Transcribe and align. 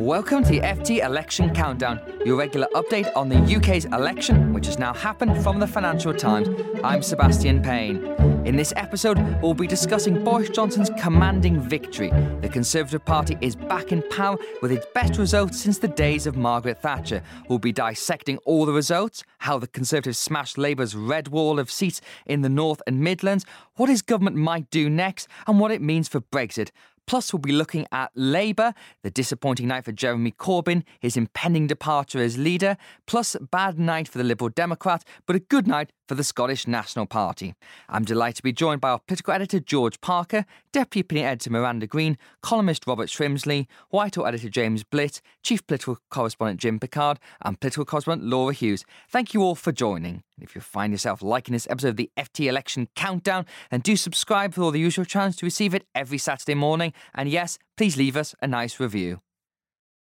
Welcome 0.00 0.44
to 0.44 0.48
the 0.52 0.60
FT 0.60 1.04
Election 1.04 1.54
Countdown, 1.54 2.00
your 2.24 2.36
regular 2.36 2.66
update 2.74 3.14
on 3.14 3.28
the 3.28 3.36
UK's 3.36 3.84
election, 3.84 4.54
which 4.54 4.64
has 4.64 4.78
now 4.78 4.94
happened 4.94 5.42
from 5.42 5.60
the 5.60 5.66
Financial 5.66 6.14
Times. 6.14 6.48
I'm 6.82 7.02
Sebastian 7.02 7.60
Payne. 7.60 8.06
In 8.46 8.56
this 8.56 8.72
episode, 8.76 9.18
we'll 9.42 9.52
be 9.52 9.66
discussing 9.66 10.24
Boris 10.24 10.48
Johnson's 10.48 10.88
commanding 10.98 11.60
victory. 11.60 12.08
The 12.40 12.48
Conservative 12.48 13.04
Party 13.04 13.36
is 13.42 13.54
back 13.54 13.92
in 13.92 14.02
power 14.08 14.38
with 14.62 14.72
its 14.72 14.86
best 14.94 15.18
results 15.18 15.60
since 15.60 15.76
the 15.76 15.88
days 15.88 16.26
of 16.26 16.34
Margaret 16.34 16.80
Thatcher. 16.80 17.22
We'll 17.50 17.58
be 17.58 17.70
dissecting 17.70 18.38
all 18.46 18.64
the 18.64 18.72
results, 18.72 19.22
how 19.40 19.58
the 19.58 19.66
Conservatives 19.66 20.18
smashed 20.18 20.56
Labour's 20.56 20.96
red 20.96 21.28
wall 21.28 21.58
of 21.58 21.70
seats 21.70 22.00
in 22.24 22.40
the 22.40 22.48
North 22.48 22.80
and 22.86 23.00
Midlands, 23.00 23.44
what 23.76 23.90
his 23.90 24.00
government 24.00 24.36
might 24.36 24.70
do 24.70 24.88
next, 24.88 25.28
and 25.46 25.60
what 25.60 25.70
it 25.70 25.82
means 25.82 26.08
for 26.08 26.22
Brexit. 26.22 26.70
Plus, 27.10 27.32
we'll 27.32 27.40
be 27.40 27.50
looking 27.50 27.88
at 27.90 28.12
Labour, 28.14 28.72
the 29.02 29.10
disappointing 29.10 29.66
night 29.66 29.84
for 29.84 29.90
Jeremy 29.90 30.30
Corbyn, 30.30 30.84
his 31.00 31.16
impending 31.16 31.66
departure 31.66 32.22
as 32.22 32.38
leader, 32.38 32.76
plus 33.08 33.34
bad 33.50 33.80
night 33.80 34.06
for 34.06 34.16
the 34.16 34.22
Liberal 34.22 34.48
Democrat, 34.48 35.02
but 35.26 35.34
a 35.34 35.40
good 35.40 35.66
night 35.66 35.90
for 36.10 36.16
the 36.16 36.24
Scottish 36.24 36.66
National 36.66 37.06
Party. 37.06 37.54
I'm 37.88 38.04
delighted 38.04 38.38
to 38.38 38.42
be 38.42 38.52
joined 38.52 38.80
by 38.80 38.90
our 38.90 38.98
political 38.98 39.32
editor 39.32 39.60
George 39.60 40.00
Parker, 40.00 40.44
deputy 40.72 40.98
opinion 41.02 41.28
editor 41.28 41.50
Miranda 41.50 41.86
Green, 41.86 42.18
columnist 42.42 42.84
Robert 42.84 43.08
Shrimsley, 43.08 43.68
Whitehall 43.90 44.26
editor 44.26 44.48
James 44.48 44.82
Blitz, 44.82 45.22
chief 45.44 45.64
political 45.68 45.98
correspondent 46.10 46.58
Jim 46.58 46.80
Pickard, 46.80 47.20
and 47.42 47.60
political 47.60 47.84
correspondent 47.84 48.28
Laura 48.28 48.52
Hughes. 48.52 48.84
Thank 49.08 49.34
you 49.34 49.42
all 49.42 49.54
for 49.54 49.70
joining. 49.70 50.24
If 50.40 50.56
you 50.56 50.60
find 50.60 50.92
yourself 50.92 51.22
liking 51.22 51.52
this 51.52 51.68
episode 51.70 51.90
of 51.90 51.96
the 51.96 52.10
FT 52.16 52.48
Election 52.48 52.88
Countdown, 52.96 53.46
then 53.70 53.78
do 53.78 53.94
subscribe 53.94 54.54
for 54.54 54.62
all 54.62 54.72
the 54.72 54.80
usual 54.80 55.04
channels 55.04 55.36
to 55.36 55.46
receive 55.46 55.74
it 55.74 55.86
every 55.94 56.18
Saturday 56.18 56.56
morning. 56.56 56.92
And 57.14 57.28
yes, 57.28 57.56
please 57.76 57.96
leave 57.96 58.16
us 58.16 58.34
a 58.42 58.48
nice 58.48 58.80
review. 58.80 59.20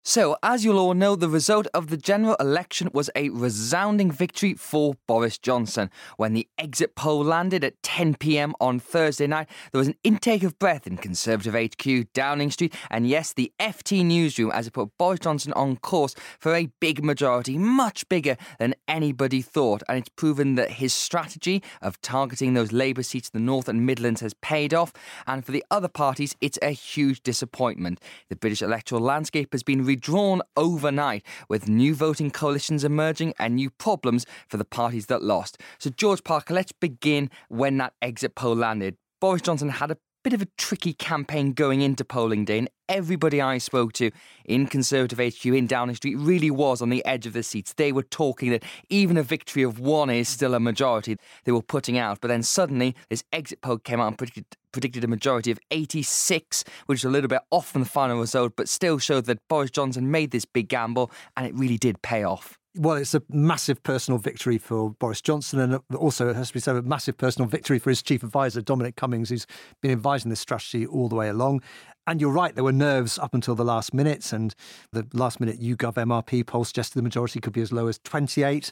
So, 0.06 0.36
as 0.44 0.66
you'll 0.66 0.80
all 0.80 0.94
know, 0.94 1.16
the 1.16 1.30
result 1.30 1.66
of 1.73 1.88
the 1.88 1.96
general 1.96 2.36
election 2.38 2.90
was 2.92 3.09
a 3.16 3.30
resounding 3.30 4.12
victory 4.12 4.54
for 4.54 4.96
Boris 5.08 5.38
Johnson. 5.38 5.90
When 6.18 6.34
the 6.34 6.46
exit 6.58 6.94
poll 6.94 7.23
landed 7.23 7.64
at 7.64 7.82
10 7.84 8.16
pm 8.16 8.54
on 8.59 8.81
Thursday 8.81 9.28
night, 9.28 9.48
there 9.72 9.80
was 9.80 9.88
an 9.88 9.96
intake 10.04 10.44
of 10.44 10.59
breath 10.59 10.86
in 10.86 10.98
Conservative 10.98 11.56
HQ, 11.56 12.12
Downing 12.12 12.52
Street, 12.52 12.76
and 12.92 13.08
yes, 13.08 13.31
the 13.31 13.54
FT 13.62 14.04
newsroom 14.04 14.52
as 14.52 14.68
it 14.68 14.74
put 14.74 14.90
Boris 14.98 15.22
Johnson 15.22 15.54
on 15.54 15.78
course 15.78 16.16
for 16.38 16.54
a 16.54 16.68
big 16.81 17.02
majority, 17.02 17.58
much 17.58 18.08
bigger 18.09 18.36
than 18.59 18.76
anybody 18.90 19.42
thought. 19.42 19.84
And 19.88 20.00
it's 20.00 20.09
proven 20.09 20.56
that 20.56 20.72
his 20.72 20.94
strategy 20.94 21.64
of 21.81 22.02
targeting 22.02 22.56
those 22.56 22.74
Labour 22.74 23.04
seats 23.04 23.30
in 23.34 23.40
the 23.40 23.46
North 23.46 23.70
and 23.70 23.86
Midlands 23.86 24.20
has 24.20 24.34
paid 24.34 24.74
off. 24.74 24.92
And 25.26 25.46
for 25.46 25.54
the 25.54 25.64
other 25.72 25.88
parties, 25.88 26.36
it's 26.42 26.59
a 26.62 26.72
huge 26.72 27.24
disappointment. 27.24 28.02
The 28.28 28.36
British 28.36 28.62
electoral 28.62 29.00
landscape 29.00 29.54
has 29.54 29.64
been 29.64 29.92
redrawn 29.94 30.41
overnight, 30.58 31.23
with 31.47 31.69
new 31.69 31.94
voting 31.94 32.31
coalitions 32.31 32.84
emerging 32.84 33.34
and 33.38 33.56
new 33.56 33.69
problems 33.69 34.25
for 34.47 34.57
the 34.57 34.66
parties 34.66 35.06
that 35.06 35.22
lost. 35.22 35.59
So, 35.78 35.91
George 35.91 36.23
Parker, 36.23 36.53
let's 36.56 36.72
begin 36.72 37.29
when 37.50 37.78
that 37.78 37.94
exit 38.01 38.34
poll 38.34 38.56
landed. 38.56 38.97
Boris 39.22 39.41
Johnson 39.41 39.69
had 39.69 39.91
a 39.91 39.97
bit 40.23 40.34
of 40.34 40.41
a 40.41 40.47
tricky 40.57 40.94
campaign 40.94 41.51
going 41.51 41.81
into 41.81 42.06
polling 42.06 42.45
day, 42.45 42.57
and 42.57 42.69
everybody 42.88 43.41
I 43.41 43.57
spoke 43.57 43.91
to 43.94 44.09
in 44.45 44.67
Conservative 44.67 45.19
HQ 45.19 45.45
in 45.45 45.67
Downing 45.67 45.95
Street 45.95 46.16
really 46.16 46.50
was 46.50 46.81
on 46.81 46.89
the 46.89 47.06
edge 47.06 47.25
of 47.25 47.34
the 47.34 47.44
seats. 47.44 47.73
They 47.73 47.91
were 47.91 48.03
talking 48.03 48.50
that 48.51 48.63
even 48.89 49.17
a 49.17 49.23
victory 49.23 49.63
of 49.63 49.79
one 49.79 50.09
is 50.09 50.29
still 50.29 50.53
a 50.53 50.59
majority 50.59 51.17
they 51.44 51.51
were 51.51 51.62
putting 51.62 51.97
out. 51.97 52.22
But 52.22 52.29
then 52.29 52.41
suddenly, 52.41 52.95
this 53.09 53.23
exit 53.33 53.62
poll 53.62 53.79
came 53.79 54.00
out 54.00 54.07
and 54.07 54.17
predicted, 54.17 54.45
predicted 54.72 55.03
a 55.03 55.07
majority 55.07 55.51
of 55.51 55.59
86, 55.72 56.63
which 56.85 57.00
is 57.00 57.06
a 57.06 57.09
little 57.09 57.28
bit 57.28 57.41
off 57.51 57.69
from 57.69 57.81
the 57.81 57.89
final 57.89 58.19
result, 58.19 58.53
but 58.56 58.69
still 58.69 59.00
showed 59.00 59.25
that 59.25 59.45
Boris 59.50 59.72
Johnson 59.72 60.09
made 60.09 60.31
this 60.31 60.45
big 60.45 60.69
gamble, 60.69 61.12
and 61.35 61.45
it 61.45 61.53
really 61.53 61.78
did 61.78 62.01
pay 62.01 62.23
off. 62.23 62.57
Well, 62.75 62.95
it's 62.95 63.13
a 63.13 63.22
massive 63.29 63.84
personal 63.84 64.17
victory 64.17 64.57
for 64.57 64.89
Boris 64.91 65.22
Johnson, 65.22 65.59
and 65.59 65.79
also 65.95 66.29
it 66.29 66.35
has 66.35 66.47
to 66.47 66.53
be 66.56 66.59
said 66.59 66.75
a 66.75 66.81
massive 66.81 67.17
personal 67.17 67.47
victory 67.47 67.78
for 67.78 67.91
his 67.91 68.01
chief 68.01 68.23
advisor 68.23 68.61
Dominic 68.61 68.95
Cummings, 68.95 69.29
who's 69.29 69.45
been 69.81 69.91
advising 69.91 70.31
this 70.31 70.39
strategy 70.39 70.83
all 70.88 71.07
the 71.07 71.16
way 71.16 71.29
along. 71.29 71.62
And 72.07 72.19
you're 72.19 72.31
right, 72.31 72.56
there 72.56 72.63
were 72.63 72.72
nerves 72.72 73.19
up 73.19 73.35
until 73.35 73.53
the 73.53 73.63
last 73.63 73.94
minutes, 73.94 74.33
and 74.33 74.56
the 74.91 75.06
last 75.13 75.39
minute 75.39 75.62
YouGov 75.62 75.94
MRP 75.94 76.47
poll 76.47 76.63
suggested 76.63 76.97
the 76.97 77.03
majority 77.03 77.39
could 77.39 77.53
be 77.53 77.62
as 77.62 77.72
low 77.72 77.88
as 77.88 78.00
28. 78.00 78.72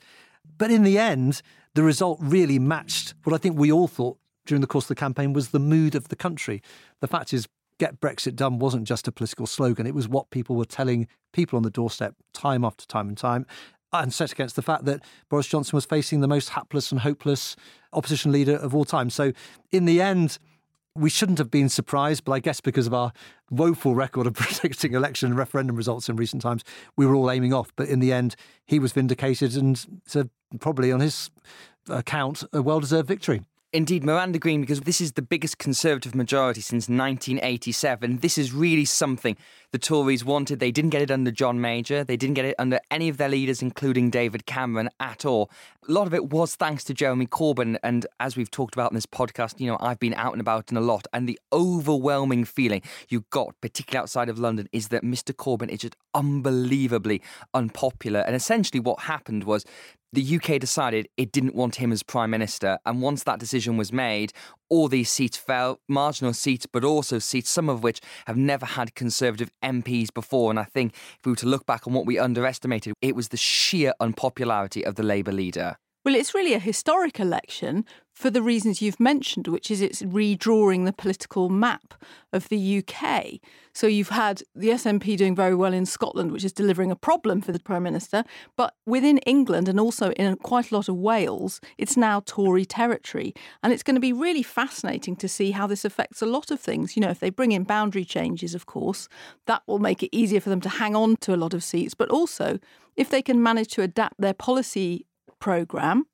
But 0.58 0.72
in 0.72 0.82
the 0.82 0.98
end, 0.98 1.44
the 1.76 1.84
result 1.84 2.18
really 2.20 2.58
matched 2.58 3.14
what 3.24 3.36
I 3.36 3.38
think 3.38 3.56
we 3.56 3.72
all 3.72 3.88
thought 3.88 4.18
during 4.48 4.62
the 4.62 4.68
course 4.68 4.86
of 4.86 4.90
the 4.90 4.96
campaign 4.96 5.32
was 5.32 5.50
the 5.50 5.60
mood 5.60 5.94
of 5.94 6.08
the 6.08 6.16
country. 6.16 6.64
The 7.02 7.08
fact 7.08 7.34
is, 7.34 7.48
get 7.78 8.02
Brexit 8.02 8.36
done 8.36 8.58
wasn't 8.58 8.88
just 8.88 9.08
a 9.08 9.12
political 9.12 9.46
slogan, 9.46 9.86
it 9.86 9.94
was 9.94 10.08
what 10.08 10.32
people 10.32 10.56
were 10.56 10.66
telling 10.66 11.08
people 11.34 11.58
on 11.58 11.64
the 11.64 11.70
doorstep 11.70 12.16
time 12.34 12.66
after 12.66 12.88
time 12.88 13.08
and 13.08 13.18
time 13.18 13.46
and 13.94 14.14
set 14.14 14.32
against 14.32 14.56
the 14.56 14.62
fact 14.62 14.86
that 14.86 15.02
Boris 15.30 15.48
Johnson 15.48 15.76
was 15.76 15.86
facing 15.86 16.22
the 16.22 16.28
most 16.28 16.50
hapless 16.50 16.92
and 16.92 17.02
hopeless 17.02 17.56
opposition 17.94 18.32
leader 18.32 18.56
of 18.56 18.74
all 18.74 18.86
time. 18.86 19.10
So, 19.10 19.34
in 19.72 19.86
the 19.86 20.02
end, 20.02 20.38
we 20.96 21.10
shouldn't 21.10 21.38
have 21.38 21.50
been 21.50 21.70
surprised, 21.70 22.26
but 22.26 22.34
I 22.34 22.40
guess 22.40 22.60
because 22.60 22.88
of 22.88 22.94
our 22.94 23.14
woeful 23.50 23.96
record 23.96 24.28
of 24.28 24.34
predicting 24.36 24.94
election 24.94 25.30
and 25.30 25.38
referendum 25.38 25.76
results 25.76 26.10
in 26.10 26.16
recent 26.16 26.42
times, 26.42 26.64
we 26.98 27.06
were 27.06 27.16
all 27.16 27.32
aiming 27.32 27.54
off. 27.54 27.72
But 27.76 27.88
in 27.88 28.00
the 28.00 28.12
end, 28.12 28.36
he 28.66 28.80
was 28.80 28.92
vindicated 28.92 29.56
and 29.56 29.84
so 30.06 30.30
probably 30.60 30.92
on 30.92 31.00
his 31.00 31.30
account, 31.90 32.44
a 32.54 32.62
well 32.62 32.80
deserved 32.80 33.08
victory. 33.08 33.42
Indeed, 33.74 34.04
Miranda 34.04 34.38
Green, 34.38 34.60
because 34.60 34.82
this 34.82 35.00
is 35.00 35.14
the 35.14 35.22
biggest 35.22 35.58
Conservative 35.58 36.14
majority 36.14 36.60
since 36.60 36.90
1987. 36.90 38.18
This 38.18 38.38
is 38.38 38.52
really 38.52 38.84
something 38.84 39.38
the 39.72 39.80
Tories 39.80 40.26
wanted. 40.26 40.60
They 40.60 40.72
didn't 40.72 40.90
get 40.90 41.02
it 41.02 41.12
under 41.12 41.32
John 41.32 41.62
Major. 41.62 42.04
They 42.04 42.18
didn't 42.18 42.36
get 42.36 42.46
it 42.46 42.56
under 42.60 42.80
any 42.90 43.08
of 43.08 43.18
their 43.18 43.30
leaders, 43.30 43.62
including 43.62 44.10
David 44.10 44.46
Cameron, 44.46 44.90
at 45.00 45.26
all. 45.26 45.50
A 45.88 45.92
lot 45.92 46.08
of 46.08 46.14
it 46.14 46.30
was 46.30 46.56
thanks 46.56 46.84
to 46.86 46.94
Jeremy 46.94 47.26
Corbyn. 47.26 47.78
And 47.82 48.06
as 48.20 48.36
we've 48.36 48.52
talked 48.52 48.76
about 48.76 48.92
in 48.92 48.96
this 48.96 49.06
podcast, 49.06 49.60
you 49.60 49.68
know, 49.68 49.78
I've 49.80 50.00
been 50.00 50.14
out 50.14 50.34
and 50.34 50.42
about 50.42 50.72
in 50.72 50.78
a 50.78 50.82
lot. 50.82 51.08
And 51.14 51.28
the 51.28 51.40
overwhelming 51.54 52.44
feeling 52.44 52.82
you 53.08 53.24
got, 53.30 53.56
particularly 53.62 54.02
outside 54.02 54.28
of 54.28 54.38
London, 54.38 54.68
is 54.74 54.90
that 54.90 55.04
Mr. 55.04 55.34
Corbyn 55.34 55.70
is 55.70 55.80
just 55.80 55.96
unbelievably 56.14 57.22
unpopular. 57.54 58.20
And 58.22 58.36
essentially, 58.36 58.82
what 58.82 59.02
happened 59.02 59.46
was 59.46 59.66
the 60.14 60.36
UK 60.36 60.60
decided 60.60 61.08
it 61.16 61.32
didn't 61.32 61.56
want 61.56 61.76
him 61.76 61.94
as 61.94 62.04
Prime 62.04 62.30
Minister. 62.30 62.78
And 62.86 63.02
once 63.02 63.24
that 63.24 63.40
decision 63.40 63.78
was 63.78 63.94
made, 63.94 64.34
all 64.72 64.88
these 64.88 65.12
seats 65.12 65.38
fell, 65.38 65.82
marginal 65.88 66.34
seats, 66.34 66.66
but 66.66 66.86
also 66.86 67.20
seats, 67.20 67.50
some 67.50 67.70
of 67.70 67.84
which 67.84 68.00
have 68.26 68.38
never 68.38 68.66
had 68.66 68.96
Conservative 68.96 69.52
MPs 69.62 70.12
before. 70.14 70.50
And 70.50 70.58
I 70.58 70.64
think 70.64 70.94
if 71.20 71.26
we 71.26 71.34
were 71.34 71.36
to 71.38 71.46
look 71.46 71.66
back 71.66 71.86
on 71.86 71.94
what 71.94 72.06
we 72.06 72.18
underestimated, 72.18 72.94
it 73.02 73.16
was 73.16 73.28
the 73.28 73.38
sheer 73.38 73.94
unpopularity 74.00 74.84
of 74.86 74.96
the 74.96 75.04
Labour 75.04 75.34
leader. 75.34 75.76
Well, 76.04 76.16
it's 76.16 76.34
really 76.34 76.56
a 76.56 76.60
historic 76.60 77.20
election 77.20 77.86
for 78.12 78.32
the 78.32 78.42
reasons 78.42 78.82
you've 78.82 79.00
mentioned, 79.00 79.48
which 79.48 79.70
is 79.70 79.82
it's 79.82 80.02
redrawing 80.02 80.86
the 80.86 80.94
political 80.94 81.48
map 81.48 81.94
of 82.34 82.50
the 82.50 82.80
UK. 82.84 83.40
So 83.72 83.86
you've 83.86 84.10
had 84.10 84.42
the 84.56 84.70
SNP 84.70 85.16
doing 85.16 85.36
very 85.36 85.54
well 85.54 85.74
in 85.74 85.86
Scotland, 85.86 86.32
which 86.32 86.44
is 86.44 86.54
delivering 86.54 86.90
a 86.90 86.96
problem 86.96 87.40
for 87.40 87.52
the 87.52 87.60
Prime 87.60 87.84
Minister. 87.84 88.24
But 88.58 88.74
within 88.88 89.20
England 89.20 89.70
and 89.70 89.80
also 89.80 90.10
in 90.14 90.36
quite 90.38 90.72
a 90.72 90.76
lot 90.76 90.90
of 90.90 90.96
Wales, 90.96 91.62
it's 91.78 91.96
now 91.96 92.22
Tory 92.26 92.66
territory. 92.66 93.36
And 93.62 93.72
it's 93.72 93.84
going 93.84 93.96
to 93.96 94.02
be 94.02 94.12
really 94.12 94.44
fascinating 94.44 95.16
to 95.18 95.28
see 95.28 95.52
how 95.52 95.68
this 95.68 95.86
affects 95.86 96.24
a 96.24 96.26
lot 96.26 96.50
of 96.50 96.60
things. 96.60 96.98
You 96.98 97.02
know, 97.02 97.12
if 97.12 97.20
they 97.20 97.30
bring 97.30 97.52
in 97.52 97.64
boundary 97.64 98.06
changes, 98.06 98.56
of 98.56 98.66
course, 98.66 99.08
that 99.46 99.62
will 99.68 99.80
make 99.80 100.02
it 100.02 100.10
easier 100.12 100.42
for 100.42 100.50
them 100.50 100.62
to 100.62 100.70
hang 100.70 100.96
on 100.96 101.18
to 101.18 101.36
a 101.36 101.38
lot 101.38 101.54
of 101.54 101.64
seats. 101.64 101.94
But 101.94 102.10
also, 102.10 102.58
if 102.96 103.12
they 103.12 103.22
can 103.22 103.42
manage 103.42 103.68
to 103.76 103.84
adapt 103.84 104.20
their 104.20 104.34
policy 104.34 105.06
programme 105.42 106.06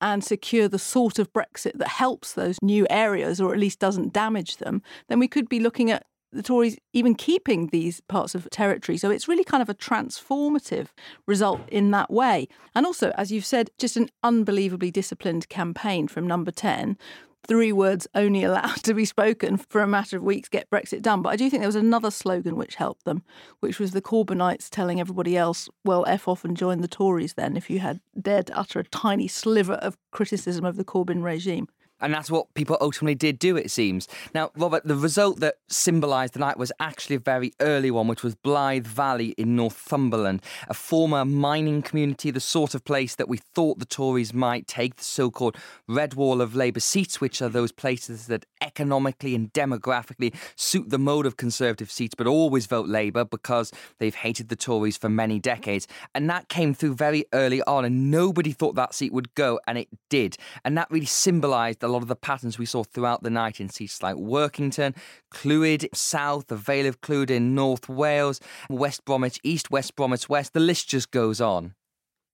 and 0.00 0.22
secure 0.22 0.68
the 0.68 0.78
sort 0.78 1.18
of 1.18 1.32
Brexit 1.32 1.78
that 1.78 1.88
helps 1.88 2.34
those 2.34 2.58
new 2.62 2.86
areas 2.90 3.40
or 3.40 3.52
at 3.52 3.58
least 3.58 3.80
doesn't 3.80 4.12
damage 4.12 4.58
them, 4.58 4.82
then 5.08 5.18
we 5.18 5.26
could 5.26 5.48
be 5.48 5.58
looking 5.58 5.90
at 5.90 6.04
the 6.32 6.42
Tories 6.42 6.76
even 6.92 7.14
keeping 7.14 7.68
these 7.68 8.00
parts 8.02 8.34
of 8.34 8.48
territory. 8.50 8.98
So 8.98 9.10
it's 9.10 9.26
really 9.26 9.44
kind 9.44 9.62
of 9.62 9.68
a 9.68 9.74
transformative 9.74 10.88
result 11.26 11.60
in 11.68 11.90
that 11.92 12.10
way. 12.10 12.46
And 12.74 12.84
also, 12.84 13.10
as 13.16 13.32
you've 13.32 13.46
said, 13.46 13.70
just 13.78 13.96
an 13.96 14.10
unbelievably 14.22 14.90
disciplined 14.90 15.48
campaign 15.48 16.08
from 16.08 16.26
number 16.26 16.50
10 16.50 16.98
three 17.46 17.72
words 17.72 18.06
only 18.14 18.44
allowed 18.44 18.82
to 18.82 18.94
be 18.94 19.04
spoken 19.04 19.56
for 19.56 19.80
a 19.80 19.86
matter 19.86 20.16
of 20.16 20.22
weeks 20.22 20.48
get 20.48 20.70
Brexit 20.70 21.02
done. 21.02 21.22
But 21.22 21.30
I 21.30 21.36
do 21.36 21.48
think 21.48 21.60
there 21.60 21.68
was 21.68 21.76
another 21.76 22.10
slogan 22.10 22.56
which 22.56 22.76
helped 22.76 23.04
them, 23.04 23.22
which 23.60 23.78
was 23.78 23.92
the 23.92 24.02
Corbynites 24.02 24.68
telling 24.68 25.00
everybody 25.00 25.36
else, 25.36 25.68
well, 25.84 26.04
F 26.06 26.28
off 26.28 26.44
and 26.44 26.56
join 26.56 26.80
the 26.80 26.88
Tories 26.88 27.34
then, 27.34 27.56
if 27.56 27.70
you 27.70 27.78
had 27.78 28.00
dared 28.20 28.48
to 28.48 28.58
utter 28.58 28.80
a 28.80 28.84
tiny 28.84 29.28
sliver 29.28 29.74
of 29.74 29.96
criticism 30.10 30.64
of 30.64 30.76
the 30.76 30.84
Corbyn 30.84 31.22
regime. 31.22 31.68
And 32.00 32.12
that's 32.12 32.30
what 32.30 32.52
people 32.54 32.76
ultimately 32.80 33.14
did 33.14 33.38
do, 33.38 33.56
it 33.56 33.70
seems. 33.70 34.06
Now, 34.34 34.50
Robert, 34.56 34.84
the 34.84 34.96
result 34.96 35.40
that 35.40 35.56
symbolised 35.68 36.34
the 36.34 36.40
night 36.40 36.58
was 36.58 36.70
actually 36.78 37.16
a 37.16 37.20
very 37.20 37.52
early 37.60 37.90
one, 37.90 38.06
which 38.06 38.22
was 38.22 38.34
Blythe 38.34 38.86
Valley 38.86 39.28
in 39.38 39.56
Northumberland, 39.56 40.42
a 40.68 40.74
former 40.74 41.24
mining 41.24 41.80
community, 41.80 42.30
the 42.30 42.40
sort 42.40 42.74
of 42.74 42.84
place 42.84 43.14
that 43.14 43.28
we 43.28 43.38
thought 43.38 43.78
the 43.78 43.86
Tories 43.86 44.34
might 44.34 44.66
take, 44.66 44.96
the 44.96 45.04
so 45.04 45.30
called 45.30 45.56
red 45.88 46.14
wall 46.14 46.42
of 46.42 46.54
Labour 46.54 46.80
seats, 46.80 47.20
which 47.20 47.40
are 47.40 47.48
those 47.48 47.72
places 47.72 48.26
that 48.26 48.44
economically 48.60 49.34
and 49.34 49.52
demographically 49.54 50.34
suit 50.54 50.90
the 50.90 50.98
mode 50.98 51.24
of 51.24 51.38
Conservative 51.38 51.90
seats, 51.90 52.14
but 52.14 52.26
always 52.26 52.66
vote 52.66 52.88
Labour 52.88 53.24
because 53.24 53.72
they've 53.98 54.14
hated 54.14 54.48
the 54.50 54.56
Tories 54.56 54.98
for 54.98 55.08
many 55.08 55.38
decades. 55.38 55.88
And 56.14 56.28
that 56.28 56.48
came 56.48 56.74
through 56.74 56.94
very 56.94 57.24
early 57.32 57.62
on, 57.62 57.86
and 57.86 58.10
nobody 58.10 58.52
thought 58.52 58.74
that 58.74 58.94
seat 58.94 59.12
would 59.14 59.34
go, 59.34 59.60
and 59.66 59.78
it 59.78 59.88
did. 60.10 60.36
And 60.64 60.76
that 60.76 60.90
really 60.90 61.06
symbolised 61.06 61.80
a 61.86 61.88
lot 61.88 62.02
of 62.02 62.08
the 62.08 62.16
patterns 62.16 62.58
we 62.58 62.66
saw 62.66 62.84
throughout 62.84 63.22
the 63.22 63.30
night 63.30 63.60
in 63.60 63.68
seats 63.68 64.02
like 64.02 64.16
Workington, 64.16 64.94
Clwyd 65.32 65.88
South, 65.94 66.48
the 66.48 66.56
Vale 66.56 66.86
of 66.86 67.00
Clwyd 67.00 67.30
in 67.30 67.54
North 67.54 67.88
Wales, 67.88 68.40
West 68.68 69.04
Bromwich 69.04 69.40
East, 69.42 69.70
West 69.70 69.96
Bromwich 69.96 70.28
West. 70.28 70.52
The 70.52 70.60
list 70.60 70.88
just 70.88 71.10
goes 71.10 71.40
on. 71.40 71.74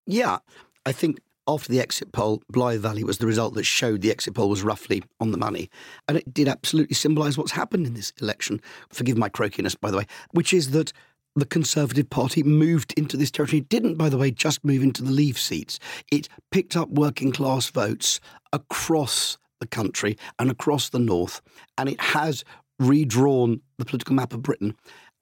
Yeah, 0.06 0.38
I 0.84 0.92
think 0.92 1.20
after 1.46 1.70
the 1.70 1.80
exit 1.80 2.12
poll, 2.12 2.42
Blythe 2.48 2.80
Valley 2.80 3.04
was 3.04 3.18
the 3.18 3.26
result 3.26 3.54
that 3.54 3.64
showed 3.64 4.00
the 4.00 4.10
exit 4.10 4.34
poll 4.34 4.48
was 4.48 4.62
roughly 4.62 5.02
on 5.20 5.32
the 5.32 5.38
money. 5.38 5.70
And 6.08 6.16
it 6.16 6.32
did 6.32 6.48
absolutely 6.48 6.94
symbolise 6.94 7.36
what's 7.36 7.52
happened 7.52 7.86
in 7.86 7.94
this 7.94 8.12
election. 8.20 8.60
Forgive 8.90 9.16
my 9.16 9.28
croakiness, 9.28 9.78
by 9.78 9.90
the 9.90 9.98
way, 9.98 10.06
which 10.32 10.52
is 10.52 10.70
that 10.70 10.92
the 11.34 11.46
Conservative 11.46 12.10
Party 12.10 12.42
moved 12.42 12.92
into 12.96 13.16
this 13.16 13.30
territory. 13.30 13.60
It 13.60 13.68
didn't, 13.68 13.96
by 13.96 14.08
the 14.08 14.18
way, 14.18 14.30
just 14.30 14.64
move 14.64 14.82
into 14.82 15.02
the 15.02 15.10
Leave 15.10 15.38
seats. 15.38 15.78
It 16.10 16.28
picked 16.50 16.76
up 16.76 16.90
working 16.90 17.32
class 17.32 17.70
votes 17.70 18.20
across 18.52 19.38
the 19.62 19.66
country 19.68 20.18
and 20.38 20.50
across 20.50 20.90
the 20.90 20.98
north, 20.98 21.40
and 21.78 21.88
it 21.88 22.00
has 22.00 22.44
redrawn 22.78 23.60
the 23.78 23.84
political 23.84 24.14
map 24.14 24.34
of 24.34 24.42
Britain. 24.42 24.74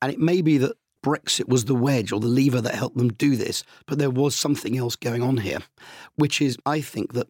And 0.02 0.10
it 0.10 0.18
may 0.18 0.40
be 0.40 0.58
that 0.58 0.76
Brexit 1.04 1.48
was 1.48 1.66
the 1.66 1.74
wedge 1.74 2.10
or 2.10 2.20
the 2.20 2.26
lever 2.26 2.60
that 2.60 2.74
helped 2.74 2.96
them 2.96 3.12
do 3.12 3.36
this, 3.36 3.62
but 3.86 3.98
there 3.98 4.10
was 4.10 4.34
something 4.34 4.76
else 4.76 4.96
going 4.96 5.22
on 5.22 5.36
here, 5.36 5.60
which 6.16 6.42
is, 6.42 6.58
I 6.66 6.80
think, 6.80 7.12
that, 7.12 7.26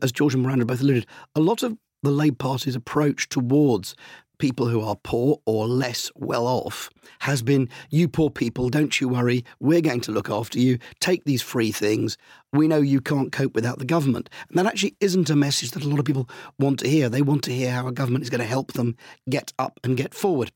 as 0.00 0.12
George 0.12 0.34
and 0.34 0.42
Miranda 0.42 0.64
both 0.64 0.80
alluded, 0.80 1.06
a 1.34 1.40
lot 1.40 1.62
of 1.62 1.76
the 2.02 2.10
Labour 2.10 2.36
Party's 2.36 2.76
approach 2.76 3.28
towards 3.28 3.94
people 4.38 4.66
who 4.66 4.80
are 4.80 4.96
poor 4.96 5.40
or 5.46 5.66
less 5.66 6.10
well 6.14 6.46
off 6.46 6.90
has 7.20 7.42
been 7.42 7.68
you 7.90 8.08
poor 8.08 8.30
people, 8.30 8.68
don't 8.68 9.00
you 9.00 9.08
worry, 9.08 9.44
we're 9.60 9.80
going 9.80 10.00
to 10.00 10.12
look 10.12 10.30
after 10.30 10.58
you, 10.58 10.78
take 11.00 11.24
these 11.24 11.42
free 11.42 11.70
things. 11.70 12.16
We 12.52 12.68
know 12.68 12.78
you 12.78 13.00
can't 13.00 13.32
cope 13.32 13.54
without 13.54 13.78
the 13.78 13.84
government. 13.84 14.28
And 14.48 14.58
that 14.58 14.66
actually 14.66 14.96
isn't 15.00 15.30
a 15.30 15.36
message 15.36 15.70
that 15.72 15.84
a 15.84 15.88
lot 15.88 15.98
of 15.98 16.04
people 16.04 16.28
want 16.58 16.80
to 16.80 16.88
hear. 16.88 17.08
They 17.08 17.22
want 17.22 17.44
to 17.44 17.52
hear 17.52 17.72
how 17.72 17.86
a 17.86 17.92
government 17.92 18.24
is 18.24 18.30
going 18.30 18.40
to 18.40 18.46
help 18.46 18.72
them 18.72 18.96
get 19.28 19.52
up 19.58 19.80
and 19.84 19.96
get 19.96 20.14
forward. 20.14 20.50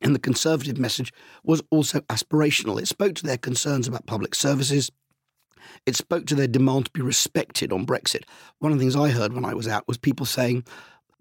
And 0.00 0.14
the 0.14 0.20
Conservative 0.20 0.78
message 0.78 1.12
was 1.44 1.62
also 1.70 2.00
aspirational. 2.00 2.80
It 2.80 2.88
spoke 2.88 3.14
to 3.16 3.26
their 3.26 3.36
concerns 3.36 3.86
about 3.86 4.06
public 4.06 4.34
services. 4.34 4.90
It 5.86 5.94
spoke 5.94 6.26
to 6.26 6.34
their 6.34 6.48
demand 6.48 6.86
to 6.86 6.90
be 6.90 7.02
respected 7.02 7.72
on 7.72 7.86
Brexit. 7.86 8.24
One 8.58 8.72
of 8.72 8.78
the 8.78 8.82
things 8.82 8.96
I 8.96 9.10
heard 9.10 9.32
when 9.34 9.44
I 9.44 9.54
was 9.54 9.68
out 9.68 9.86
was 9.86 9.98
people 9.98 10.26
saying, 10.26 10.64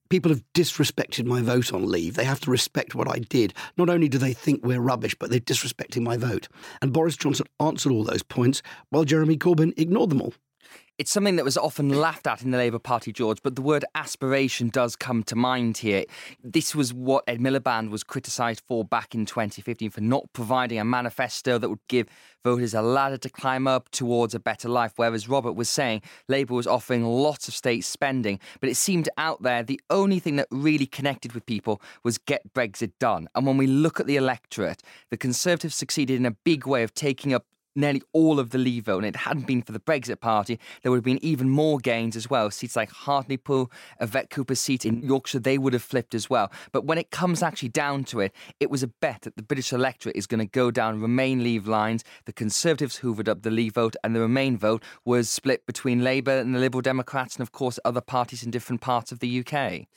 people 0.09 0.31
have 0.31 0.43
disrespected 0.53 1.25
my 1.25 1.41
vote 1.41 1.71
on 1.73 1.89
leave. 1.89 2.15
They 2.15 2.25
have 2.25 2.39
to 2.41 2.51
respect 2.51 2.95
what 2.95 3.07
I 3.07 3.19
did. 3.19 3.53
Not 3.77 3.89
only 3.89 4.09
do 4.09 4.17
they 4.17 4.33
think 4.33 4.63
we're 4.63 4.81
rubbish, 4.81 5.15
but 5.15 5.29
they're 5.29 5.39
disrespecting 5.39 6.01
my 6.01 6.17
vote. 6.17 6.47
And 6.81 6.91
Boris 6.91 7.15
Johnson 7.15 7.45
answered 7.59 7.91
all 7.91 8.03
those 8.03 8.23
points 8.23 8.61
while 8.89 9.03
Jeremy 9.03 9.37
Corbyn 9.37 9.77
ignored 9.77 10.09
them 10.09 10.21
all. 10.21 10.33
It's 10.99 11.11
something 11.11 11.37
that 11.37 11.45
was 11.45 11.55
often 11.55 11.87
laughed 11.87 12.27
at 12.27 12.43
in 12.43 12.51
the 12.51 12.57
Labour 12.57 12.77
Party, 12.77 13.13
George, 13.13 13.41
but 13.41 13.55
the 13.55 13.61
word 13.61 13.85
aspiration 13.95 14.67
does 14.67 14.97
come 14.97 15.23
to 15.23 15.35
mind 15.37 15.77
here. 15.77 16.03
This 16.43 16.75
was 16.75 16.93
what 16.93 17.23
Ed 17.25 17.39
Miliband 17.39 17.89
was 17.89 18.03
criticised 18.03 18.63
for 18.67 18.83
back 18.83 19.15
in 19.15 19.25
2015 19.25 19.91
for 19.91 20.01
not 20.01 20.25
providing 20.33 20.77
a 20.77 20.83
manifesto 20.83 21.57
that 21.57 21.69
would 21.69 21.87
give 21.87 22.09
voters 22.43 22.73
a 22.73 22.81
ladder 22.81 23.15
to 23.15 23.29
climb 23.29 23.65
up 23.65 23.87
towards 23.91 24.35
a 24.35 24.41
better 24.41 24.67
life. 24.67 24.91
Whereas 24.97 25.29
Robert 25.29 25.53
was 25.53 25.69
saying 25.69 26.01
Labour 26.27 26.53
was 26.53 26.67
offering 26.67 27.05
lots 27.05 27.47
of 27.47 27.53
state 27.53 27.85
spending, 27.85 28.37
but 28.59 28.67
it 28.67 28.75
seemed 28.75 29.07
out 29.17 29.41
there 29.41 29.63
the 29.63 29.79
only 29.89 30.19
thing 30.19 30.35
that 30.35 30.49
really 30.51 30.85
connected 30.85 31.31
with 31.31 31.45
people 31.45 31.81
was 32.03 32.17
get 32.17 32.53
Brexit 32.53 32.91
done. 32.99 33.29
And 33.35 33.47
when 33.47 33.55
we 33.55 33.67
look 33.67 34.01
at 34.01 34.05
the 34.05 34.17
electorate, 34.17 34.83
the 35.11 35.17
Conservatives 35.17 35.75
succeeded 35.75 36.17
in 36.17 36.25
a 36.25 36.31
big 36.31 36.67
way 36.67 36.83
of 36.83 36.93
taking 36.93 37.33
up 37.33 37.45
nearly 37.75 38.01
all 38.13 38.39
of 38.39 38.49
the 38.49 38.57
Leave 38.57 38.85
vote, 38.85 38.97
and 38.97 39.05
it 39.05 39.15
hadn't 39.15 39.47
been 39.47 39.61
for 39.61 39.71
the 39.71 39.79
Brexit 39.79 40.19
Party, 40.19 40.59
there 40.81 40.91
would 40.91 40.97
have 40.97 41.03
been 41.03 41.23
even 41.23 41.49
more 41.49 41.77
gains 41.77 42.15
as 42.15 42.29
well. 42.29 42.51
Seats 42.51 42.75
like 42.75 42.89
Hartlepool, 42.89 43.71
Yvette 43.99 44.29
Cooper's 44.29 44.59
seat 44.59 44.85
in 44.85 45.01
Yorkshire, 45.01 45.39
they 45.39 45.57
would 45.57 45.73
have 45.73 45.83
flipped 45.83 46.13
as 46.13 46.29
well. 46.29 46.51
But 46.71 46.85
when 46.85 46.97
it 46.97 47.11
comes 47.11 47.41
actually 47.41 47.69
down 47.69 48.03
to 48.05 48.19
it, 48.19 48.33
it 48.59 48.69
was 48.69 48.83
a 48.83 48.87
bet 48.87 49.21
that 49.21 49.35
the 49.35 49.43
British 49.43 49.71
electorate 49.73 50.15
is 50.15 50.27
going 50.27 50.39
to 50.39 50.45
go 50.45 50.71
down 50.71 51.01
Remain 51.01 51.43
Leave 51.43 51.67
lines. 51.67 52.03
The 52.25 52.33
Conservatives 52.33 52.99
hoovered 52.99 53.27
up 53.27 53.43
the 53.43 53.51
Leave 53.51 53.73
vote, 53.73 53.95
and 54.03 54.15
the 54.15 54.21
Remain 54.21 54.57
vote 54.57 54.83
was 55.05 55.29
split 55.29 55.65
between 55.65 56.03
Labour 56.03 56.37
and 56.37 56.53
the 56.53 56.59
Liberal 56.59 56.81
Democrats, 56.81 57.35
and 57.35 57.41
of 57.41 57.51
course 57.51 57.79
other 57.85 58.01
parties 58.01 58.43
in 58.43 58.51
different 58.51 58.81
parts 58.81 59.11
of 59.11 59.19
the 59.19 59.39
UK. 59.39 59.87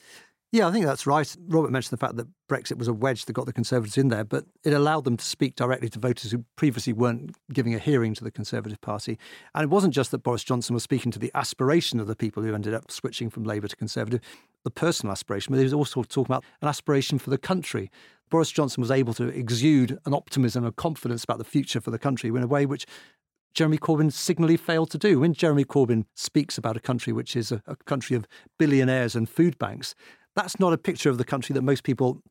Yeah, 0.53 0.67
I 0.67 0.71
think 0.71 0.85
that's 0.85 1.07
right. 1.07 1.35
Robert 1.47 1.71
mentioned 1.71 1.97
the 1.97 2.05
fact 2.05 2.15
that 2.17 2.27
Brexit 2.47 2.77
was 2.77 2.87
a 2.87 2.93
wedge 2.93 3.25
that 3.25 3.33
got 3.33 3.47
the 3.47 3.53
Conservatives 3.53 3.97
in 3.97 4.09
there, 4.09 4.23
but 4.23 4.45
it 4.63 4.71
allowed 4.71 5.03
them 5.03 5.17
to 5.17 5.25
speak 5.25 5.55
directly 5.55 5.89
to 5.89 5.97
voters 5.97 6.29
who 6.29 6.45
previously 6.57 6.93
weren't 6.93 7.35
giving 7.51 7.73
a 7.73 7.79
hearing 7.79 8.13
to 8.13 8.23
the 8.23 8.29
Conservative 8.29 8.79
Party. 8.79 9.17
And 9.55 9.63
it 9.63 9.71
wasn't 9.71 9.95
just 9.95 10.11
that 10.11 10.19
Boris 10.19 10.43
Johnson 10.43 10.75
was 10.75 10.83
speaking 10.83 11.11
to 11.11 11.17
the 11.17 11.31
aspiration 11.33 11.99
of 11.99 12.05
the 12.05 12.15
people 12.15 12.43
who 12.43 12.53
ended 12.53 12.75
up 12.75 12.91
switching 12.91 13.31
from 13.31 13.45
Labour 13.45 13.67
to 13.67 13.75
Conservative, 13.75 14.21
the 14.63 14.69
personal 14.69 15.11
aspiration, 15.11 15.53
but 15.53 15.57
he 15.57 15.63
was 15.63 15.73
also 15.73 16.03
talking 16.03 16.31
about 16.31 16.45
an 16.61 16.67
aspiration 16.67 17.17
for 17.17 17.31
the 17.31 17.39
country. 17.39 17.89
Boris 18.29 18.51
Johnson 18.51 18.81
was 18.81 18.91
able 18.91 19.15
to 19.15 19.29
exude 19.29 19.97
an 20.05 20.13
optimism 20.13 20.65
and 20.65 20.75
confidence 20.75 21.23
about 21.23 21.39
the 21.39 21.43
future 21.43 21.81
for 21.81 21.89
the 21.89 21.97
country 21.97 22.29
in 22.29 22.43
a 22.43 22.47
way 22.47 22.67
which 22.67 22.85
Jeremy 23.55 23.79
Corbyn 23.79 24.11
signally 24.11 24.57
failed 24.57 24.91
to 24.91 24.99
do. 24.99 25.19
When 25.19 25.33
Jeremy 25.33 25.65
Corbyn 25.65 26.05
speaks 26.15 26.59
about 26.59 26.77
a 26.77 26.79
country 26.79 27.11
which 27.11 27.35
is 27.35 27.51
a, 27.51 27.63
a 27.65 27.75
country 27.75 28.15
of 28.15 28.27
billionaires 28.59 29.15
and 29.15 29.27
food 29.27 29.57
banks, 29.57 29.95
that's 30.35 30.59
not 30.59 30.73
a 30.73 30.77
picture 30.77 31.09
of 31.09 31.17
the 31.17 31.23
country 31.23 31.53
that 31.53 31.61
most 31.61 31.83
people 31.83 32.21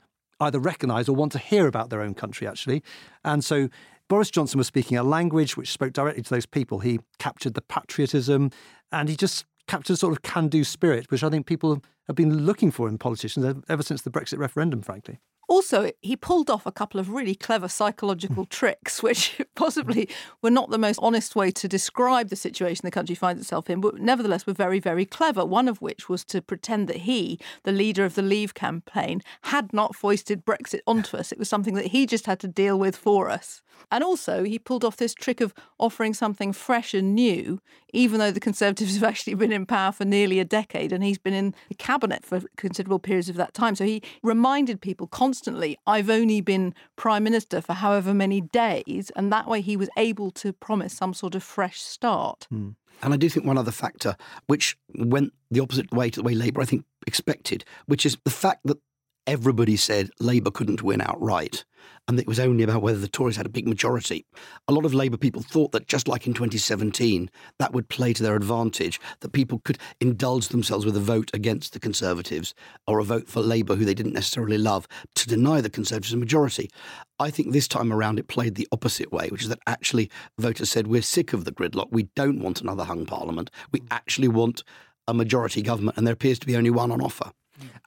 either 0.41 0.59
recognise 0.59 1.09
or 1.09 1.15
want 1.15 1.33
to 1.33 1.39
hear 1.39 1.67
about 1.67 1.91
their 1.91 2.01
own 2.01 2.15
country, 2.15 2.47
actually. 2.47 2.83
And 3.25 3.45
so 3.45 3.69
Boris 4.09 4.31
Johnson 4.31 4.59
was 4.59 4.67
speaking 4.67 4.99
a 4.99 5.03
language 5.03 5.57
which 5.57 5.71
spoke 5.71 5.93
directly 5.93 6.23
to 6.23 6.31
those 6.31 6.47
people. 6.47 6.81
He 6.81 7.01
captured 7.19 7.55
the 7.55 7.63
patriotism 7.63 8.51
and 8.91 9.09
he 9.09 9.17
just 9.17 9.47
captured 9.69 9.95
a 9.95 9.97
sort 9.97 10.13
of 10.13 10.23
can 10.23 10.49
do 10.49 10.65
spirit, 10.65 11.11
which 11.11 11.23
I 11.23 11.31
think 11.31 11.47
people 11.47 11.83
have 12.09 12.17
been 12.17 12.45
looking 12.45 12.71
for 12.71 12.89
in 12.89 12.99
politicians 12.99 13.63
ever 13.69 13.83
since 13.83 14.03
the 14.03 14.11
Brexit 14.11 14.39
referendum, 14.39 14.83
frankly. 14.83 15.21
Also, 15.53 15.91
he 16.01 16.17
pulled 16.17 16.49
off 16.49 16.65
a 16.65 16.73
couple 16.73 16.99
of 16.99 17.11
really 17.11 17.35
clever 17.35 17.69
psychological 17.69 18.47
tricks, 18.59 19.03
which 19.03 19.39
possibly 19.55 20.09
were 20.41 20.51
not 20.51 20.71
the 20.71 20.79
most 20.79 20.99
honest 21.03 21.37
way 21.37 21.51
to 21.51 21.69
describe 21.69 22.31
the 22.31 22.37
situation 22.37 22.87
the 22.87 22.91
country 22.91 23.15
finds 23.15 23.43
itself 23.43 23.69
in, 23.69 23.79
but 23.79 24.01
nevertheless 24.01 24.47
were 24.47 24.55
very, 24.55 24.81
very 24.81 25.05
clever. 25.05 25.45
One 25.45 25.69
of 25.69 25.83
which 25.83 26.09
was 26.09 26.25
to 26.25 26.41
pretend 26.41 26.89
that 26.89 27.05
he, 27.05 27.39
the 27.65 27.71
leader 27.71 28.07
of 28.07 28.15
the 28.15 28.23
Leave 28.23 28.55
campaign, 28.55 29.21
had 29.43 29.75
not 29.75 29.95
foisted 29.95 30.47
Brexit 30.47 30.81
onto 30.87 31.19
us. 31.19 31.33
It 31.33 31.39
was 31.39 31.51
something 31.51 31.75
that 31.75 31.89
he 31.89 32.07
just 32.07 32.25
had 32.25 32.41
to 32.41 32.49
deal 32.49 32.79
with 32.79 32.97
for 32.97 33.29
us. 33.29 33.61
And 33.91 34.03
also, 34.03 34.45
he 34.45 34.59
pulled 34.59 34.85
off 34.85 34.97
this 34.97 35.15
trick 35.15 35.41
of 35.41 35.53
offering 35.79 36.15
something 36.15 36.53
fresh 36.53 36.95
and 36.95 37.15
new, 37.15 37.61
even 37.93 38.19
though 38.19 38.31
the 38.31 38.41
Conservatives 38.41 38.95
have 38.99 39.05
actually 39.05 39.35
been 39.35 39.53
in 39.53 39.67
power 39.67 39.93
for 39.93 40.05
nearly 40.05 40.39
a 40.39 40.45
decade 40.45 40.93
and 40.93 41.05
he's 41.05 41.19
been 41.19 41.35
in 41.35 41.55
the 41.69 41.75
cabinet 41.75 42.25
for 42.25 42.41
considerable 42.57 42.99
periods 42.99 43.29
of 43.29 43.37
that 43.37 43.55
time. 43.55 43.75
So 43.75 43.85
he 43.85 44.03
reminded 44.23 44.81
people 44.81 45.07
constantly, 45.07 45.42
I've 45.87 46.11
only 46.11 46.41
been 46.41 46.75
Prime 46.97 47.25
Minister 47.25 47.61
for 47.61 47.75
however 47.75 48.15
many 48.15 48.41
days. 48.41 49.11
And 49.17 49.33
that 49.33 49.49
way 49.49 49.61
he 49.61 49.77
was 49.77 49.89
able 49.97 50.31
to 50.33 50.53
promise 50.53 50.95
some 50.95 51.15
sort 51.15 51.35
of 51.35 51.43
fresh 51.43 51.81
start. 51.81 52.47
Hmm. 52.51 52.71
And 53.03 53.13
I 53.13 53.17
do 53.17 53.29
think 53.29 53.47
one 53.47 53.59
other 53.59 53.73
factor, 53.73 54.17
which 54.47 54.77
went 54.95 55.33
the 55.51 55.61
opposite 55.61 55.91
way 55.93 56.11
to 56.11 56.21
the 56.21 56.25
way 56.25 56.35
Labour, 56.35 56.61
I 56.61 56.67
think, 56.67 56.85
expected, 57.07 57.65
which 57.87 58.07
is 58.07 58.17
the 58.25 58.31
fact 58.31 58.61
that 58.65 58.79
everybody 59.27 59.77
said 59.77 60.11
Labour 60.21 60.51
couldn't 60.51 60.83
win 60.83 61.01
outright 61.01 61.65
and 62.09 62.19
it 62.19 62.27
was 62.27 62.41
only 62.41 62.65
about 62.65 62.83
whether 62.83 62.99
the 62.99 63.09
Tories 63.09 63.37
had 63.37 63.47
a 63.47 63.51
big 63.51 63.69
majority. 63.69 64.27
A 64.67 64.73
lot 64.73 64.85
of 64.85 64.95
Labour 64.95 65.17
people 65.17 65.43
thought 65.43 65.73
that 65.73 65.87
just 65.87 66.09
like 66.09 66.27
in 66.27 66.35
2017, 66.35 67.31
that 67.59 67.73
would 67.73 67.89
play 67.89 68.13
to 68.13 68.23
their 68.23 68.35
advantage, 68.35 69.01
that 69.21 69.33
people 69.33 69.61
could 69.65 69.79
indulge 70.01 70.49
themselves 70.49 70.85
with 70.85 70.97
a 70.97 71.01
vote 71.01 71.31
against 71.33 71.73
the 71.73 71.81
Conservatives 71.81 72.55
or 72.87 72.99
a 72.99 73.05
vote 73.05 73.29
for 73.29 73.41
Labour 73.41 73.77
who 73.77 73.85
they 73.85 73.95
didn't 73.95 74.15
necessarily 74.15 74.59
love 74.59 74.89
to 75.15 75.29
deny 75.29 75.61
the 75.61 75.71
Conservatives 75.71 76.13
a 76.13 76.17
majority. 76.17 76.69
I 77.19 77.31
think 77.31 77.53
this 77.53 77.69
time 77.69 77.93
around 77.93 78.19
it 78.19 78.29
played 78.29 78.57
the 78.57 78.69
opposite 78.73 79.13
way, 79.13 79.29
which 79.29 79.43
is 79.43 79.49
that 79.49 79.61
actually 79.67 80.11
voters 80.39 80.71
said, 80.71 80.89
We're 80.89 81.03
sick 81.03 81.33
of 81.33 81.45
the 81.45 81.53
gridlock. 81.53 81.89
We 81.93 82.05
don't 82.17 82.41
want 82.41 82.61
another 82.61 82.85
hung 82.85 83.07
parliament. 83.07 83.51
We 83.71 83.81
mm. 83.81 83.87
actually 83.91 84.29
want 84.29 84.65
a 85.07 85.15
majority 85.15 85.63
government, 85.63 85.97
and 85.97 86.07
there 86.07 86.15
appears 86.15 86.39
to 86.41 86.47
be 86.47 86.57
only 86.57 86.71
one 86.71 86.91
on 86.91 87.01
offer. 87.01 87.33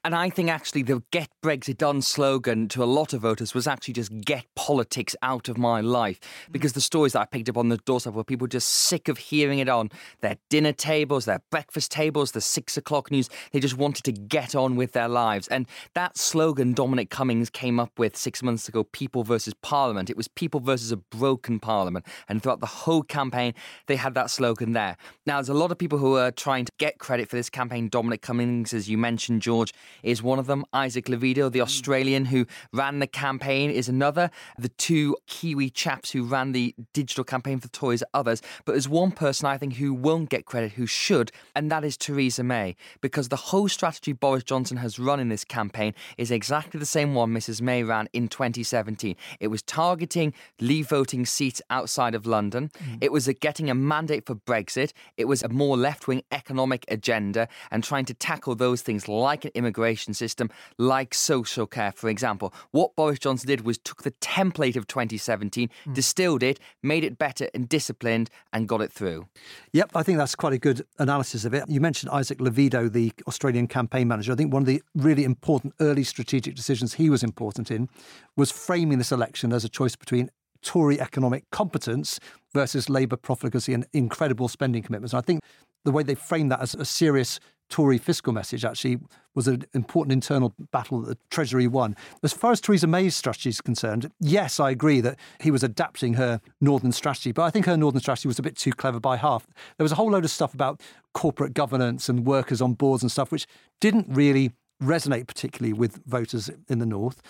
And 0.03 0.13
I 0.15 0.29
think 0.29 0.49
actually 0.49 0.83
the 0.83 1.01
Get 1.11 1.29
Brexit 1.43 1.77
Done 1.77 2.01
slogan 2.01 2.67
to 2.69 2.83
a 2.83 2.85
lot 2.85 3.13
of 3.13 3.21
voters 3.21 3.53
was 3.53 3.67
actually 3.67 3.95
just 3.95 4.21
get 4.21 4.45
politics 4.55 5.15
out 5.21 5.49
of 5.49 5.57
my 5.57 5.81
life. 5.81 6.19
Because 6.51 6.73
the 6.73 6.81
stories 6.81 7.13
that 7.13 7.21
I 7.21 7.25
picked 7.25 7.49
up 7.49 7.57
on 7.57 7.69
the 7.69 7.77
doorstep 7.77 8.13
were 8.13 8.23
people 8.23 8.47
just 8.47 8.69
sick 8.69 9.07
of 9.07 9.17
hearing 9.17 9.59
it 9.59 9.69
on 9.69 9.89
their 10.21 10.37
dinner 10.49 10.73
tables, 10.73 11.25
their 11.25 11.41
breakfast 11.49 11.91
tables, 11.91 12.31
the 12.31 12.41
six 12.41 12.77
o'clock 12.77 13.11
news. 13.11 13.29
They 13.51 13.59
just 13.59 13.77
wanted 13.77 14.03
to 14.03 14.11
get 14.11 14.55
on 14.55 14.75
with 14.75 14.91
their 14.91 15.07
lives. 15.07 15.47
And 15.47 15.67
that 15.93 16.17
slogan 16.17 16.73
Dominic 16.73 17.09
Cummings 17.09 17.49
came 17.49 17.79
up 17.79 17.97
with 17.97 18.15
six 18.15 18.43
months 18.43 18.69
ago 18.69 18.83
people 18.83 19.23
versus 19.23 19.53
Parliament. 19.61 20.09
It 20.09 20.17
was 20.17 20.27
people 20.27 20.59
versus 20.59 20.91
a 20.91 20.97
broken 20.97 21.59
Parliament. 21.59 22.05
And 22.29 22.41
throughout 22.41 22.59
the 22.59 22.65
whole 22.65 23.03
campaign, 23.03 23.53
they 23.87 23.95
had 23.95 24.13
that 24.13 24.29
slogan 24.29 24.73
there. 24.73 24.97
Now, 25.25 25.37
there's 25.37 25.49
a 25.49 25.53
lot 25.53 25.71
of 25.71 25.77
people 25.77 25.97
who 25.97 26.15
are 26.17 26.31
trying 26.31 26.65
to 26.65 26.71
get 26.77 26.99
credit 26.99 27.29
for 27.29 27.35
this 27.35 27.49
campaign. 27.49 27.89
Dominic 27.89 28.21
Cummings, 28.21 28.73
as 28.73 28.89
you 28.89 28.97
mentioned, 28.97 29.41
George 29.41 29.64
is 30.03 30.21
one 30.23 30.39
of 30.39 30.47
them. 30.47 30.65
Isaac 30.73 31.05
Levido, 31.05 31.51
the 31.51 31.61
Australian 31.61 32.25
who 32.25 32.45
ran 32.73 32.99
the 32.99 33.07
campaign, 33.07 33.69
is 33.69 33.89
another. 33.89 34.29
The 34.57 34.69
two 34.69 35.15
Kiwi 35.27 35.69
chaps 35.69 36.11
who 36.11 36.23
ran 36.23 36.51
the 36.51 36.75
digital 36.93 37.23
campaign 37.23 37.59
for 37.59 37.67
Tories 37.69 38.01
are 38.03 38.09
others. 38.13 38.41
But 38.65 38.73
there's 38.73 38.89
one 38.89 39.11
person 39.11 39.47
I 39.47 39.57
think 39.57 39.75
who 39.75 39.93
won't 39.93 40.29
get 40.29 40.45
credit, 40.45 40.73
who 40.73 40.85
should, 40.85 41.31
and 41.55 41.71
that 41.71 41.83
is 41.83 41.97
Theresa 41.97 42.43
May. 42.43 42.75
Because 43.01 43.29
the 43.29 43.35
whole 43.35 43.67
strategy 43.69 44.13
Boris 44.13 44.43
Johnson 44.43 44.77
has 44.77 44.99
run 44.99 45.19
in 45.19 45.29
this 45.29 45.43
campaign 45.43 45.93
is 46.17 46.31
exactly 46.31 46.79
the 46.79 46.85
same 46.85 47.13
one 47.13 47.33
Mrs. 47.33 47.61
May 47.61 47.83
ran 47.83 48.09
in 48.13 48.27
2017. 48.27 49.15
It 49.39 49.47
was 49.47 49.61
targeting 49.61 50.33
leave 50.59 50.89
voting 50.89 51.25
seats 51.25 51.61
outside 51.69 52.15
of 52.15 52.25
London. 52.25 52.71
Mm. 52.77 52.97
It 53.01 53.11
was 53.11 53.27
a 53.27 53.33
getting 53.33 53.69
a 53.69 53.75
mandate 53.75 54.25
for 54.25 54.35
Brexit. 54.35 54.91
It 55.17 55.25
was 55.25 55.43
a 55.43 55.49
more 55.49 55.77
left 55.77 56.07
wing 56.07 56.23
economic 56.31 56.85
agenda 56.87 57.47
and 57.71 57.83
trying 57.83 58.05
to 58.05 58.13
tackle 58.13 58.55
those 58.55 58.81
things 58.81 59.07
like 59.07 59.44
an 59.45 59.51
immigration 59.53 60.13
system, 60.13 60.49
like 60.77 61.13
social 61.13 61.65
care, 61.67 61.91
for 61.91 62.09
example. 62.09 62.53
What 62.71 62.95
Boris 62.95 63.19
Johnson 63.19 63.47
did 63.47 63.61
was 63.61 63.77
took 63.77 64.03
the 64.03 64.11
template 64.11 64.75
of 64.75 64.87
2017, 64.87 65.69
mm. 65.85 65.93
distilled 65.93 66.43
it, 66.43 66.59
made 66.83 67.03
it 67.03 67.17
better 67.17 67.49
and 67.53 67.67
disciplined, 67.69 68.29
and 68.51 68.67
got 68.67 68.81
it 68.81 68.91
through. 68.91 69.27
Yep, 69.73 69.91
I 69.95 70.03
think 70.03 70.17
that's 70.17 70.35
quite 70.35 70.53
a 70.53 70.57
good 70.57 70.85
analysis 70.99 71.45
of 71.45 71.53
it. 71.53 71.63
You 71.67 71.81
mentioned 71.81 72.11
Isaac 72.11 72.39
Levido, 72.39 72.91
the 72.91 73.11
Australian 73.27 73.67
campaign 73.67 74.07
manager. 74.07 74.33
I 74.33 74.35
think 74.35 74.53
one 74.53 74.61
of 74.61 74.67
the 74.67 74.81
really 74.95 75.23
important 75.23 75.73
early 75.79 76.03
strategic 76.03 76.55
decisions 76.55 76.95
he 76.95 77.09
was 77.09 77.23
important 77.23 77.71
in 77.71 77.89
was 78.35 78.51
framing 78.51 78.97
this 78.97 79.11
election 79.11 79.53
as 79.53 79.63
a 79.63 79.69
choice 79.69 79.95
between 79.95 80.29
Tory 80.61 80.99
economic 80.99 81.49
competence 81.51 82.19
versus 82.53 82.89
Labour 82.89 83.17
profligacy 83.17 83.73
and 83.73 83.85
incredible 83.93 84.47
spending 84.47 84.81
commitments. 84.81 85.13
And 85.13 85.19
I 85.19 85.21
think 85.21 85.41
the 85.85 85.91
way 85.91 86.03
they 86.03 86.15
framed 86.15 86.51
that 86.51 86.61
as 86.61 86.73
a 86.73 86.83
serious 86.83 87.39
Tory 87.69 87.97
fiscal 87.97 88.31
message 88.33 88.63
actually 88.63 88.99
was 89.33 89.47
an 89.47 89.63
important 89.73 90.13
internal 90.13 90.53
battle 90.71 91.01
that 91.01 91.09
the 91.09 91.17
Treasury 91.29 91.67
won. 91.67 91.95
As 92.23 92.31
far 92.31 92.51
as 92.51 92.61
Theresa 92.61 92.87
May's 92.87 93.15
strategy 93.15 93.49
is 93.49 93.61
concerned, 93.61 94.11
yes, 94.19 94.59
I 94.59 94.69
agree 94.69 95.01
that 95.01 95.19
he 95.41 95.51
was 95.51 95.63
adapting 95.63 96.13
her 96.15 96.39
Northern 96.61 96.91
strategy, 96.91 97.31
but 97.31 97.43
I 97.43 97.49
think 97.49 97.65
her 97.65 97.75
Northern 97.75 98.01
strategy 98.01 98.27
was 98.27 98.39
a 98.39 98.43
bit 98.43 98.55
too 98.55 98.71
clever 98.71 98.99
by 98.99 99.17
half. 99.17 99.47
There 99.77 99.83
was 99.83 99.91
a 99.91 99.95
whole 99.95 100.11
load 100.11 100.23
of 100.23 100.31
stuff 100.31 100.53
about 100.53 100.81
corporate 101.13 101.53
governance 101.53 102.07
and 102.07 102.25
workers 102.25 102.61
on 102.61 102.73
boards 102.73 103.03
and 103.03 103.11
stuff, 103.11 103.31
which 103.31 103.47
didn't 103.81 104.07
really 104.09 104.51
resonate 104.81 105.27
particularly 105.27 105.73
with 105.73 106.01
voters 106.05 106.49
in 106.67 106.79
the 106.79 106.85
North 106.85 107.21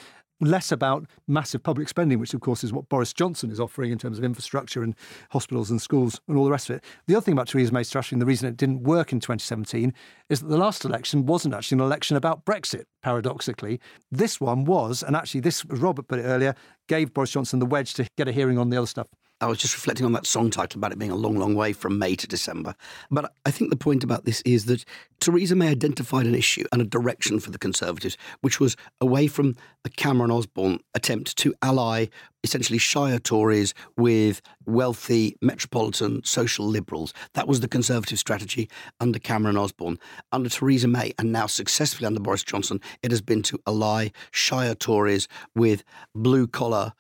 less 0.42 0.72
about 0.72 1.06
massive 1.28 1.64
public 1.64 1.88
spending, 1.90 2.20
which 2.20 2.34
of 2.34 2.42
course 2.42 2.64
is 2.64 2.74
what 2.74 2.90
Boris 2.90 3.14
Johnson 3.14 3.52
is 3.52 3.60
offering 3.60 3.92
in 3.92 3.98
terms 3.98 4.18
of 4.18 4.24
infrastructure 4.24 4.84
and 4.84 4.96
hospitals 5.32 5.72
and 5.72 5.82
schools 5.82 6.20
and 6.28 6.38
all 6.38 6.46
the 6.46 6.52
rest 6.52 6.70
of 6.70 6.78
it. 6.78 6.84
The 7.08 7.16
other 7.16 7.24
thing 7.24 7.34
about 7.34 7.48
Theresa 7.48 7.74
May's 7.74 7.88
strategy 7.88 8.16
and 8.16 8.22
the 8.22 8.26
reason 8.26 8.48
it 8.48 8.58
didn't 8.58 8.84
work 8.84 9.12
in 9.12 9.20
2017 9.20 9.94
is 10.30 10.42
that 10.42 10.48
the 10.48 10.58
last 10.58 10.86
election 10.86 11.26
wasn't 11.26 11.54
actually 11.54 11.78
an 11.78 11.86
election 11.86 12.18
about 12.18 12.46
Brexit, 12.46 12.86
paradoxically. 13.02 13.80
This 14.12 14.42
one 14.42 14.66
was, 14.66 15.04
and 15.04 15.16
actually 15.16 15.42
this, 15.42 15.66
Robert 15.66 16.08
put 16.08 16.20
it 16.20 16.24
earlier, 16.24 16.56
gave 16.88 17.14
Boris 17.14 17.32
Johnson 17.32 17.60
the 17.60 17.66
wedge 17.66 17.94
to 17.96 18.08
get 18.18 18.28
a 18.28 18.32
hearing 18.32 18.58
on 18.58 18.70
the 18.70 18.78
other 18.78 18.88
stuff. 18.88 19.08
I 19.42 19.48
was 19.48 19.58
just 19.58 19.76
reflecting 19.76 20.06
on 20.06 20.14
that 20.14 20.26
song 20.26 20.50
title 20.50 20.80
about 20.80 20.94
it 20.94 21.00
being 21.00 21.12
a 21.12 21.16
long, 21.16 21.38
long 21.38 21.56
way 21.56 21.74
from 21.74 22.00
May 22.00 22.16
to 22.16 22.28
December. 22.28 22.74
But 23.12 23.34
I 23.46 23.52
think 23.52 23.70
the 23.70 23.76
point 23.76 24.04
about 24.04 24.24
this 24.24 24.42
is 24.42 24.66
that 24.66 24.86
Theresa 25.20 25.56
May 25.56 25.68
identified 25.68 26.26
an 26.26 26.36
issue 26.36 26.64
and 26.72 26.82
a 26.82 26.86
direction 26.86 27.42
for 27.42 27.52
the 27.52 27.58
Conservatives, 27.58 28.18
which 28.40 28.62
was 28.62 28.78
away 29.02 29.28
from 29.28 29.56
the 29.84 29.90
Cameron 29.90 30.32
Osborne 30.32 30.80
attempt 30.94 31.36
to 31.38 31.54
ally 31.62 32.08
essentially 32.46 32.78
Shire 32.78 33.18
Tories 33.18 33.74
with 33.98 34.40
wealthy 34.68 35.36
metropolitan 35.42 36.24
social 36.24 36.66
liberals. 36.66 37.12
That 37.34 37.48
was 37.48 37.60
the 37.60 37.68
Conservative 37.68 38.20
strategy 38.20 38.70
under 39.00 39.18
Cameron 39.18 39.58
Osborne. 39.58 39.98
Under 40.32 40.48
Theresa 40.48 40.88
May, 40.88 41.12
and 41.18 41.32
now 41.32 41.48
successfully 41.48 42.06
under 42.06 42.20
Boris 42.20 42.44
Johnson, 42.44 42.80
it 43.02 43.10
has 43.10 43.22
been 43.22 43.42
to 43.44 43.60
ally 43.66 44.10
Shire 44.32 44.76
Tories 44.76 45.28
with 45.56 45.84
blue 46.14 46.46
collar 46.46 46.94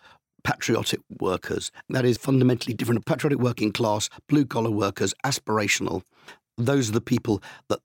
patriotic 0.45 1.01
workers. 1.19 1.71
That 1.89 2.05
is 2.05 2.17
fundamentally 2.17 2.73
different. 2.73 3.05
Patriotic 3.05 3.39
working 3.39 3.73
class, 3.73 4.09
blue 4.29 4.45
collar 4.45 4.71
workers, 4.71 5.13
aspirational. 5.25 6.03
Those 6.57 6.89
are 6.89 6.93
the 6.93 7.01
people 7.01 7.43
that 7.67 7.79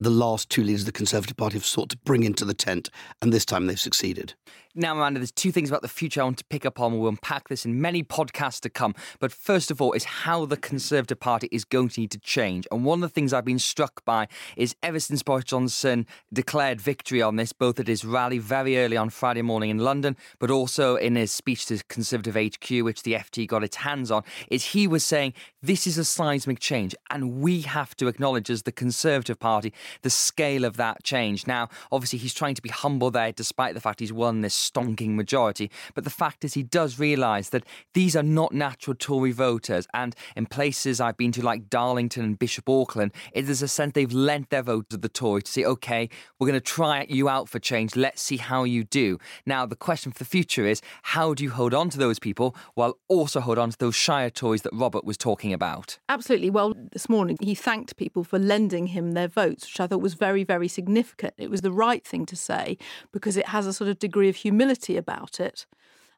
the 0.00 0.10
last 0.10 0.50
two 0.50 0.64
leaders 0.64 0.82
of 0.82 0.86
the 0.86 0.92
Conservative 0.92 1.36
Party 1.36 1.56
have 1.56 1.64
sought 1.64 1.90
to 1.90 1.98
bring 1.98 2.24
into 2.24 2.44
the 2.44 2.54
tent, 2.54 2.90
and 3.22 3.32
this 3.32 3.44
time 3.44 3.66
they've 3.66 3.78
succeeded. 3.78 4.34
Now, 4.78 4.92
Amanda, 4.92 5.20
there's 5.20 5.32
two 5.32 5.52
things 5.52 5.70
about 5.70 5.80
the 5.80 5.88
future 5.88 6.20
I 6.20 6.24
want 6.24 6.36
to 6.36 6.44
pick 6.44 6.66
up 6.66 6.78
on. 6.78 6.98
We'll 6.98 7.08
unpack 7.08 7.48
this 7.48 7.64
in 7.64 7.80
many 7.80 8.02
podcasts 8.02 8.60
to 8.60 8.68
come. 8.68 8.94
But 9.20 9.32
first 9.32 9.70
of 9.70 9.80
all, 9.80 9.94
is 9.94 10.04
how 10.04 10.44
the 10.44 10.58
Conservative 10.58 11.18
Party 11.18 11.48
is 11.50 11.64
going 11.64 11.88
to 11.88 12.00
need 12.00 12.10
to 12.10 12.18
change. 12.18 12.68
And 12.70 12.84
one 12.84 13.02
of 13.02 13.08
the 13.08 13.14
things 13.14 13.32
I've 13.32 13.46
been 13.46 13.58
struck 13.58 14.04
by 14.04 14.28
is 14.54 14.76
ever 14.82 15.00
since 15.00 15.22
Boris 15.22 15.44
Johnson 15.44 16.06
declared 16.30 16.78
victory 16.78 17.22
on 17.22 17.36
this, 17.36 17.54
both 17.54 17.80
at 17.80 17.88
his 17.88 18.04
rally 18.04 18.36
very 18.36 18.76
early 18.76 18.98
on 18.98 19.08
Friday 19.08 19.40
morning 19.40 19.70
in 19.70 19.78
London, 19.78 20.14
but 20.38 20.50
also 20.50 20.96
in 20.96 21.16
his 21.16 21.32
speech 21.32 21.64
to 21.66 21.82
Conservative 21.88 22.34
HQ, 22.34 22.84
which 22.84 23.02
the 23.02 23.14
FT 23.14 23.46
got 23.46 23.64
its 23.64 23.76
hands 23.76 24.10
on, 24.10 24.24
is 24.50 24.62
he 24.62 24.86
was 24.86 25.02
saying 25.02 25.32
this 25.62 25.86
is 25.86 25.96
a 25.96 26.04
seismic 26.04 26.60
change. 26.60 26.94
And 27.10 27.40
we 27.40 27.62
have 27.62 27.96
to 27.96 28.08
acknowledge 28.08 28.50
as 28.50 28.64
the 28.64 28.72
Conservative 28.72 29.38
Party 29.38 29.72
the 30.02 30.10
scale 30.10 30.66
of 30.66 30.76
that 30.76 31.02
change. 31.02 31.46
Now, 31.46 31.70
obviously, 31.90 32.18
he's 32.18 32.34
trying 32.34 32.56
to 32.56 32.62
be 32.62 32.68
humble 32.68 33.10
there, 33.10 33.32
despite 33.32 33.72
the 33.72 33.80
fact 33.80 34.00
he's 34.00 34.12
won 34.12 34.42
this 34.42 34.65
stonking 34.70 35.14
majority. 35.14 35.70
But 35.94 36.04
the 36.04 36.10
fact 36.10 36.44
is, 36.44 36.54
he 36.54 36.62
does 36.62 36.98
realise 36.98 37.50
that 37.50 37.64
these 37.94 38.16
are 38.16 38.22
not 38.22 38.52
natural 38.52 38.94
Tory 38.94 39.32
voters. 39.32 39.86
And 39.94 40.14
in 40.36 40.46
places 40.46 41.00
I've 41.00 41.16
been 41.16 41.32
to, 41.32 41.42
like 41.42 41.68
Darlington 41.70 42.24
and 42.24 42.38
Bishop 42.38 42.68
Auckland, 42.68 43.12
it 43.32 43.48
is 43.48 43.62
a 43.62 43.68
sense 43.68 43.92
they've 43.94 44.12
lent 44.12 44.50
their 44.50 44.62
vote 44.62 44.90
to 44.90 44.96
the 44.96 45.08
Tory 45.08 45.42
to 45.42 45.50
say, 45.50 45.64
OK, 45.64 46.08
we're 46.38 46.46
going 46.46 46.60
to 46.60 46.60
try 46.60 47.06
you 47.08 47.28
out 47.28 47.48
for 47.48 47.58
change. 47.58 47.96
Let's 47.96 48.22
see 48.22 48.36
how 48.36 48.64
you 48.64 48.84
do. 48.84 49.18
Now, 49.44 49.66
the 49.66 49.76
question 49.76 50.12
for 50.12 50.18
the 50.18 50.24
future 50.24 50.66
is 50.66 50.80
how 51.02 51.34
do 51.34 51.44
you 51.44 51.50
hold 51.50 51.74
on 51.74 51.90
to 51.90 51.98
those 51.98 52.18
people 52.18 52.56
while 52.74 52.98
also 53.08 53.40
hold 53.40 53.58
on 53.58 53.70
to 53.70 53.78
those 53.78 53.94
Shire 53.94 54.30
Tories 54.30 54.62
that 54.62 54.72
Robert 54.72 55.04
was 55.04 55.16
talking 55.16 55.52
about? 55.52 55.98
Absolutely. 56.08 56.50
Well, 56.50 56.74
this 56.92 57.08
morning 57.08 57.36
he 57.40 57.54
thanked 57.54 57.96
people 57.96 58.24
for 58.24 58.38
lending 58.38 58.88
him 58.88 59.12
their 59.12 59.28
votes, 59.28 59.64
which 59.64 59.80
I 59.80 59.86
thought 59.86 60.00
was 60.00 60.14
very, 60.14 60.44
very 60.44 60.68
significant. 60.68 61.34
It 61.38 61.50
was 61.50 61.60
the 61.60 61.72
right 61.72 62.04
thing 62.06 62.26
to 62.26 62.36
say 62.36 62.78
because 63.12 63.36
it 63.36 63.48
has 63.48 63.66
a 63.66 63.72
sort 63.72 63.88
of 63.88 63.98
degree 63.98 64.28
of 64.28 64.36
humility 64.36 64.55
humility 64.56 64.96
about 64.96 65.38
it. 65.38 65.66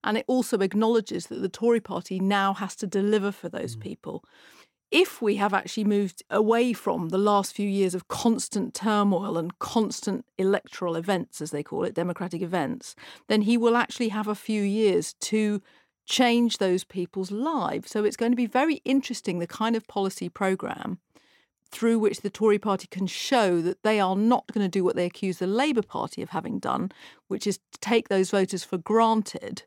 And 0.05 0.17
it 0.17 0.25
also 0.29 0.59
acknowledges 0.61 1.27
that 1.27 1.43
the 1.43 1.49
Tory 1.49 1.81
party 1.81 2.21
now 2.21 2.55
has 2.55 2.77
to 2.77 2.87
deliver 2.87 3.33
for 3.33 3.49
those 3.49 3.75
mm. 3.75 3.81
people. 3.81 4.25
If 4.91 5.21
we 5.21 5.37
have 5.37 5.53
actually 5.53 5.85
moved 5.85 6.23
away 6.31 6.73
from 6.73 7.09
the 7.09 7.19
last 7.19 7.53
few 7.53 7.69
years 7.69 7.95
of 7.95 8.09
constant 8.09 8.75
turmoil 8.75 9.37
and 9.37 9.59
constant 9.59 10.25
electoral 10.39 10.97
events, 10.97 11.43
as 11.43 11.51
they 11.51 11.63
call 11.63 11.85
it, 11.85 11.95
democratic 11.95 12.41
events, 12.41 12.95
then 13.27 13.43
he 13.43 13.59
will 13.59 13.77
actually 13.77 14.09
have 14.11 14.29
a 14.29 14.35
few 14.35 14.63
years 14.63 15.15
to 15.15 15.61
change 16.07 16.57
those 16.57 16.85
people's 16.85 17.31
lives. 17.31 17.91
So 17.91 18.05
it's 18.05 18.17
going 18.17 18.33
to 18.33 18.37
be 18.37 18.47
very 18.47 18.77
interesting 18.85 19.41
the 19.41 19.47
kind 19.47 19.77
of 19.77 19.87
policy 19.89 20.31
programme 20.31 21.01
through 21.71 21.99
which 21.99 22.21
the 22.21 22.31
Tory 22.31 22.59
party 22.59 22.87
can 22.91 23.07
show 23.07 23.61
that 23.61 23.83
they 23.83 24.01
are 24.01 24.17
not 24.17 24.47
going 24.53 24.65
to 24.65 24.71
do 24.71 24.85
what 24.85 24.97
they 24.97 25.07
accuse 25.07 25.39
the 25.39 25.47
Labour 25.47 25.83
Party 25.83 26.23
of 26.23 26.31
having 26.31 26.59
done, 26.59 26.91
which 27.29 27.47
is 27.47 27.59
to 27.73 27.81
take 27.81 28.09
those 28.09 28.31
voters 28.31 28.65
for 28.65 28.79
granted 28.79 29.65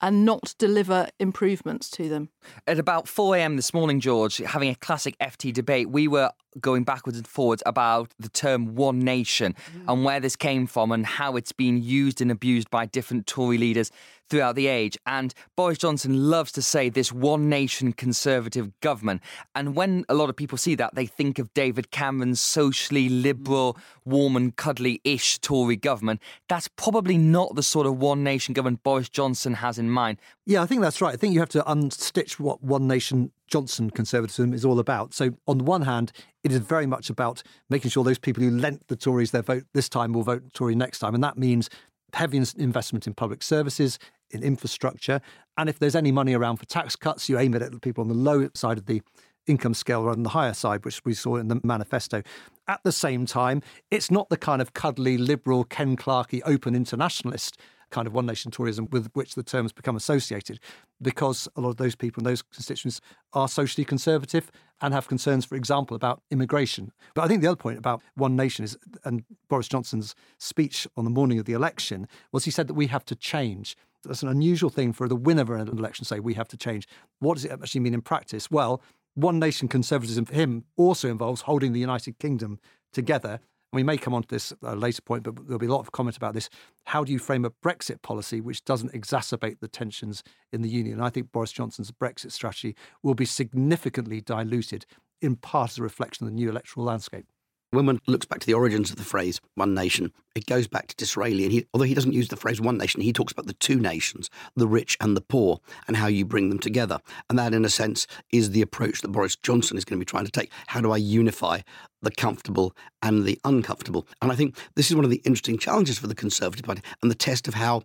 and 0.00 0.24
not 0.24 0.54
deliver 0.58 1.08
improvements 1.18 1.90
to 1.90 2.08
them. 2.08 2.28
At 2.66 2.78
about 2.78 3.08
4 3.08 3.36
a.m. 3.36 3.56
this 3.56 3.74
morning, 3.74 4.00
George, 4.00 4.38
having 4.38 4.68
a 4.68 4.74
classic 4.76 5.16
FT 5.18 5.52
debate, 5.52 5.90
we 5.90 6.06
were 6.06 6.30
going 6.60 6.84
backwards 6.84 7.18
and 7.18 7.26
forwards 7.26 7.62
about 7.66 8.12
the 8.18 8.28
term 8.28 8.74
one 8.74 8.98
nation 9.00 9.54
mm. 9.54 9.84
and 9.86 10.04
where 10.04 10.20
this 10.20 10.36
came 10.36 10.66
from 10.66 10.92
and 10.92 11.06
how 11.06 11.36
it's 11.36 11.52
been 11.52 11.82
used 11.82 12.20
and 12.20 12.30
abused 12.30 12.70
by 12.70 12.86
different 12.86 13.26
Tory 13.26 13.58
leaders 13.58 13.90
throughout 14.28 14.54
the 14.54 14.66
age. 14.66 14.98
And 15.06 15.32
Boris 15.56 15.78
Johnson 15.78 16.30
loves 16.30 16.52
to 16.52 16.62
say 16.62 16.88
this 16.88 17.12
one 17.12 17.48
nation 17.48 17.92
conservative 17.92 18.78
government. 18.80 19.22
And 19.54 19.74
when 19.74 20.04
a 20.08 20.14
lot 20.14 20.28
of 20.28 20.36
people 20.36 20.58
see 20.58 20.74
that, 20.76 20.94
they 20.94 21.06
think 21.06 21.38
of 21.38 21.52
David 21.54 21.90
Cameron's 21.90 22.40
socially 22.40 23.08
mm. 23.08 23.22
liberal, 23.22 23.76
warm 24.04 24.36
and 24.36 24.54
cuddly 24.54 25.00
ish 25.04 25.38
Tory 25.38 25.76
government. 25.76 26.20
That's 26.48 26.68
probably 26.68 27.18
not 27.18 27.54
the 27.54 27.62
sort 27.62 27.86
of 27.86 27.98
one 27.98 28.22
nation 28.22 28.54
government 28.54 28.82
Boris 28.82 29.08
Johnson 29.08 29.54
has 29.54 29.78
in 29.78 29.90
mind. 29.90 30.18
Yeah, 30.46 30.62
I 30.62 30.66
think 30.66 30.82
that's 30.82 31.00
right. 31.00 31.14
I 31.14 31.16
think 31.16 31.34
you 31.34 31.40
have 31.40 31.48
to 31.50 31.62
unstitch 31.62 32.38
what 32.38 32.62
one 32.62 32.86
nation 32.86 33.32
Johnson 33.48 33.90
conservatism 33.90 34.54
is 34.54 34.64
all 34.64 34.78
about. 34.78 35.14
So, 35.14 35.30
on 35.46 35.58
the 35.58 35.64
one 35.64 35.82
hand, 35.82 36.12
it 36.44 36.52
is 36.52 36.58
very 36.58 36.86
much 36.86 37.10
about 37.10 37.42
making 37.68 37.90
sure 37.90 38.04
those 38.04 38.18
people 38.18 38.42
who 38.42 38.50
lent 38.50 38.86
the 38.88 38.96
Tories 38.96 39.30
their 39.30 39.42
vote 39.42 39.64
this 39.74 39.88
time 39.88 40.12
will 40.12 40.22
vote 40.22 40.42
Tory 40.54 40.74
next 40.74 41.00
time. 41.00 41.14
And 41.14 41.24
that 41.24 41.36
means 41.36 41.68
heavy 42.14 42.40
investment 42.56 43.06
in 43.06 43.14
public 43.14 43.42
services, 43.42 43.98
in 44.30 44.42
infrastructure. 44.42 45.20
And 45.56 45.68
if 45.68 45.78
there's 45.78 45.96
any 45.96 46.12
money 46.12 46.34
around 46.34 46.56
for 46.56 46.66
tax 46.66 46.96
cuts, 46.96 47.28
you 47.28 47.38
aim 47.38 47.54
it 47.54 47.62
at 47.62 47.72
the 47.72 47.80
people 47.80 48.02
on 48.02 48.08
the 48.08 48.14
low 48.14 48.48
side 48.54 48.78
of 48.78 48.86
the 48.86 49.02
income 49.46 49.74
scale 49.74 50.02
rather 50.02 50.14
than 50.14 50.22
the 50.22 50.30
higher 50.30 50.54
side, 50.54 50.84
which 50.84 51.00
we 51.04 51.14
saw 51.14 51.36
in 51.36 51.48
the 51.48 51.60
manifesto. 51.64 52.22
At 52.66 52.80
the 52.84 52.92
same 52.92 53.26
time, 53.26 53.62
it's 53.90 54.10
not 54.10 54.28
the 54.28 54.36
kind 54.36 54.60
of 54.60 54.74
cuddly, 54.74 55.16
liberal, 55.16 55.64
Ken 55.64 55.96
Clarkey, 55.96 56.42
open 56.44 56.74
internationalist 56.74 57.58
kind 57.90 58.06
of 58.06 58.12
one 58.12 58.26
nation 58.26 58.50
Toryism 58.50 58.90
with 58.90 59.10
which 59.14 59.34
the 59.34 59.42
terms 59.42 59.72
become 59.72 59.96
associated, 59.96 60.60
because 61.00 61.48
a 61.56 61.60
lot 61.60 61.70
of 61.70 61.76
those 61.76 61.94
people 61.94 62.20
and 62.20 62.26
those 62.26 62.42
constituents 62.42 63.00
are 63.32 63.48
socially 63.48 63.84
conservative 63.84 64.50
and 64.80 64.94
have 64.94 65.08
concerns, 65.08 65.44
for 65.44 65.56
example, 65.56 65.94
about 65.96 66.22
immigration. 66.30 66.92
But 67.14 67.22
I 67.22 67.28
think 67.28 67.40
the 67.40 67.48
other 67.48 67.56
point 67.56 67.78
about 67.78 68.02
one 68.14 68.36
nation 68.36 68.64
is, 68.64 68.76
and 69.04 69.24
Boris 69.48 69.68
Johnson's 69.68 70.14
speech 70.38 70.86
on 70.96 71.04
the 71.04 71.10
morning 71.10 71.38
of 71.38 71.46
the 71.46 71.52
election 71.52 72.06
was 72.32 72.44
he 72.44 72.50
said 72.50 72.68
that 72.68 72.74
we 72.74 72.86
have 72.88 73.04
to 73.06 73.14
change. 73.14 73.76
That's 74.04 74.22
an 74.22 74.28
unusual 74.28 74.70
thing 74.70 74.92
for 74.92 75.08
the 75.08 75.16
winner 75.16 75.42
of 75.42 75.68
an 75.68 75.78
election 75.78 76.04
to 76.04 76.08
say 76.08 76.20
we 76.20 76.34
have 76.34 76.48
to 76.48 76.56
change. 76.56 76.86
What 77.18 77.34
does 77.34 77.44
it 77.44 77.50
actually 77.50 77.80
mean 77.80 77.94
in 77.94 78.02
practice? 78.02 78.50
Well, 78.50 78.80
one 79.14 79.40
nation 79.40 79.66
conservatism 79.66 80.24
for 80.24 80.34
him 80.34 80.64
also 80.76 81.08
involves 81.08 81.42
holding 81.42 81.72
the 81.72 81.80
United 81.80 82.18
Kingdom 82.20 82.60
together. 82.92 83.40
We 83.72 83.82
may 83.82 83.98
come 83.98 84.14
on 84.14 84.22
to 84.22 84.28
this 84.28 84.52
at 84.52 84.58
a 84.62 84.76
later 84.76 85.02
point, 85.02 85.24
but 85.24 85.36
there'll 85.46 85.58
be 85.58 85.66
a 85.66 85.72
lot 85.72 85.80
of 85.80 85.92
comment 85.92 86.16
about 86.16 86.32
this. 86.32 86.48
How 86.84 87.04
do 87.04 87.12
you 87.12 87.18
frame 87.18 87.44
a 87.44 87.50
Brexit 87.50 88.00
policy 88.00 88.40
which 88.40 88.64
doesn't 88.64 88.92
exacerbate 88.92 89.60
the 89.60 89.68
tensions 89.68 90.22
in 90.52 90.62
the 90.62 90.70
Union? 90.70 90.94
And 90.94 91.04
I 91.04 91.10
think 91.10 91.32
Boris 91.32 91.52
Johnson's 91.52 91.90
Brexit 91.90 92.32
strategy 92.32 92.74
will 93.02 93.14
be 93.14 93.26
significantly 93.26 94.22
diluted, 94.22 94.86
in 95.20 95.36
part 95.36 95.72
as 95.72 95.78
a 95.78 95.82
reflection 95.82 96.26
of 96.26 96.32
the 96.32 96.36
new 96.36 96.48
electoral 96.48 96.86
landscape. 96.86 97.26
When 97.70 97.84
one 97.84 98.00
looks 98.06 98.24
back 98.24 98.40
to 98.40 98.46
the 98.46 98.54
origins 98.54 98.88
of 98.88 98.96
the 98.96 99.04
phrase 99.04 99.42
one 99.54 99.74
nation, 99.74 100.14
it 100.34 100.46
goes 100.46 100.66
back 100.66 100.86
to 100.86 100.96
Disraeli. 100.96 101.44
And 101.44 101.52
he, 101.52 101.66
although 101.74 101.84
he 101.84 101.92
doesn't 101.92 102.14
use 102.14 102.28
the 102.28 102.36
phrase 102.36 102.62
one 102.62 102.78
nation, 102.78 103.02
he 103.02 103.12
talks 103.12 103.32
about 103.32 103.46
the 103.46 103.52
two 103.52 103.78
nations, 103.78 104.30
the 104.56 104.66
rich 104.66 104.96
and 105.02 105.14
the 105.14 105.20
poor, 105.20 105.60
and 105.86 105.94
how 105.94 106.06
you 106.06 106.24
bring 106.24 106.48
them 106.48 106.58
together. 106.58 106.98
And 107.28 107.38
that, 107.38 107.52
in 107.52 107.66
a 107.66 107.68
sense, 107.68 108.06
is 108.32 108.52
the 108.52 108.62
approach 108.62 109.02
that 109.02 109.12
Boris 109.12 109.36
Johnson 109.36 109.76
is 109.76 109.84
going 109.84 109.98
to 109.98 110.04
be 110.04 110.08
trying 110.08 110.24
to 110.24 110.30
take. 110.30 110.50
How 110.68 110.80
do 110.80 110.92
I 110.92 110.96
unify 110.96 111.60
the 112.00 112.10
comfortable 112.10 112.74
and 113.02 113.24
the 113.24 113.38
uncomfortable? 113.44 114.06
And 114.22 114.32
I 114.32 114.34
think 114.34 114.56
this 114.74 114.88
is 114.88 114.96
one 114.96 115.04
of 115.04 115.10
the 115.10 115.22
interesting 115.26 115.58
challenges 115.58 115.98
for 115.98 116.06
the 116.06 116.14
Conservative 116.14 116.64
Party 116.64 116.80
and 117.02 117.10
the 117.10 117.14
test 117.14 117.48
of 117.48 117.54
how 117.54 117.82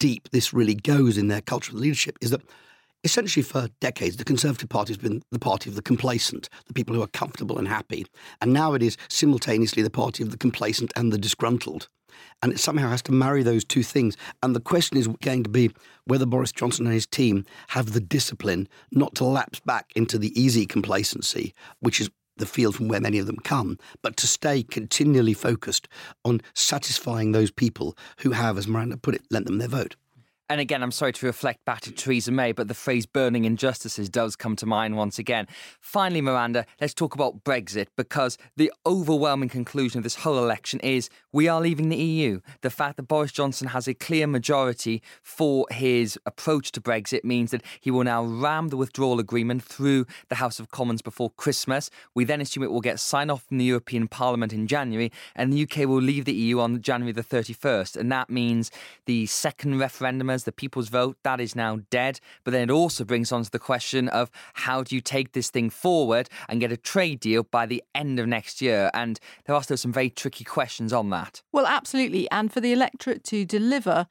deep 0.00 0.28
this 0.30 0.52
really 0.52 0.74
goes 0.74 1.16
in 1.16 1.28
their 1.28 1.42
cultural 1.42 1.78
leadership 1.78 2.18
is 2.20 2.30
that 2.30 2.42
Essentially, 3.02 3.42
for 3.42 3.68
decades, 3.80 4.18
the 4.18 4.24
Conservative 4.24 4.68
Party 4.68 4.92
has 4.92 4.98
been 4.98 5.22
the 5.32 5.38
party 5.38 5.70
of 5.70 5.76
the 5.76 5.80
complacent, 5.80 6.50
the 6.66 6.74
people 6.74 6.94
who 6.94 7.02
are 7.02 7.06
comfortable 7.06 7.58
and 7.58 7.66
happy. 7.66 8.04
And 8.42 8.52
now 8.52 8.74
it 8.74 8.82
is 8.82 8.98
simultaneously 9.08 9.82
the 9.82 9.88
party 9.88 10.22
of 10.22 10.30
the 10.30 10.36
complacent 10.36 10.92
and 10.96 11.10
the 11.10 11.16
disgruntled. 11.16 11.88
And 12.42 12.52
it 12.52 12.58
somehow 12.58 12.90
has 12.90 13.00
to 13.02 13.12
marry 13.12 13.42
those 13.42 13.64
two 13.64 13.82
things. 13.82 14.18
And 14.42 14.54
the 14.54 14.60
question 14.60 14.98
is 14.98 15.08
going 15.22 15.44
to 15.44 15.50
be 15.50 15.70
whether 16.04 16.26
Boris 16.26 16.52
Johnson 16.52 16.84
and 16.84 16.92
his 16.92 17.06
team 17.06 17.46
have 17.68 17.92
the 17.92 18.00
discipline 18.00 18.68
not 18.92 19.14
to 19.14 19.24
lapse 19.24 19.60
back 19.60 19.90
into 19.96 20.18
the 20.18 20.38
easy 20.38 20.66
complacency, 20.66 21.54
which 21.78 22.02
is 22.02 22.10
the 22.36 22.44
field 22.44 22.74
from 22.74 22.88
where 22.88 23.00
many 23.00 23.18
of 23.18 23.26
them 23.26 23.38
come, 23.44 23.78
but 24.02 24.16
to 24.18 24.26
stay 24.26 24.62
continually 24.62 25.34
focused 25.34 25.88
on 26.24 26.42
satisfying 26.54 27.32
those 27.32 27.50
people 27.50 27.96
who 28.18 28.32
have, 28.32 28.58
as 28.58 28.68
Miranda 28.68 28.96
put 28.98 29.14
it, 29.14 29.22
lent 29.30 29.46
them 29.46 29.58
their 29.58 29.68
vote. 29.68 29.96
And 30.50 30.60
again, 30.60 30.82
I'm 30.82 30.90
sorry 30.90 31.12
to 31.12 31.26
reflect 31.26 31.64
back 31.64 31.80
to 31.82 31.92
Theresa 31.92 32.32
May, 32.32 32.50
but 32.50 32.66
the 32.66 32.74
phrase 32.74 33.06
burning 33.06 33.44
injustices 33.44 34.08
does 34.08 34.34
come 34.34 34.56
to 34.56 34.66
mind 34.66 34.96
once 34.96 35.16
again. 35.16 35.46
Finally, 35.80 36.22
Miranda, 36.22 36.66
let's 36.80 36.92
talk 36.92 37.14
about 37.14 37.44
Brexit 37.44 37.86
because 37.96 38.36
the 38.56 38.72
overwhelming 38.84 39.48
conclusion 39.48 39.98
of 39.98 40.02
this 40.02 40.16
whole 40.16 40.38
election 40.38 40.80
is 40.80 41.08
we 41.32 41.46
are 41.46 41.60
leaving 41.60 41.88
the 41.88 41.96
EU. 41.96 42.40
The 42.62 42.70
fact 42.70 42.96
that 42.96 43.04
Boris 43.04 43.30
Johnson 43.30 43.68
has 43.68 43.86
a 43.86 43.94
clear 43.94 44.26
majority 44.26 45.02
for 45.22 45.66
his 45.70 46.18
approach 46.26 46.72
to 46.72 46.80
Brexit 46.80 47.22
means 47.22 47.52
that 47.52 47.62
he 47.80 47.92
will 47.92 48.02
now 48.02 48.24
ram 48.24 48.70
the 48.70 48.76
withdrawal 48.76 49.20
agreement 49.20 49.62
through 49.62 50.04
the 50.30 50.34
House 50.34 50.58
of 50.58 50.72
Commons 50.72 51.00
before 51.00 51.30
Christmas. 51.30 51.90
We 52.12 52.24
then 52.24 52.40
assume 52.40 52.64
it 52.64 52.72
will 52.72 52.80
get 52.80 52.98
signed 52.98 53.30
off 53.30 53.44
from 53.44 53.58
the 53.58 53.64
European 53.66 54.08
Parliament 54.08 54.52
in 54.52 54.66
January, 54.66 55.12
and 55.36 55.52
the 55.52 55.62
UK 55.62 55.88
will 55.88 56.02
leave 56.02 56.24
the 56.24 56.34
EU 56.34 56.58
on 56.58 56.82
January 56.82 57.12
the 57.12 57.22
31st. 57.22 57.96
And 57.96 58.10
that 58.10 58.30
means 58.30 58.72
the 59.06 59.26
second 59.26 59.78
referendum 59.78 60.28
the 60.44 60.52
people's 60.52 60.88
vote, 60.88 61.16
that 61.22 61.40
is 61.40 61.54
now 61.54 61.80
dead. 61.90 62.20
But 62.44 62.52
then 62.52 62.68
it 62.68 62.72
also 62.72 63.04
brings 63.04 63.32
on 63.32 63.42
to 63.42 63.50
the 63.50 63.58
question 63.58 64.08
of 64.08 64.30
how 64.54 64.82
do 64.82 64.94
you 64.94 65.00
take 65.00 65.32
this 65.32 65.50
thing 65.50 65.70
forward 65.70 66.28
and 66.48 66.60
get 66.60 66.72
a 66.72 66.76
trade 66.76 67.20
deal 67.20 67.42
by 67.44 67.66
the 67.66 67.82
end 67.94 68.18
of 68.18 68.26
next 68.26 68.60
year? 68.60 68.90
And 68.94 69.18
there 69.44 69.54
are 69.54 69.62
still 69.62 69.76
some 69.76 69.92
very 69.92 70.10
tricky 70.10 70.44
questions 70.44 70.92
on 70.92 71.10
that. 71.10 71.42
Well, 71.52 71.66
absolutely. 71.66 72.30
And 72.30 72.52
for 72.52 72.60
the 72.60 72.72
electorate 72.72 73.24
to 73.24 73.44
deliver 73.44 74.06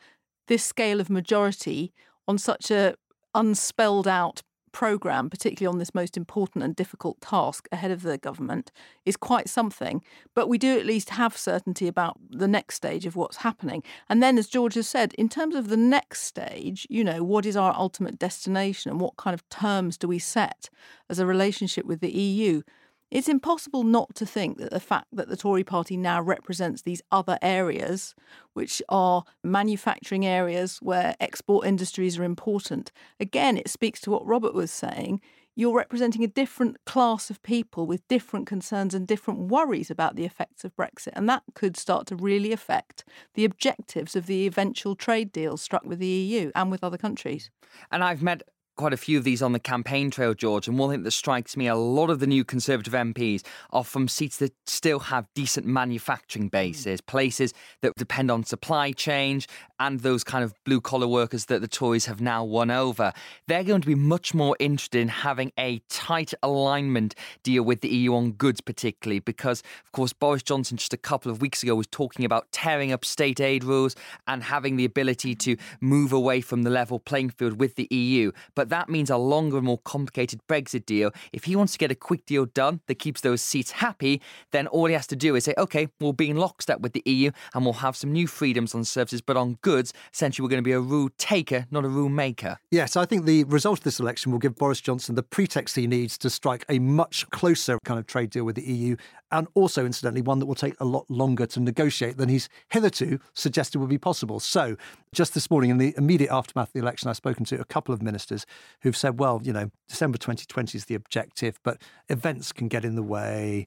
this 0.48 0.64
scale 0.64 1.00
of 1.00 1.10
majority 1.10 1.94
on 2.28 2.38
such 2.38 2.72
a 2.72 2.96
unspelled 3.36 4.08
out 4.08 4.42
programme, 4.72 5.30
particularly 5.30 5.72
on 5.72 5.80
this 5.80 5.96
most 5.96 6.18
important 6.18 6.64
and 6.64 6.76
difficult 6.76 7.20
task 7.22 7.68
ahead 7.72 7.92
of 7.92 8.04
the 8.04 8.18
government, 8.18 8.72
is 9.06 9.18
quite 9.18 9.50
something. 9.50 10.04
But 10.34 10.50
we 10.50 10.58
do 10.58 10.78
at 10.78 10.86
least 10.86 11.12
have 11.12 11.36
certainty 11.36 11.88
about 11.88 12.18
the 12.30 12.48
next 12.48 12.76
stage 12.76 13.06
of 13.06 13.16
what's 13.16 13.38
happening. 13.38 13.84
And 14.10 14.22
then, 14.22 14.38
as 14.38 14.48
George 14.48 14.76
has 14.76 14.88
said, 14.88 15.14
in 15.14 15.30
terms 15.30 15.56
of 15.56 15.70
the 15.70 15.78
next 15.78 16.24
stage, 16.24 16.88
you 16.90 17.04
know, 17.04 17.24
what 17.24 17.46
is 17.46 17.58
our 17.58 17.74
ultimate 17.76 18.20
destination 18.20 18.92
and 18.92 19.00
what 19.00 19.18
kind 19.18 19.34
of 19.34 19.48
terms 19.50 19.98
do 19.98 20.08
we 20.08 20.20
set 20.20 20.70
as 21.10 21.20
a 21.20 21.26
relationship 21.26 21.86
with 21.86 22.02
the 22.02 22.12
EU? 22.12 22.62
It's 23.12 23.28
impossible 23.28 23.84
not 23.84 24.14
to 24.16 24.26
think 24.26 24.60
that 24.60 24.70
the 24.70 24.80
fact 24.80 25.08
that 25.14 25.30
the 25.30 25.38
Tory 25.38 25.64
party 25.64 25.98
now 25.98 26.22
represents 26.22 26.84
these 26.84 27.02
other 27.12 27.40
areas, 27.42 28.14
which 28.54 28.84
are 28.88 29.24
manufacturing 29.44 30.28
areas 30.28 30.78
where 30.82 31.16
export 31.20 31.66
industries 31.66 32.20
are 32.20 32.24
important, 32.24 32.92
again, 33.20 33.58
it 33.58 33.68
speaks 33.68 34.00
to 34.02 34.12
what 34.12 34.26
Robert 34.28 34.54
was 34.54 34.70
saying. 34.70 35.22
You're 35.56 35.76
representing 35.76 36.24
a 36.24 36.28
different 36.28 36.78
class 36.86 37.32
of 37.32 37.42
people 37.42 37.88
with 37.88 38.08
different 38.08 38.46
concerns 38.46 38.94
and 38.94 39.08
different 39.08 39.48
worries 39.50 39.90
about 39.90 40.16
the 40.16 40.24
effects 40.24 40.64
of 40.64 40.76
Brexit. 40.76 41.14
And 41.14 41.28
that 41.28 41.44
could 41.56 41.76
start 41.76 42.06
to 42.08 42.16
really 42.16 42.52
affect 42.52 43.04
the 43.34 43.44
objectives 43.44 44.16
of 44.16 44.28
the 44.28 44.46
eventual 44.46 44.96
trade 44.96 45.32
deals 45.32 45.62
struck 45.64 45.84
with 45.84 45.98
the 45.98 46.06
EU 46.06 46.52
and 46.56 46.70
with 46.70 46.84
other 46.84 46.98
countries. 46.98 47.50
And 47.92 48.04
I've 48.04 48.22
met 48.22 48.44
quite 48.80 48.94
a 48.94 48.98
few 48.98 49.18
of 49.18 49.26
these 49.26 49.42
on 49.42 49.52
the 49.52 49.60
campaign 49.60 50.10
trail, 50.10 50.34
George. 50.34 50.66
And 50.66 50.80
one 50.80 50.90
thing 50.90 51.04
that 51.04 51.12
strikes 51.12 51.58
me 51.58 51.68
a 51.68 51.76
lot 51.76 52.10
of 52.10 52.22
the 52.22 52.28
new 52.28 52.46
Conservative 52.46 52.94
MPs 52.94 53.44
are 53.72 53.84
from 53.84 54.08
seats 54.08 54.38
that 54.38 54.54
still 54.66 55.00
have 55.00 55.28
decent 55.36 55.66
manufacturing 55.66 56.46
hmm. 56.46 56.52
bases, 56.52 57.02
places 57.02 57.54
that 57.82 57.94
depend 57.98 58.32
on 58.32 58.46
supply 58.46 58.94
chain 58.94 59.42
and 59.80 60.02
those 60.02 60.24
kind 60.24 60.44
of 60.44 60.54
blue 60.66 60.82
collar 60.82 61.08
workers 61.08 61.46
that 61.46 61.62
the 61.62 61.68
Tories 61.68 62.06
have 62.06 62.22
now 62.22 62.44
won 62.44 62.72
over. 62.72 63.14
They're 63.48 63.64
going 63.64 63.82
to 63.82 63.88
be 63.88 63.96
much 63.96 64.34
more 64.34 64.56
interested 64.60 65.00
in 65.00 65.08
having 65.08 65.52
a 65.58 65.82
tight 65.90 66.34
alignment 66.44 67.16
deal 67.44 67.64
with 67.64 67.82
the 67.82 67.90
EU 67.90 68.14
on 68.14 68.32
goods, 68.34 68.62
particularly 68.62 69.20
because, 69.20 69.62
of 69.86 69.92
course, 69.92 70.14
Boris 70.14 70.44
Johnson 70.44 70.78
just 70.78 70.94
a 70.94 70.98
couple 70.98 71.32
of 71.32 71.42
weeks 71.42 71.64
ago 71.64 71.76
was 71.76 71.88
talking 71.88 72.26
about 72.26 72.52
tearing 72.52 72.92
up 72.92 73.06
state 73.06 73.40
aid 73.40 73.64
rules 73.64 73.96
and 74.28 74.44
having 74.44 74.76
the 74.76 74.86
ability 74.86 75.36
to 75.36 75.56
move 75.82 76.14
away 76.14 76.42
from 76.42 76.64
the 76.64 76.70
level 76.70 77.00
playing 77.00 77.30
field 77.30 77.60
with 77.60 77.76
the 77.76 77.88
EU. 77.92 78.32
That 78.70 78.88
means 78.88 79.10
a 79.10 79.18
longer 79.18 79.58
and 79.58 79.66
more 79.66 79.80
complicated 79.80 80.42
Brexit 80.48 80.86
deal. 80.86 81.12
If 81.34 81.46
he 81.46 81.56
wants 81.56 81.74
to 81.74 81.80
get 81.80 81.92
a 81.92 81.96
quick 81.96 82.26
deal 82.26 82.46
done 82.46 82.82
that 82.88 82.96
keeps 82.96 83.22
those 83.22 83.42
seats 83.42 83.72
happy, 83.72 84.22
then 84.52 84.68
all 84.68 84.86
he 84.86 84.94
has 84.94 85.08
to 85.08 85.16
do 85.16 85.36
is 85.36 85.46
say, 85.46 85.56
okay, 85.58 85.88
we'll 86.00 86.14
be 86.14 86.30
in 86.30 86.38
lockstep 86.38 86.80
with 86.80 86.94
the 86.94 87.02
EU 87.06 87.32
and 87.54 87.66
we'll 87.66 87.74
have 87.74 87.96
some 87.96 88.12
new 88.12 88.28
freedoms 88.28 88.76
on 88.76 88.84
services, 88.84 89.22
but 89.22 89.36
on 89.36 89.58
goods, 89.62 89.92
essentially 90.14 90.44
we're 90.44 90.50
going 90.50 90.64
to 90.64 90.68
be 90.68 90.72
a 90.72 90.80
rule 90.80 91.10
taker, 91.18 91.66
not 91.72 91.84
a 91.84 91.90
rule 91.90 92.10
maker. 92.10 92.58
Yes, 92.70 92.96
I 92.96 93.06
think 93.06 93.26
the 93.26 93.44
result 93.46 93.80
of 93.80 93.84
this 93.84 94.00
election 94.00 94.32
will 94.32 94.40
give 94.40 94.56
Boris 94.56 94.82
Johnson 94.82 95.16
the 95.16 95.24
pretext 95.24 95.76
he 95.76 95.88
needs 95.88 96.18
to 96.20 96.30
strike 96.30 96.64
a 96.70 96.78
much 96.78 97.28
closer 97.32 97.80
kind 97.84 98.00
of 98.00 98.06
trade 98.06 98.30
deal 98.30 98.44
with 98.44 98.56
the 98.56 98.62
EU 98.62 98.96
and 99.32 99.48
also, 99.54 99.86
incidentally, 99.86 100.22
one 100.22 100.40
that 100.40 100.46
will 100.46 100.56
take 100.56 100.76
a 100.80 100.86
lot 100.86 101.10
longer 101.10 101.46
to 101.48 101.60
negotiate 101.60 102.18
than 102.18 102.30
he's 102.30 102.50
hitherto 102.70 103.20
suggested 103.34 103.80
would 103.80 103.90
be 103.90 103.98
possible. 103.98 104.40
So, 104.40 104.76
just 105.14 105.34
this 105.34 105.50
morning, 105.52 105.70
in 105.70 105.78
the 105.78 105.94
immediate 105.98 106.32
aftermath 106.32 106.70
of 106.70 106.74
the 106.74 106.80
election, 106.80 107.10
I've 107.10 107.18
spoken 107.18 107.46
to 107.46 107.60
a 107.60 107.66
couple 107.66 107.94
of 107.94 108.02
ministers 108.02 108.46
who've 108.82 108.98
said, 108.98 109.20
well, 109.20 109.42
you 109.44 109.54
know, 109.54 109.72
December 109.88 110.18
2020 110.18 110.78
is 110.78 110.86
the 110.86 110.96
objective, 110.96 111.60
but 111.64 111.82
events 112.10 112.52
can 112.52 112.68
get 112.68 112.86
in 112.86 112.96
the 112.96 113.04
way 113.04 113.66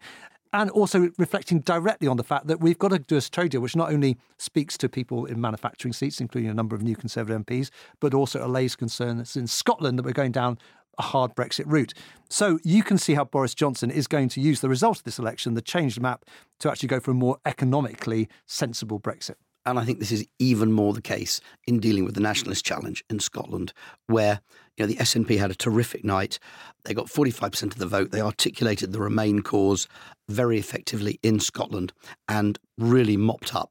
and 0.53 0.71
also 0.71 1.11
reflecting 1.19 1.61
directly 1.61 2.07
on 2.07 2.17
the 2.17 2.25
fact 2.25 2.47
that 2.47 2.61
we've 2.61 2.79
got 2.79 2.89
to 2.89 2.99
do 2.99 3.17
a 3.17 3.21
trade 3.21 3.51
deal 3.51 3.61
which 3.61 3.75
not 3.75 3.91
only 3.91 4.19
speaks 4.37 4.77
to 4.77 4.89
people 4.89 5.25
in 5.25 5.41
manufacturing 5.41 5.93
seats, 5.93 6.21
including 6.21 6.51
a 6.51 6.55
number 6.55 6.77
of 6.77 6.83
new 6.83 6.95
Conservative 6.95 7.45
MPs, 7.45 7.71
but 8.01 8.13
also 8.13 8.45
allays 8.45 8.77
concerns 8.77 9.35
in 9.35 9.47
Scotland 9.47 9.99
that 9.99 10.05
we're 10.05 10.13
going 10.13 10.33
down 10.33 10.59
a 10.99 11.03
hard 11.03 11.35
Brexit 11.35 11.65
route. 11.67 11.95
So 12.29 12.59
you 12.63 12.83
can 12.83 12.99
see 12.99 13.15
how 13.15 13.25
Boris 13.25 13.55
Johnson 13.55 13.91
is 13.91 14.07
going 14.07 14.29
to 14.31 14.41
use 14.41 14.61
the 14.61 14.69
result 14.69 14.99
of 14.99 15.05
this 15.05 15.19
election, 15.19 15.55
the 15.55 15.63
changed 15.63 16.01
map, 16.01 16.25
to 16.61 16.71
actually 16.71 16.89
go 16.89 17.01
for 17.01 17.11
a 17.11 17.15
more 17.15 17.39
economically 17.45 18.29
sensible 18.47 19.01
Brexit. 19.01 19.37
And 19.65 19.79
I 19.79 19.85
think 19.85 20.01
this 20.01 20.11
is 20.11 20.27
even 20.39 20.73
more 20.73 20.93
the 20.93 21.01
case 21.01 21.41
in 21.67 21.79
dealing 21.79 22.05
with 22.05 22.15
the 22.15 22.21
nationalist 22.21 22.65
challenge 22.65 23.05
in 23.09 23.21
Scotland, 23.21 23.73
where 24.07 24.41
you 24.77 24.85
know 24.85 24.89
the 24.89 24.97
SNP 24.97 25.39
had 25.39 25.53
a 25.53 25.55
terrific 25.55 26.05
night. 26.05 26.39
They 26.85 26.95
got 26.95 27.07
45% 27.07 27.63
of 27.65 27.79
the 27.79 27.87
vote. 27.87 28.11
They 28.11 28.21
articulated 28.21 28.93
the 28.93 29.01
Remain 29.01 29.43
cause 29.43 29.87
very 30.29 30.59
effectively 30.59 31.21
in 31.23 31.39
Scotland 31.39 31.93
and 32.29 32.59
really 32.77 33.17
mopped 33.17 33.55
up. 33.55 33.71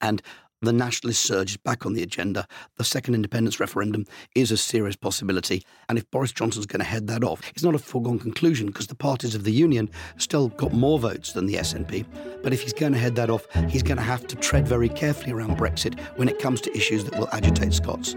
And 0.00 0.22
the 0.62 0.72
nationalist 0.72 1.22
surge 1.22 1.52
is 1.52 1.56
back 1.56 1.86
on 1.86 1.94
the 1.94 2.02
agenda. 2.02 2.46
The 2.76 2.84
second 2.84 3.14
independence 3.14 3.58
referendum 3.58 4.06
is 4.34 4.50
a 4.50 4.56
serious 4.56 4.96
possibility. 4.96 5.64
And 5.88 5.98
if 5.98 6.10
Boris 6.10 6.32
Johnson's 6.32 6.66
going 6.66 6.80
to 6.80 6.86
head 6.86 7.06
that 7.06 7.24
off, 7.24 7.40
it's 7.50 7.62
not 7.62 7.74
a 7.74 7.78
foregone 7.78 8.18
conclusion 8.18 8.66
because 8.66 8.86
the 8.86 8.94
parties 8.94 9.34
of 9.34 9.44
the 9.44 9.52
Union 9.52 9.90
still 10.18 10.48
got 10.48 10.72
more 10.72 10.98
votes 10.98 11.32
than 11.32 11.46
the 11.46 11.54
SNP. 11.54 12.04
But 12.42 12.52
if 12.52 12.62
he's 12.62 12.74
going 12.74 12.92
to 12.92 12.98
head 12.98 13.16
that 13.16 13.30
off, 13.30 13.46
he's 13.68 13.82
going 13.82 13.96
to 13.96 14.02
have 14.02 14.26
to 14.26 14.36
tread 14.36 14.68
very 14.68 14.88
carefully 14.88 15.32
around 15.32 15.56
Brexit 15.56 15.98
when 16.16 16.28
it 16.28 16.38
comes 16.38 16.60
to 16.62 16.76
issues 16.76 17.04
that 17.04 17.18
will 17.18 17.28
agitate 17.32 17.72
Scots. 17.72 18.14